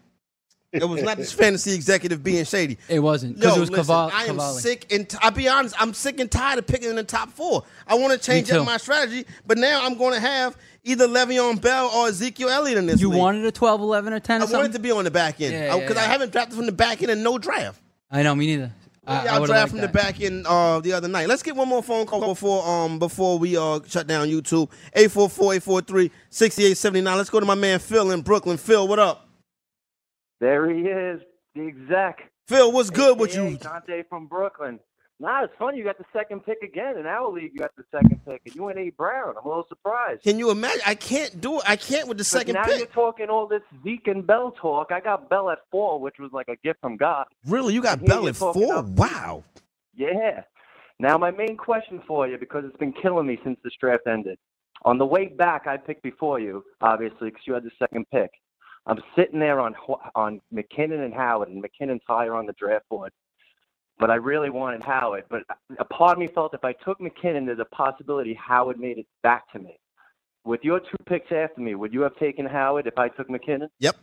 It 0.73 0.89
was 0.89 1.03
not 1.03 1.19
this 1.19 1.33
fantasy 1.35 1.75
executive 1.75 2.25
being 2.25 2.47
shady. 2.47 2.79
It 2.89 3.01
wasn't 3.01 3.35
because 3.37 3.51
Yo, 3.51 3.57
it 3.57 3.61
was 3.61 3.71
listen, 3.71 3.85
Cavalli. 3.85 4.13
I 4.15 4.25
am 4.25 4.41
sick 4.41 4.91
and 4.91 5.07
t- 5.07 5.19
I'll 5.21 5.31
be 5.31 5.47
honest, 5.47 5.75
I'm 5.79 5.93
sick 5.93 6.19
and 6.19 6.31
tired 6.31 6.59
of 6.61 6.67
picking 6.67 6.89
in 6.89 6.97
the 6.97 7.05
top 7.05 7.29
four. 7.31 7.65
I 7.87 7.95
want 7.97 8.15
to 8.15 8.19
change 8.19 8.51
up 8.51 8.65
my 8.65 8.79
strategy, 8.79 9.27
but 9.47 9.59
now 9.59 9.85
I'm 9.85 9.99
going 9.99 10.15
to 10.15 10.21
have 10.21 10.57
either 10.85 11.07
Le'Veon 11.07 11.61
Bell 11.61 11.89
or 11.95 12.09
Ezekiel 12.09 12.49
Elliott 12.49 12.79
in 12.79 12.87
this. 12.87 13.03
You 13.03 13.11
league. 13.11 13.19
wanted 13.19 13.45
a 13.45 13.53
12, 13.53 13.83
11, 13.83 14.15
or 14.15 14.21
10 14.21 14.35
or 14.35 14.37
I 14.37 14.41
something? 14.47 14.57
wanted 14.61 14.73
to 14.73 14.79
be 14.79 14.91
on 14.91 15.05
the 15.05 15.11
back 15.11 15.43
end 15.43 15.53
Yeah, 15.53 15.79
because 15.79 15.97
yeah, 15.97 16.03
I 16.03 16.07
haven't 16.07 16.33
drafted 16.33 16.57
from 16.57 16.65
the 16.65 16.73
back 16.73 17.03
end 17.03 17.11
in 17.11 17.23
no 17.23 17.37
draft. 17.37 17.79
I 18.11 18.23
know, 18.23 18.35
me 18.35 18.47
neither. 18.47 18.73
I, 19.07 19.25
Yeah, 19.25 19.33
I 19.33 19.37
I 19.37 19.39
would've 19.41 19.55
draft 19.55 19.71
from 19.73 19.81
the 19.81 19.89
back 19.89 20.21
end 20.21 20.47
uh, 20.47 20.79
the 20.81 20.93
other 20.93 21.09
night. 21.09 21.27
Let's 21.29 21.43
get 21.43 21.57
one 21.57 21.69
more 21.69 21.83
phone 21.83 22.07
call 22.07 22.21
before 22.21 22.67
um 22.67 22.99
before 22.99 23.39
we 23.39 23.57
uh 23.57 23.81
shut 23.87 24.07
down 24.07 24.29
YouTube. 24.29 24.71
844-843-6879. 24.97 27.17
Let's 27.17 27.31
go 27.31 27.41
to 27.41 27.47
my 27.47 27.55
man 27.57 27.79
Phil 27.81 28.11
in 28.13 28.21
Brooklyn. 28.23 28.57
Phil, 28.59 28.87
what 28.87 28.99
up? 28.99 29.29
There 30.41 30.69
he 30.69 30.83
is, 30.83 31.21
the 31.55 31.67
exec. 31.67 32.31
Phil, 32.49 32.71
what's 32.73 32.91
good 32.91 33.19
with 33.19 33.35
you? 33.35 33.57
Dante 33.57 34.03
from 34.09 34.27
Brooklyn. 34.27 34.79
Nah, 35.23 35.45
it's 35.45 35.53
funny. 35.57 35.79
You 35.79 35.85
got 35.85 35.99
the 35.99 36.05
second 36.12 36.45
pick 36.45 36.62
again 36.62 36.99
in 36.99 37.07
our 37.07 37.31
league. 37.31 37.53
You 37.55 37.61
got 37.61 37.70
the 37.77 37.85
second 37.93 38.20
pick, 38.27 38.43
and 38.45 38.57
you 38.57 38.66
and 38.70 38.79
A 38.81 38.91
Brown. 38.91 39.35
I'm 39.39 39.45
a 39.47 39.49
little 39.49 39.64
surprised. 39.68 40.25
Can 40.25 40.37
you 40.37 40.51
imagine? 40.51 40.81
I 40.85 40.97
can't 40.97 41.41
do 41.41 41.59
it. 41.59 41.62
I 41.64 41.77
can't 41.77 42.09
with 42.09 42.18
the 42.18 42.23
But 42.23 42.27
second 42.27 42.55
now 42.55 42.64
pick. 42.64 42.79
you're 42.79 42.87
talking 42.89 43.29
all 43.29 43.47
this 43.47 43.62
Zeke 43.85 44.09
and 44.09 44.27
Bell 44.27 44.51
talk. 44.61 44.91
I 44.91 44.99
got 44.99 45.31
Bell 45.31 45.49
at 45.51 45.59
four, 45.70 46.01
which 46.01 46.16
was 46.18 46.33
like 46.33 46.49
a 46.49 46.57
gift 46.64 46.81
from 46.81 46.97
God. 46.97 47.27
Really? 47.47 47.73
You 47.73 47.81
got 47.81 48.01
And 48.01 48.09
Bell 48.09 48.27
at 48.27 48.35
four? 48.35 48.83
Wow. 48.83 49.45
Yeah. 49.95 50.43
Now 50.99 51.18
my 51.18 51.31
main 51.31 51.57
question 51.57 52.03
for 52.05 52.27
you, 52.27 52.37
because 52.37 52.64
it's 52.66 52.77
been 52.79 52.93
killing 52.93 53.29
me 53.29 53.39
since 53.45 53.61
this 53.62 53.75
draft 53.81 54.09
ended. 54.09 54.39
On 54.85 54.99
the 54.99 55.07
way 55.07 55.29
back, 55.29 55.68
I 55.68 55.77
picked 55.77 56.03
before 56.03 56.41
you, 56.41 56.64
obviously, 56.81 57.31
because 57.31 57.43
you 57.47 57.55
had 57.55 57.62
the 57.62 57.70
second 57.79 58.07
pick. 58.11 58.31
I'm 58.87 58.99
sitting 59.14 59.39
there 59.39 59.61
on 59.61 59.77
on 60.16 60.41
McKinnon 60.53 61.05
and 61.05 61.14
Howard, 61.14 61.49
and 61.49 61.62
McKinnon's 61.62 62.03
higher 62.09 62.35
on 62.35 62.47
the 62.47 62.55
draft 62.55 62.89
board. 62.89 63.12
But 64.03 64.11
I 64.11 64.17
really 64.17 64.51
wanted 64.51 64.83
Howard. 64.83 65.25
But 65.31 65.43
a 65.79 65.85
part 65.85 66.13
of 66.13 66.19
me 66.19 66.27
felt 66.27 66.55
if 66.55 66.65
I 66.65 66.73
took 66.73 66.99
McKinnon, 66.99 67.47
there's 67.47 67.61
a 67.61 67.75
possibility 67.75 68.35
Howard 68.35 68.79
made 68.81 68.99
it 68.99 69.07
back 69.23 69.51
to 69.53 69.61
me. 69.61 69.79
With 70.45 70.61
your 70.65 70.81
two 70.81 70.97
picks 71.07 71.31
after 71.31 71.61
me, 71.61 71.77
would 71.77 71.95
you 71.95 72.01
have 72.01 72.17
taken 72.17 72.45
Howard 72.45 72.89
if 72.89 72.99
I 72.99 73.09
took 73.09 73.29
McKinnon? 73.29 73.69
Yep. 73.79 73.97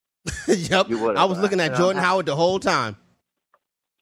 yep. 0.48 0.88
You 0.88 0.98
would've, 0.98 1.18
I 1.18 1.24
was 1.26 1.38
looking 1.38 1.60
at 1.60 1.76
Jordan 1.76 2.02
Howard 2.02 2.24
the 2.26 2.34
whole 2.34 2.58
time. 2.58 2.96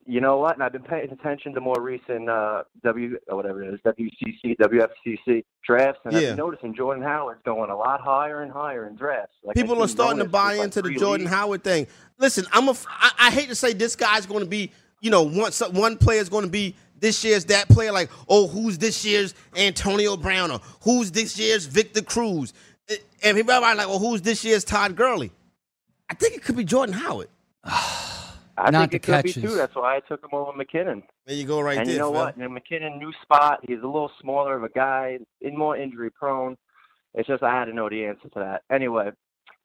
You 0.06 0.20
know 0.20 0.38
what? 0.38 0.54
And 0.54 0.62
I've 0.62 0.72
been 0.72 0.82
paying 0.82 1.10
attention 1.10 1.52
to 1.54 1.60
more 1.60 1.80
recent 1.80 2.28
uh, 2.28 2.62
W 2.84 3.18
or 3.28 3.36
whatever 3.36 3.62
it 3.62 3.74
is, 3.74 3.80
WCC, 3.84 4.56
WFCC 4.56 5.44
drafts, 5.64 6.00
and 6.04 6.16
I've 6.16 6.22
been 6.22 6.36
noticing 6.36 6.74
Jordan 6.74 7.02
Howard's 7.02 7.42
going 7.44 7.70
a 7.70 7.76
lot 7.76 8.00
higher 8.00 8.42
and 8.42 8.50
higher 8.50 8.86
in 8.86 8.96
drafts. 8.96 9.34
Like, 9.44 9.56
People 9.56 9.82
are 9.82 9.88
starting 9.88 10.18
to 10.18 10.28
buy 10.28 10.52
with, 10.52 10.58
like, 10.58 10.64
into 10.64 10.82
the 10.82 10.94
Jordan 10.94 11.26
leagues. 11.26 11.34
Howard 11.36 11.64
thing. 11.64 11.86
Listen, 12.18 12.46
I'm 12.52 12.68
a. 12.68 12.74
I, 12.88 13.12
I 13.18 13.30
hate 13.30 13.48
to 13.50 13.54
say 13.54 13.72
this 13.72 13.94
guy's 13.94 14.26
going 14.26 14.40
to 14.40 14.48
be. 14.48 14.72
You 15.00 15.10
know, 15.10 15.22
one 15.22 15.52
one 15.72 15.96
player 15.96 16.20
is 16.20 16.28
going 16.28 16.44
to 16.44 16.50
be 16.50 16.74
this 16.98 17.24
year's 17.24 17.46
that 17.46 17.68
player. 17.68 17.92
Like, 17.92 18.10
oh, 18.28 18.46
who's 18.48 18.78
this 18.78 19.04
year's 19.04 19.34
Antonio 19.56 20.16
Brown 20.16 20.50
or 20.50 20.60
who's 20.82 21.10
this 21.10 21.38
year's 21.38 21.66
Victor 21.66 22.02
Cruz? 22.02 22.52
Eh, 22.88 22.96
And 23.22 23.36
people 23.36 23.52
are 23.54 23.60
like, 23.74 23.88
well, 23.88 23.98
who's 23.98 24.22
this 24.22 24.44
year's 24.44 24.64
Todd 24.64 24.96
Gurley? 24.96 25.32
I 26.10 26.14
think 26.14 26.34
it 26.34 26.42
could 26.42 26.56
be 26.56 26.64
Jordan 26.64 26.94
Howard. 26.94 27.28
I 27.64 28.70
Not 28.70 28.90
think 28.90 28.90
the 28.90 28.96
it 28.96 29.02
could 29.02 29.22
be 29.24 29.32
catches. 29.32 29.42
too. 29.50 29.56
That's 29.56 29.74
why 29.74 29.96
I 29.96 30.00
took 30.00 30.22
him 30.22 30.30
over 30.32 30.52
McKinnon. 30.52 31.02
There 31.26 31.34
you 31.36 31.44
go, 31.46 31.60
right 31.60 31.78
and 31.78 31.86
there. 31.86 31.94
you 31.94 31.98
know 31.98 32.12
Phil. 32.12 32.20
what? 32.20 32.36
And 32.36 32.50
McKinnon, 32.50 32.98
new 32.98 33.12
spot. 33.22 33.60
He's 33.66 33.78
a 33.82 33.86
little 33.86 34.10
smaller 34.20 34.56
of 34.56 34.64
a 34.64 34.68
guy, 34.68 35.18
in 35.40 35.56
more 35.56 35.76
injury 35.76 36.10
prone. 36.10 36.56
It's 37.14 37.26
just 37.26 37.42
I 37.42 37.52
had 37.58 37.66
to 37.66 37.72
know 37.72 37.88
the 37.88 38.04
answer 38.04 38.28
to 38.28 38.38
that. 38.38 38.62
Anyway, 38.70 39.12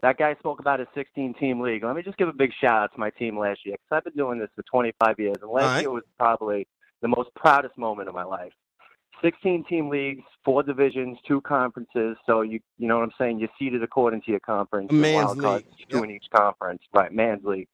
that 0.06 0.20
guy 0.20 0.36
spoke 0.36 0.60
about 0.60 0.80
his 0.80 0.88
16-team 0.96 1.60
league. 1.60 1.84
Let 1.84 1.96
me 1.96 2.04
just 2.04 2.18
give 2.18 2.28
a 2.28 2.34
big 2.34 2.52
shout 2.62 2.84
out 2.84 2.94
to 2.94 3.00
my 3.00 3.10
team 3.10 3.40
last 3.40 3.62
year 3.66 3.76
because 3.76 3.98
I've 3.98 4.04
been 4.04 4.14
doing 4.14 4.38
this 4.38 4.50
for 4.56 4.62
25 4.72 5.20
years, 5.20 5.38
and 5.42 5.50
last 5.50 5.64
right. 5.64 5.82
year 5.82 5.90
was 5.90 6.04
probably 6.20 6.68
the 7.02 7.08
most 7.08 7.30
proudest 7.36 7.76
moment 7.76 8.08
of 8.08 8.14
my 8.14 8.24
life. 8.24 8.52
16-team 9.24 9.90
leagues, 9.90 10.22
four 10.44 10.62
divisions, 10.62 11.18
two 11.28 11.42
conferences. 11.42 12.18
So 12.28 12.42
you 12.42 12.60
you 12.78 12.88
know 12.88 12.98
what 12.98 13.04
I'm 13.06 13.14
saying. 13.18 13.40
You're 13.40 13.50
seated 13.58 13.82
according 13.82 14.22
to 14.24 14.32
your 14.32 14.42
conference. 14.42 14.92
Man's 14.92 15.26
wild 15.26 15.42
cards, 15.42 15.66
league. 15.80 15.90
two 15.90 16.04
in 16.04 16.12
each 16.12 16.26
conference. 16.36 16.84
Right, 16.94 17.12
man's 17.12 17.44
league. 17.44 17.68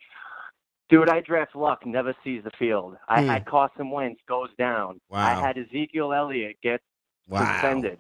Dude, 0.88 1.10
I 1.10 1.20
draft 1.20 1.54
Luck, 1.54 1.86
never 1.86 2.16
sees 2.24 2.44
the 2.46 2.52
field. 2.58 2.96
I 3.10 3.22
had 3.22 3.46
Carson 3.46 3.90
Wentz 3.90 4.22
goes 4.28 4.50
down. 4.58 5.02
Wow. 5.10 5.26
I 5.26 5.34
had 5.46 5.58
Ezekiel 5.58 6.14
Elliott 6.14 6.58
get 6.64 6.80
Wow. 7.28 7.52
suspended. 7.54 7.98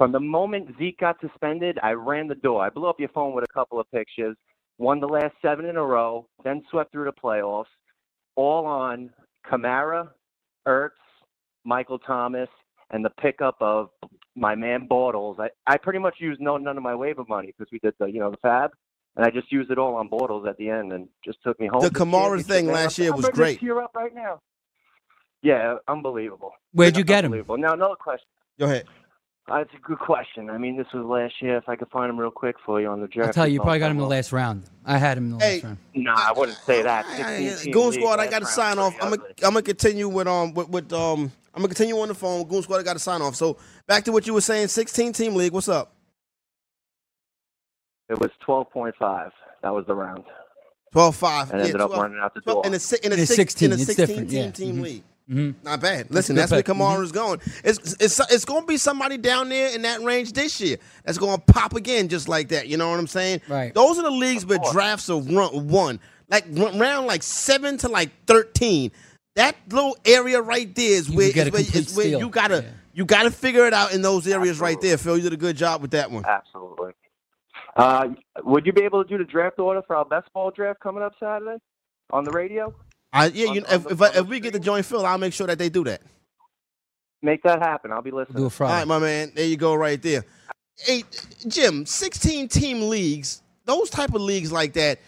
From 0.00 0.12
the 0.12 0.20
moment 0.20 0.74
Zeke 0.78 0.96
got 0.96 1.20
suspended, 1.20 1.78
I 1.82 1.90
ran 1.90 2.26
the 2.26 2.34
door. 2.34 2.64
I 2.64 2.70
blew 2.70 2.86
up 2.86 2.98
your 2.98 3.10
phone 3.10 3.34
with 3.34 3.44
a 3.44 3.52
couple 3.52 3.78
of 3.78 3.86
pictures, 3.92 4.34
won 4.78 4.98
the 4.98 5.06
last 5.06 5.34
seven 5.42 5.66
in 5.66 5.76
a 5.76 5.84
row, 5.84 6.26
then 6.42 6.62
swept 6.70 6.90
through 6.90 7.04
the 7.04 7.12
playoffs, 7.12 7.66
all 8.34 8.64
on 8.64 9.10
Kamara, 9.46 10.08
Ertz, 10.66 10.92
Michael 11.66 11.98
Thomas, 11.98 12.48
and 12.90 13.04
the 13.04 13.10
pickup 13.10 13.58
of 13.60 13.90
my 14.34 14.54
man 14.54 14.88
Bortles. 14.90 15.38
I, 15.38 15.50
I 15.66 15.76
pretty 15.76 15.98
much 15.98 16.14
used 16.18 16.40
no 16.40 16.56
none 16.56 16.78
of 16.78 16.82
my 16.82 16.94
waiver 16.94 17.24
money 17.28 17.48
because 17.48 17.70
we 17.70 17.78
did 17.80 17.92
the 18.00 18.06
you 18.06 18.20
know 18.20 18.30
the 18.30 18.38
FAAB, 18.38 18.70
and 19.16 19.26
I 19.26 19.28
just 19.28 19.52
used 19.52 19.70
it 19.70 19.76
all 19.76 19.96
on 19.96 20.08
Bortles 20.08 20.48
at 20.48 20.56
the 20.56 20.70
end 20.70 20.94
and 20.94 21.08
just 21.22 21.42
took 21.44 21.60
me 21.60 21.66
home. 21.66 21.82
The 21.82 21.90
Kamara 21.90 22.38
championship, 22.38 22.46
thing 22.46 22.66
last 22.68 22.96
year 22.96 23.12
was 23.12 23.24
ready 23.24 23.32
to 23.32 23.36
great. 23.36 23.60
Tear 23.60 23.82
up 23.82 23.94
right 23.94 24.14
now. 24.14 24.40
Yeah, 25.42 25.74
unbelievable. 25.86 26.52
Where'd 26.72 26.96
you 26.96 27.04
get 27.04 27.22
him? 27.22 27.34
Unbelievable. 27.34 27.58
Now 27.58 27.74
another 27.74 27.96
question. 27.96 28.28
Go 28.58 28.64
ahead. 28.64 28.86
Uh, 29.50 29.56
it's 29.58 29.72
a 29.74 29.78
good 29.78 29.98
question. 29.98 30.48
I 30.48 30.58
mean, 30.58 30.76
this 30.76 30.86
was 30.94 31.04
last 31.04 31.34
year. 31.42 31.56
If 31.56 31.68
I 31.68 31.74
could 31.74 31.88
find 31.90 32.08
him 32.08 32.18
real 32.18 32.30
quick 32.30 32.56
for 32.64 32.80
you 32.80 32.86
on 32.88 33.00
the 33.00 33.08
draft. 33.08 33.28
I'll 33.28 33.32
tell 33.34 33.48
you, 33.48 33.54
you 33.54 33.60
probably 33.60 33.80
got 33.80 33.90
him 33.90 33.96
in 33.96 34.02
the 34.02 34.06
last 34.08 34.32
round. 34.32 34.62
I 34.84 34.96
had 34.96 35.18
him 35.18 35.32
in 35.32 35.38
the 35.38 35.44
Hey, 35.44 35.54
last 35.54 35.64
round. 35.64 35.78
Nah, 35.94 36.14
I 36.16 36.32
wouldn't 36.36 36.58
say 36.58 36.82
that. 36.82 37.04
I- 37.06 37.16
16 37.16 37.26
I- 37.48 37.54
team 37.64 37.72
Goon 37.72 37.92
Squad, 37.92 38.20
I 38.20 38.26
got 38.28 38.38
to 38.40 38.46
sign 38.46 38.78
off. 38.78 38.94
I'm 39.02 39.10
gonna. 39.10 39.22
I'm 39.42 39.52
gonna 39.54 39.62
continue 39.62 40.08
with 40.08 40.28
um 40.28 40.54
with, 40.54 40.68
with 40.68 40.92
um 40.92 41.32
I'm 41.54 41.62
gonna 41.62 41.68
continue 41.68 41.98
on 41.98 42.08
the 42.08 42.14
phone. 42.14 42.44
Goon 42.46 42.62
Squad, 42.62 42.78
I 42.78 42.82
got 42.84 42.92
to 42.92 42.98
sign 43.00 43.22
off. 43.22 43.34
So 43.34 43.56
back 43.88 44.04
to 44.04 44.12
what 44.12 44.26
you 44.26 44.34
were 44.34 44.40
saying. 44.40 44.68
16 44.68 45.12
team 45.14 45.34
league. 45.34 45.52
What's 45.52 45.68
up? 45.68 45.92
It 48.08 48.18
was 48.20 48.30
12.5. 48.46 49.30
That 49.62 49.74
was 49.74 49.84
the 49.86 49.94
round. 49.94 50.24
12 50.92 51.16
5. 51.16 51.50
And 51.52 51.60
ended 51.60 51.80
up 51.80 51.90
running 51.92 52.18
out 52.20 52.34
the 52.34 52.40
door. 52.40 52.62
In 52.66 52.72
a, 52.74 52.76
in 53.04 53.12
a, 53.12 53.14
In 53.14 53.20
a 53.20 53.26
six- 53.26 53.36
16, 53.54 53.66
in 53.66 53.72
a 53.72 53.74
it's 53.74 53.86
16 53.86 54.06
different, 54.06 54.30
team 54.30 54.44
yeah. 54.44 54.50
team 54.50 54.76
Mhm. 54.76 54.82
league. 54.82 55.02
Mhm. 55.30 55.54
Not 55.62 55.80
bad. 55.80 56.10
Listen, 56.10 56.34
good 56.34 56.42
that's 56.42 56.50
where 56.52 56.62
pick. 56.62 56.74
Kamara's 56.74 57.12
going. 57.12 57.40
It's 57.62 57.94
it's 58.00 58.18
it's 58.32 58.44
going 58.44 58.62
to 58.62 58.66
be 58.66 58.76
somebody 58.76 59.16
down 59.16 59.48
there 59.48 59.72
in 59.74 59.82
that 59.82 60.02
range 60.02 60.32
this 60.32 60.60
year 60.60 60.76
that's 61.04 61.18
going 61.18 61.38
to 61.38 61.44
pop 61.52 61.74
again 61.74 62.08
just 62.08 62.28
like 62.28 62.48
that. 62.48 62.66
You 62.66 62.76
know 62.76 62.90
what 62.90 62.98
I'm 62.98 63.06
saying? 63.06 63.40
Right. 63.48 63.72
Those 63.72 63.98
are 63.98 64.02
the 64.02 64.10
leagues 64.10 64.44
where 64.44 64.58
drafts 64.72 65.08
are 65.08 65.20
run, 65.20 65.68
won. 65.68 66.00
Like 66.28 66.44
round 66.52 67.06
like 67.06 67.22
seven 67.22 67.78
to 67.78 67.88
like 67.88 68.10
thirteen. 68.26 68.90
That 69.36 69.54
little 69.70 69.96
area 70.04 70.42
right 70.42 70.74
there 70.74 70.90
is 70.92 71.08
You 71.08 71.16
where, 71.16 71.32
can 71.32 71.34
get 71.34 71.46
is 71.46 71.48
a 71.48 71.52
where, 71.52 71.62
complete 71.64 71.86
is 71.86 71.96
where 71.96 72.06
steal. 72.06 72.18
you 72.20 72.28
gotta 72.28 72.62
Yeah. 72.64 72.70
you 72.94 73.04
gotta 73.04 73.30
figure 73.30 73.66
it 73.66 73.72
out 73.72 73.92
in 73.92 74.02
those 74.02 74.26
areas 74.26 74.58
right 74.58 74.80
there. 74.80 74.98
Phil, 74.98 75.16
you 75.16 75.22
did 75.22 75.32
a 75.32 75.36
good 75.36 75.56
job 75.56 75.80
with 75.80 75.92
that 75.92 76.10
one. 76.10 76.24
Absolutely. 76.24 76.92
Uh, 77.76 78.08
would 78.44 78.66
you 78.66 78.72
be 78.72 78.82
able 78.82 79.02
to 79.04 79.08
do 79.08 79.16
the 79.16 79.24
draft 79.30 79.58
order 79.60 79.80
for 79.86 79.94
our 79.94 80.04
best 80.04 80.28
ball 80.32 80.50
draft 80.50 80.80
coming 80.80 81.02
up 81.04 81.12
Saturday 81.20 81.58
on 82.10 82.24
the 82.24 82.32
radio? 82.32 82.74
I, 83.12 83.26
yeah, 83.26 83.52
you, 83.52 83.60
On- 83.62 83.66
on 83.66 83.74
if 83.74 83.82
the- 83.84 83.90
if, 83.90 84.02
I, 84.02 84.08
if 84.20 84.26
we 84.26 84.40
get 84.40 84.52
to 84.54 84.60
join 84.60 84.82
Phil, 84.82 85.04
I'll 85.04 85.18
make 85.18 85.32
sure 85.32 85.46
that 85.46 85.58
they 85.58 85.68
do 85.68 85.84
that. 85.84 86.00
Make 87.22 87.42
that 87.42 87.60
happen. 87.60 87.92
I'll 87.92 88.02
be 88.02 88.10
We'll 88.10 88.20
listening. 88.22 88.38
do 88.38 88.42
a 88.42 88.46
All 88.46 88.50
Friday. 88.50 88.74
right, 88.78 88.86
my 88.88 88.98
man. 88.98 89.32
There 89.34 89.44
you 89.44 89.56
go, 89.56 89.74
right 89.74 90.00
there. 90.00 90.24
Hey, 90.78 91.04
Jim, 91.46 91.84
16 91.84 92.48
team 92.48 92.88
leagues, 92.88 93.42
those 93.66 93.90
type 93.90 94.14
of 94.14 94.22
leagues 94.22 94.50
like 94.50 94.72
that. 94.74 94.98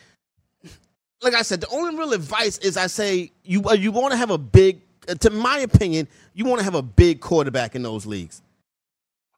Like 1.23 1.35
I 1.35 1.43
said, 1.43 1.61
the 1.61 1.69
only 1.69 1.97
real 1.97 2.13
advice 2.13 2.59
is 2.59 2.77
I 2.77 2.89
say 2.89 3.31
you 3.45 3.63
uh, 3.65 3.75
you 3.75 3.93
want 3.93 4.11
to 4.11 4.17
have 4.19 4.31
a 4.31 4.39
big. 4.39 4.81
uh, 5.09 5.15
To 5.15 5.31
my 5.31 5.59
opinion, 5.61 6.09
you 6.35 6.45
want 6.45 6.59
to 6.59 6.65
have 6.65 6.75
a 6.75 6.83
big 6.83 7.21
quarterback 7.21 7.75
in 7.77 7.83
those 7.83 8.05
leagues. 8.07 8.43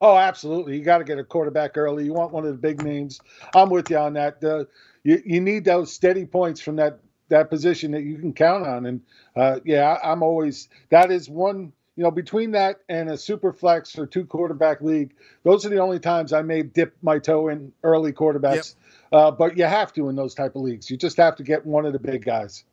Oh, 0.01 0.17
absolutely. 0.17 0.77
You 0.79 0.83
got 0.83 0.99
to 0.99 1.05
get 1.05 1.19
a 1.19 1.25
quarterback 1.25 1.77
early. 1.77 2.05
You 2.07 2.15
want 2.15 2.33
one 2.33 2.45
of 2.47 2.53
the 2.53 2.59
big 2.59 2.83
names. 2.83 3.21
I'm 3.55 3.69
with 3.71 3.91
you 3.91 3.99
on 3.99 4.15
that. 4.15 4.43
Uh, 4.43 4.65
you 5.05 5.23
you 5.27 5.41
need 5.43 5.65
those 5.67 5.93
steady 5.93 6.25
points 6.25 6.59
from 6.61 6.77
that 6.77 6.99
that 7.29 7.51
position 7.51 7.93
that 7.93 8.03
you 8.03 8.19
can 8.19 8.33
count 8.33 8.67
on. 8.67 8.87
And 8.87 9.01
uh, 9.37 9.61
yeah, 9.65 9.95
I, 9.95 10.13
I'm 10.13 10.23
always 10.23 10.69
that 10.91 11.11
is 11.11 11.29
one. 11.29 11.73
You 11.97 12.03
know, 12.03 12.11
between 12.11 12.51
that 12.53 12.81
and 12.89 13.09
a 13.09 13.17
super 13.17 13.53
flex 13.53 13.97
or 13.97 14.05
two 14.05 14.27
quarterback 14.27 14.81
league, 14.81 15.15
those 15.45 15.65
are 15.65 15.69
the 15.69 15.79
only 15.79 16.01
times 16.01 16.33
I 16.33 16.43
may 16.43 16.63
dip 16.63 16.97
my 17.03 17.21
toe 17.21 17.49
in 17.49 17.73
early 17.85 18.13
quarterbacks. 18.13 18.75
Uh, 19.13 19.31
but 19.31 19.57
you 19.57 19.63
have 19.65 19.93
to 19.93 20.09
in 20.09 20.17
those 20.17 20.35
type 20.35 20.57
of 20.57 20.63
leagues. 20.63 20.91
You 20.91 20.97
just 20.97 21.17
have 21.19 21.37
to 21.37 21.45
get 21.45 21.65
one 21.65 21.87
of 21.87 21.93
the 21.93 22.01
big 22.01 22.25
guys. 22.25 22.65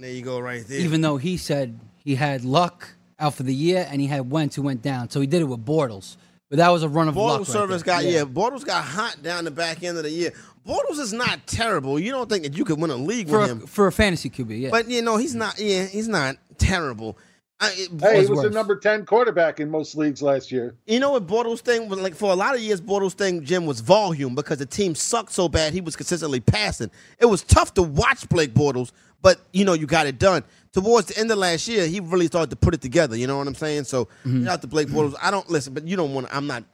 There 0.00 0.10
you 0.10 0.22
go, 0.22 0.40
right 0.40 0.66
there. 0.66 0.80
Even 0.80 1.02
though 1.02 1.18
he 1.18 1.36
said 1.36 1.78
he 1.98 2.16
had 2.16 2.44
luck 2.44 2.88
out 3.20 3.34
for 3.34 3.44
the 3.44 3.54
year 3.54 3.86
and 3.88 4.00
he 4.00 4.08
had 4.08 4.28
Wentz 4.28 4.56
who 4.56 4.62
went 4.62 4.82
down, 4.82 5.08
so 5.08 5.20
he 5.20 5.28
did 5.28 5.40
it 5.40 5.44
with 5.44 5.64
Bortles. 5.64 6.16
But 6.50 6.58
that 6.58 6.68
was 6.70 6.82
a 6.82 6.88
run 6.88 7.08
of 7.08 7.16
luck. 7.16 7.40
Bortles 7.40 7.44
right 7.44 7.46
service 7.46 7.82
there. 7.82 7.94
got 7.94 8.04
yeah. 8.04 8.24
Bortles 8.24 8.64
got 8.64 8.84
hot 8.84 9.22
down 9.22 9.44
the 9.44 9.50
back 9.50 9.82
end 9.82 9.96
of 9.96 10.04
the 10.04 10.10
year. 10.10 10.32
Bortles 10.66 10.98
is 10.98 11.12
not 11.12 11.46
terrible. 11.46 11.98
You 11.98 12.10
don't 12.10 12.28
think 12.28 12.42
that 12.44 12.56
you 12.56 12.64
could 12.64 12.80
win 12.80 12.90
a 12.90 12.96
league 12.96 13.28
for 13.28 13.40
with 13.40 13.48
a, 13.48 13.52
him, 13.52 13.60
for 13.66 13.86
a 13.86 13.92
fantasy 13.92 14.30
QB. 14.30 14.60
Yeah, 14.60 14.70
but 14.70 14.88
you 14.88 15.02
know 15.02 15.16
he's 15.16 15.34
not. 15.34 15.58
Yeah, 15.58 15.84
he's 15.86 16.08
not 16.08 16.36
terrible. 16.58 17.18
I, 17.60 17.68
it, 17.68 17.76
Hey, 17.76 18.20
he 18.22 18.26
Bortles- 18.26 18.30
was 18.30 18.42
the 18.42 18.50
number 18.50 18.74
10 18.76 19.06
quarterback 19.06 19.60
in 19.60 19.70
most 19.70 19.94
leagues 19.94 20.20
last 20.22 20.50
year. 20.50 20.74
You 20.86 20.98
know 21.00 21.12
what 21.12 21.26
Bortles' 21.26 21.60
thing 21.60 21.88
was 21.88 22.00
like 22.00 22.14
for 22.14 22.32
a 22.32 22.34
lot 22.34 22.54
of 22.54 22.60
years. 22.60 22.80
Bortles' 22.80 23.12
thing, 23.12 23.44
Jim, 23.44 23.64
was 23.66 23.80
volume 23.80 24.34
because 24.34 24.58
the 24.58 24.66
team 24.66 24.94
sucked 24.94 25.32
so 25.32 25.48
bad 25.48 25.72
he 25.72 25.80
was 25.80 25.94
consistently 25.96 26.40
passing. 26.40 26.90
It 27.20 27.26
was 27.26 27.42
tough 27.42 27.74
to 27.74 27.82
watch 27.82 28.28
Blake 28.28 28.54
Bortles, 28.54 28.90
but 29.22 29.40
you 29.52 29.64
know 29.64 29.72
you 29.74 29.86
got 29.86 30.06
it 30.06 30.18
done. 30.18 30.42
Towards 30.72 31.06
the 31.06 31.18
end 31.20 31.30
of 31.30 31.38
last 31.38 31.68
year, 31.68 31.86
he 31.86 32.00
really 32.00 32.26
started 32.26 32.50
to 32.50 32.56
put 32.56 32.74
it 32.74 32.80
together. 32.80 33.14
You 33.16 33.28
know 33.28 33.38
what 33.38 33.46
I'm 33.46 33.54
saying? 33.54 33.84
So 33.84 34.06
Mm-hmm. 34.26 34.44
shout 34.44 34.52
out 34.54 34.60
to 34.62 34.66
Blake 34.66 34.88
Bortles. 34.88 35.14
I 35.22 35.30
don't 35.30 35.48
listen, 35.48 35.72
but 35.74 35.86
you 35.86 35.96
don't 35.96 36.12
want. 36.12 36.26
to 36.28 36.34
I'm 36.36 36.48
not. 36.48 36.64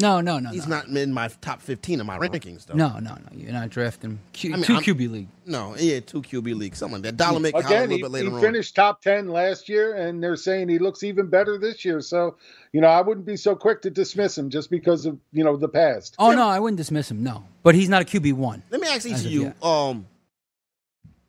No, 0.00 0.20
no, 0.20 0.38
no, 0.38 0.50
He's 0.50 0.66
no. 0.66 0.76
not 0.76 0.86
in 0.88 1.12
my 1.12 1.28
top 1.40 1.60
15 1.60 2.00
of 2.00 2.06
my 2.06 2.18
rankings, 2.18 2.66
though. 2.66 2.74
No, 2.74 2.98
no, 2.98 3.14
no. 3.14 3.18
You're 3.32 3.52
not 3.52 3.68
drafting 3.70 4.18
Q, 4.32 4.52
I 4.52 4.56
mean, 4.56 4.64
two 4.64 4.74
I'm- 4.74 4.82
QB 4.82 5.10
league. 5.10 5.28
No, 5.46 5.74
yeah, 5.76 6.00
two 6.00 6.22
QB 6.22 6.56
league, 6.56 6.76
something 6.76 6.96
like 6.96 7.02
that. 7.02 7.16
Dollar 7.16 7.40
make 7.40 7.54
a 7.54 7.58
Again, 7.58 7.82
little 7.90 7.96
he, 7.96 8.02
bit 8.02 8.10
later 8.10 8.28
he 8.28 8.34
on. 8.34 8.40
finished 8.40 8.74
top 8.76 9.02
10 9.02 9.28
last 9.28 9.68
year, 9.68 9.94
and 9.94 10.22
they're 10.22 10.36
saying 10.36 10.68
he 10.68 10.78
looks 10.78 11.02
even 11.02 11.26
better 11.28 11.58
this 11.58 11.84
year. 11.84 12.00
So, 12.00 12.36
you 12.72 12.80
know, 12.80 12.88
I 12.88 13.00
wouldn't 13.00 13.26
be 13.26 13.36
so 13.36 13.54
quick 13.56 13.82
to 13.82 13.90
dismiss 13.90 14.36
him 14.38 14.50
just 14.50 14.70
because 14.70 15.06
of, 15.06 15.18
you 15.32 15.42
know, 15.44 15.56
the 15.56 15.68
past. 15.68 16.14
Oh 16.18 16.30
no, 16.32 16.46
I 16.48 16.58
wouldn't 16.60 16.76
dismiss 16.78 17.10
him. 17.10 17.22
No, 17.22 17.44
but 17.62 17.74
he's 17.74 17.88
not 17.88 18.02
a 18.02 18.04
QB 18.04 18.32
one. 18.34 18.62
Let 18.70 18.80
me 18.80 18.88
ask 18.88 19.06
each 19.06 19.14
of 19.14 19.24
of 19.26 19.30
you. 19.32 19.42
yet. 19.44 19.56
Um, 19.64 20.06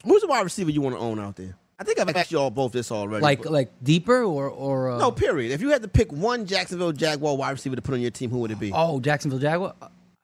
who's 0.05 0.21
the 0.21 0.27
wide 0.27 0.41
receiver 0.43 0.69
you 0.71 0.81
want 0.81 0.95
to 0.95 0.99
own 1.01 1.19
out 1.19 1.35
there? 1.35 1.55
I 1.81 1.83
think 1.83 1.99
I've 1.99 2.15
asked 2.15 2.31
you 2.31 2.37
all 2.37 2.51
both 2.51 2.73
this 2.73 2.91
already. 2.91 3.23
Like 3.23 3.41
but- 3.41 3.51
like 3.51 3.71
deeper 3.81 4.21
or 4.21 4.47
or 4.47 4.91
uh, 4.91 4.97
no, 4.99 5.11
period. 5.11 5.51
If 5.51 5.61
you 5.61 5.69
had 5.69 5.81
to 5.81 5.87
pick 5.87 6.11
one 6.11 6.45
Jacksonville 6.45 6.91
Jaguar 6.91 7.35
wide 7.35 7.49
receiver 7.49 7.75
to 7.75 7.81
put 7.81 7.95
on 7.95 8.01
your 8.01 8.11
team, 8.11 8.29
who 8.29 8.37
would 8.37 8.51
it 8.51 8.59
be? 8.59 8.71
Oh, 8.71 8.99
Jacksonville 8.99 9.39
Jaguar. 9.39 9.73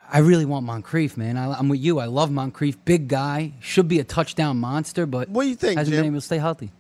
I 0.08 0.20
really 0.20 0.46
want 0.46 0.68
Moncrief, 0.68 1.18
man. 1.18 1.36
I, 1.36 1.52
I'm 1.54 1.68
with 1.68 1.80
you. 1.80 1.98
I 1.98 2.06
love 2.06 2.30
Moncrief. 2.30 2.78
Big 2.86 3.08
guy, 3.08 3.54
should 3.60 3.88
be 3.88 3.98
a 4.00 4.04
touchdown 4.04 4.58
monster, 4.58 5.08
but 5.08 5.30
what 5.30 5.44
do 5.44 5.50
you 5.50 5.56
think, 5.56 5.80
hasn't 5.80 5.96
Jim? 5.96 6.04
been 6.04 6.12
able 6.12 6.20
to 6.20 6.26
stay 6.26 6.38
healthy. 6.38 6.72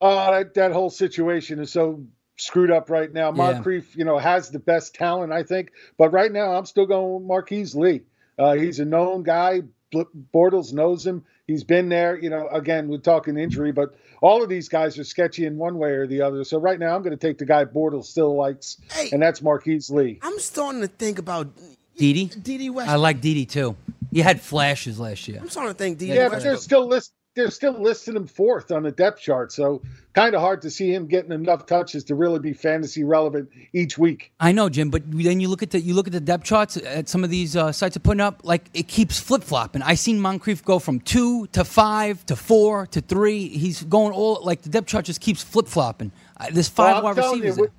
Oh, 0.00 0.32
that, 0.32 0.54
that 0.54 0.70
whole 0.70 0.88
situation 0.88 1.58
is 1.58 1.72
so 1.72 2.04
screwed 2.36 2.70
up 2.70 2.90
right 2.90 3.12
now. 3.12 3.30
Yeah. 3.30 3.52
Moncrief, 3.52 3.96
you 3.96 4.04
know, 4.04 4.18
has 4.18 4.50
the 4.50 4.60
best 4.60 4.94
talent, 4.94 5.32
I 5.32 5.42
think. 5.42 5.72
But 5.98 6.12
right 6.12 6.30
now, 6.30 6.54
I'm 6.54 6.64
still 6.64 6.86
going 6.86 7.14
with 7.14 7.24
Marquise 7.24 7.74
Lee. 7.74 8.02
Uh, 8.38 8.52
he's 8.52 8.78
a 8.78 8.84
known 8.84 9.24
guy. 9.24 9.62
Bl- 9.90 10.02
Bortles 10.32 10.72
knows 10.72 11.06
him. 11.06 11.24
He's 11.46 11.64
been 11.64 11.88
there. 11.88 12.18
You 12.18 12.30
know, 12.30 12.48
again, 12.48 12.88
we're 12.88 12.98
talking 12.98 13.36
injury, 13.38 13.72
but 13.72 13.94
all 14.22 14.42
of 14.42 14.48
these 14.48 14.68
guys 14.68 14.98
are 14.98 15.04
sketchy 15.04 15.46
in 15.46 15.56
one 15.56 15.78
way 15.78 15.90
or 15.92 16.06
the 16.06 16.22
other. 16.22 16.44
So 16.44 16.58
right 16.58 16.78
now, 16.78 16.94
I'm 16.94 17.02
going 17.02 17.16
to 17.16 17.26
take 17.26 17.38
the 17.38 17.46
guy 17.46 17.64
Bortles 17.64 18.04
still 18.04 18.36
likes, 18.36 18.76
and 19.12 19.20
that's 19.22 19.42
Marquise 19.42 19.90
Lee. 19.90 20.18
I'm 20.22 20.38
starting 20.38 20.80
to 20.82 20.86
think 20.88 21.18
about 21.18 21.48
Didi. 21.96 22.26
Didi 22.26 22.70
West. 22.70 22.88
I 22.90 22.96
like 22.96 23.20
Didi 23.20 23.46
too. 23.46 23.76
He 24.12 24.20
had 24.20 24.40
flashes 24.40 24.98
last 24.98 25.26
year. 25.28 25.38
I'm 25.40 25.48
starting 25.48 25.72
to 25.72 25.78
think 25.78 25.98
Didi 25.98 26.14
Yeah, 26.14 26.24
but 26.28 26.32
West. 26.34 26.44
they're 26.44 26.56
still 26.56 26.86
list 26.88 27.12
they're 27.40 27.50
still 27.50 27.80
listing 27.80 28.16
him 28.16 28.26
fourth 28.26 28.70
on 28.70 28.82
the 28.82 28.90
depth 28.90 29.20
chart. 29.20 29.50
So 29.52 29.82
kind 30.12 30.34
of 30.34 30.40
hard 30.40 30.62
to 30.62 30.70
see 30.70 30.92
him 30.92 31.06
getting 31.06 31.32
enough 31.32 31.66
touches 31.66 32.04
to 32.04 32.14
really 32.14 32.38
be 32.38 32.52
fantasy 32.52 33.04
relevant 33.04 33.48
each 33.72 33.96
week. 33.96 34.32
I 34.40 34.52
know, 34.52 34.68
Jim, 34.68 34.90
but 34.90 35.02
then 35.10 35.40
you 35.40 35.48
look 35.48 35.62
at 35.62 35.70
the 35.70 35.80
you 35.80 35.94
look 35.94 36.06
at 36.06 36.12
the 36.12 36.20
depth 36.20 36.44
charts 36.44 36.76
at 36.76 37.08
some 37.08 37.24
of 37.24 37.30
these 37.30 37.56
uh, 37.56 37.72
sites 37.72 37.96
are 37.96 38.00
putting 38.00 38.20
up. 38.20 38.40
Like 38.44 38.68
it 38.74 38.88
keeps 38.88 39.18
flip 39.18 39.42
flopping. 39.42 39.82
I 39.82 39.94
seen 39.94 40.20
Moncrief 40.20 40.64
go 40.64 40.78
from 40.78 41.00
two 41.00 41.46
to 41.48 41.64
five 41.64 42.24
to 42.26 42.36
four 42.36 42.86
to 42.88 43.00
three. 43.00 43.48
He's 43.48 43.82
going 43.82 44.12
all 44.12 44.40
like 44.44 44.62
the 44.62 44.68
depth 44.70 44.88
chart 44.88 45.04
just 45.06 45.20
keeps 45.20 45.42
flip 45.42 45.66
flopping. 45.68 46.12
Uh, 46.36 46.46
there's 46.52 46.68
five 46.68 46.96
Well, 46.96 47.04
wide 47.04 47.16
telling 47.16 47.38
you, 47.38 47.44
receivers. 47.44 47.58
with- 47.58 47.70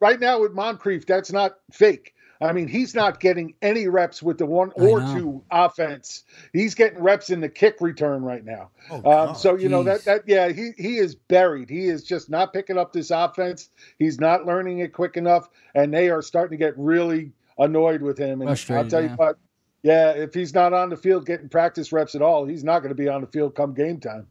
right 0.00 0.20
now 0.20 0.40
with 0.40 0.52
Moncrief, 0.52 1.06
that's 1.06 1.32
not 1.32 1.56
fake. 1.72 2.12
I 2.40 2.52
mean, 2.52 2.68
he's 2.68 2.94
not 2.94 3.20
getting 3.20 3.54
any 3.62 3.88
reps 3.88 4.22
with 4.22 4.38
the 4.38 4.46
one 4.46 4.72
or 4.76 5.00
two 5.00 5.42
offense. 5.50 6.24
He's 6.52 6.74
getting 6.74 6.98
reps 7.02 7.30
in 7.30 7.40
the 7.40 7.48
kick 7.48 7.76
return 7.80 8.22
right 8.22 8.44
now. 8.44 8.70
Oh, 8.90 9.10
um, 9.10 9.34
so 9.34 9.56
you 9.56 9.68
know 9.68 9.82
that 9.84 10.04
that 10.04 10.22
yeah, 10.26 10.48
he 10.48 10.72
he 10.76 10.98
is 10.98 11.14
buried. 11.14 11.70
He 11.70 11.86
is 11.86 12.04
just 12.04 12.28
not 12.28 12.52
picking 12.52 12.78
up 12.78 12.92
this 12.92 13.10
offense. 13.10 13.70
He's 13.98 14.20
not 14.20 14.44
learning 14.44 14.80
it 14.80 14.92
quick 14.92 15.16
enough, 15.16 15.48
and 15.74 15.92
they 15.92 16.10
are 16.10 16.22
starting 16.22 16.58
to 16.58 16.64
get 16.64 16.76
really 16.76 17.32
annoyed 17.58 18.02
with 18.02 18.18
him. 18.18 18.42
And 18.42 18.50
I'll 18.50 18.56
tell 18.56 19.02
you 19.02 19.08
yeah. 19.08 19.16
what, 19.16 19.38
yeah, 19.82 20.10
if 20.10 20.34
he's 20.34 20.52
not 20.52 20.72
on 20.72 20.90
the 20.90 20.96
field 20.96 21.26
getting 21.26 21.48
practice 21.48 21.92
reps 21.92 22.14
at 22.14 22.22
all, 22.22 22.44
he's 22.44 22.64
not 22.64 22.80
going 22.80 22.90
to 22.90 22.94
be 22.94 23.08
on 23.08 23.20
the 23.22 23.26
field 23.26 23.54
come 23.54 23.72
game 23.72 24.00
time. 24.00 24.26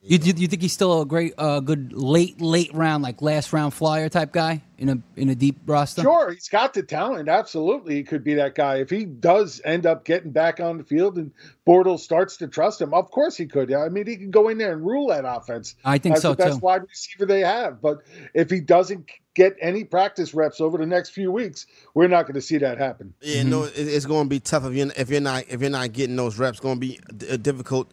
You, 0.00 0.18
you, 0.22 0.32
you 0.36 0.46
think 0.46 0.62
he's 0.62 0.72
still 0.72 1.02
a 1.02 1.06
great, 1.06 1.34
uh, 1.36 1.58
good 1.58 1.92
late 1.92 2.40
late 2.40 2.72
round 2.72 3.02
like 3.02 3.20
last 3.20 3.52
round 3.52 3.74
flyer 3.74 4.08
type 4.08 4.32
guy 4.32 4.62
in 4.78 4.88
a 4.88 5.02
in 5.16 5.28
a 5.28 5.34
deep 5.34 5.58
roster? 5.66 6.02
Sure, 6.02 6.30
he's 6.32 6.48
got 6.48 6.72
the 6.72 6.84
talent. 6.84 7.28
Absolutely, 7.28 7.96
he 7.96 8.04
could 8.04 8.22
be 8.22 8.34
that 8.34 8.54
guy. 8.54 8.76
If 8.76 8.90
he 8.90 9.04
does 9.04 9.60
end 9.64 9.86
up 9.86 10.04
getting 10.04 10.30
back 10.30 10.60
on 10.60 10.78
the 10.78 10.84
field 10.84 11.18
and 11.18 11.32
Bortles 11.66 12.00
starts 12.00 12.36
to 12.36 12.46
trust 12.46 12.80
him, 12.80 12.94
of 12.94 13.10
course 13.10 13.36
he 13.36 13.46
could. 13.46 13.70
Yeah, 13.70 13.82
I 13.82 13.88
mean, 13.88 14.06
he 14.06 14.16
can 14.16 14.30
go 14.30 14.48
in 14.48 14.58
there 14.58 14.72
and 14.72 14.86
rule 14.86 15.08
that 15.08 15.24
offense. 15.26 15.74
I 15.84 15.98
think 15.98 16.16
as 16.16 16.22
so, 16.22 16.30
the 16.30 16.36
best 16.36 16.60
too. 16.60 16.64
wide 16.64 16.82
receiver 16.82 17.26
they 17.26 17.40
have. 17.40 17.82
But 17.82 17.98
if 18.34 18.50
he 18.50 18.60
doesn't 18.60 19.10
get 19.34 19.56
any 19.60 19.82
practice 19.82 20.32
reps 20.32 20.60
over 20.60 20.78
the 20.78 20.86
next 20.86 21.10
few 21.10 21.32
weeks, 21.32 21.66
we're 21.94 22.06
not 22.06 22.22
going 22.22 22.34
to 22.34 22.40
see 22.40 22.58
that 22.58 22.78
happen. 22.78 23.14
Yeah, 23.20 23.42
no, 23.42 23.68
it's 23.74 24.06
going 24.06 24.26
to 24.26 24.30
be 24.30 24.38
tough 24.38 24.64
if 24.64 24.74
you're 24.74 24.92
if 24.96 25.10
you're 25.10 25.20
not 25.20 25.44
if 25.48 25.60
you're 25.60 25.70
not 25.70 25.92
getting 25.92 26.14
those 26.14 26.38
reps. 26.38 26.60
Going 26.60 26.76
to 26.76 26.80
be 26.80 27.00
d- 27.16 27.30
uh, 27.30 27.36
difficult 27.36 27.92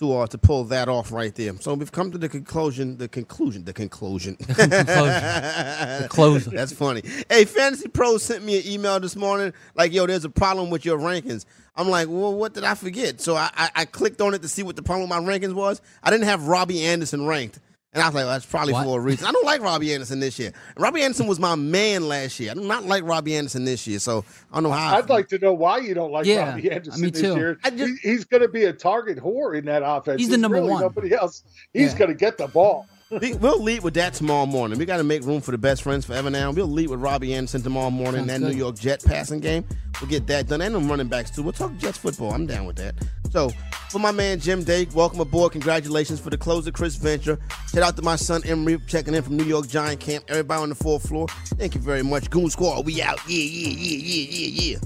to 0.00 0.16
uh, 0.16 0.26
to 0.26 0.38
pull 0.38 0.64
that 0.64 0.88
off 0.88 1.12
right 1.12 1.34
there. 1.34 1.54
So 1.60 1.74
we've 1.74 1.92
come 1.92 2.10
to 2.10 2.18
the 2.18 2.28
conclusion. 2.28 2.96
The 2.96 3.08
conclusion. 3.08 3.64
The 3.64 3.72
conclusion. 3.72 4.36
The 4.50 6.06
conclusion. 6.08 6.54
That's 6.54 6.72
funny. 6.72 7.02
Hey, 7.28 7.44
Fantasy 7.44 7.88
Pro 7.88 8.18
sent 8.18 8.44
me 8.44 8.58
an 8.58 8.66
email 8.66 8.98
this 8.98 9.14
morning. 9.16 9.52
Like, 9.74 9.92
yo, 9.92 10.06
there's 10.06 10.24
a 10.24 10.30
problem 10.30 10.70
with 10.70 10.84
your 10.84 10.98
rankings. 10.98 11.44
I'm 11.76 11.88
like, 11.88 12.08
well, 12.08 12.34
what 12.34 12.54
did 12.54 12.64
I 12.64 12.74
forget? 12.74 13.20
So 13.20 13.36
I, 13.36 13.50
I, 13.54 13.70
I 13.76 13.84
clicked 13.84 14.20
on 14.20 14.34
it 14.34 14.42
to 14.42 14.48
see 14.48 14.62
what 14.62 14.76
the 14.76 14.82
problem 14.82 15.08
with 15.08 15.18
my 15.18 15.24
rankings 15.24 15.54
was. 15.54 15.80
I 16.02 16.10
didn't 16.10 16.26
have 16.26 16.46
Robbie 16.48 16.84
Anderson 16.84 17.26
ranked. 17.26 17.60
And 17.92 18.00
I 18.00 18.06
was 18.06 18.14
like, 18.14 18.22
well, 18.22 18.34
that's 18.34 18.46
probably 18.46 18.72
What? 18.72 18.84
for 18.84 19.00
a 19.00 19.02
reason. 19.02 19.26
I 19.26 19.32
don't 19.32 19.44
like 19.44 19.60
Robbie 19.62 19.92
Anderson 19.92 20.20
this 20.20 20.38
year. 20.38 20.52
Robbie 20.76 21.02
Anderson 21.02 21.26
was 21.26 21.40
my 21.40 21.56
man 21.56 22.06
last 22.06 22.38
year. 22.38 22.52
I 22.52 22.54
do 22.54 22.60
not 22.60 22.84
like 22.84 23.02
Robbie 23.02 23.34
Anderson 23.36 23.64
this 23.64 23.84
year. 23.84 23.98
So 23.98 24.24
I 24.52 24.56
don't 24.56 24.62
know 24.62 24.70
how. 24.70 24.94
I 24.94 24.98
I'd 24.98 25.08
like 25.08 25.26
to 25.30 25.38
know 25.40 25.52
why 25.52 25.78
you 25.78 25.92
don't 25.94 26.12
like 26.12 26.24
Yeah, 26.24 26.50
Robbie 26.50 26.70
Anderson 26.70 27.00
me 27.00 27.10
this 27.10 27.20
year. 27.22 27.58
I 27.64 27.70
just- 27.70 28.00
he's 28.00 28.24
going 28.24 28.42
to 28.42 28.48
be 28.48 28.64
a 28.66 28.72
target 28.72 29.18
whore 29.18 29.58
in 29.58 29.64
that 29.64 29.82
offense. 29.84 30.20
He's 30.20 30.28
the 30.28 30.32
There's 30.32 30.42
number 30.42 30.58
really 30.58 30.70
one. 30.70 30.82
Nobody 30.82 31.12
else. 31.14 31.42
He's 31.74 31.92
Yeah. 31.92 31.98
going 31.98 32.10
to 32.10 32.14
get 32.16 32.38
the 32.38 32.46
ball. 32.46 32.86
We- 33.10 33.34
We'll 33.34 33.60
lead 33.60 33.82
with 33.82 33.94
that 33.94 34.14
tomorrow 34.14 34.46
morning. 34.46 34.78
We 34.78 34.84
got 34.84 34.98
to 34.98 35.02
make 35.04 35.24
room 35.24 35.40
for 35.40 35.50
the 35.50 35.58
best 35.58 35.82
friends 35.82 36.04
forever 36.04 36.30
now. 36.30 36.52
We'll 36.52 36.68
lead 36.68 36.90
with 36.90 37.00
Robbie 37.00 37.34
Anderson 37.34 37.60
tomorrow 37.60 37.90
morning. 37.90 38.20
Sounds 38.20 38.28
that 38.28 38.38
good. 38.40 38.52
New 38.52 38.56
York 38.58 38.78
Jet 38.78 39.02
passing 39.04 39.40
game. 39.40 39.64
We'll 40.00 40.08
get 40.08 40.28
that 40.28 40.46
done. 40.46 40.60
And 40.60 40.74
them 40.76 40.88
running 40.88 41.08
backs, 41.08 41.30
too. 41.32 41.42
We'll 41.42 41.52
talk 41.52 41.76
Jets 41.78 41.98
football. 41.98 42.32
I'm 42.32 42.46
down 42.46 42.66
with 42.66 42.76
that. 42.76 42.94
So, 43.32 43.50
for 43.90 43.98
my 43.98 44.12
man 44.12 44.38
Jim 44.38 44.62
Day, 44.62 44.86
welcome 44.94 45.18
aboard. 45.20 45.50
Congratulations 45.52 46.20
for 46.20 46.30
the 46.30 46.38
closer, 46.38 46.70
Chris 46.70 46.94
Ventura. 46.96 47.36
Shout 47.72 47.82
out 47.82 47.96
to 47.96 48.02
my 48.02 48.14
son 48.16 48.42
Emery 48.44 48.78
checking 48.86 49.14
in 49.14 49.22
from 49.22 49.36
New 49.36 49.44
York 49.44 49.66
Giant 49.68 49.98
Camp. 50.00 50.24
Everybody 50.28 50.62
on 50.62 50.68
the 50.68 50.74
fourth 50.76 51.08
floor. 51.08 51.26
Thank 51.58 51.74
you 51.74 51.80
very 51.80 52.02
much. 52.04 52.30
Goon 52.30 52.48
Squad, 52.48 52.86
we 52.86 53.02
out. 53.02 53.18
Yeah, 53.28 53.42
yeah, 53.42 53.68
yeah, 53.70 53.96
yeah, 53.98 54.26
yeah, 54.30 54.78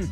yeah. 0.00 0.06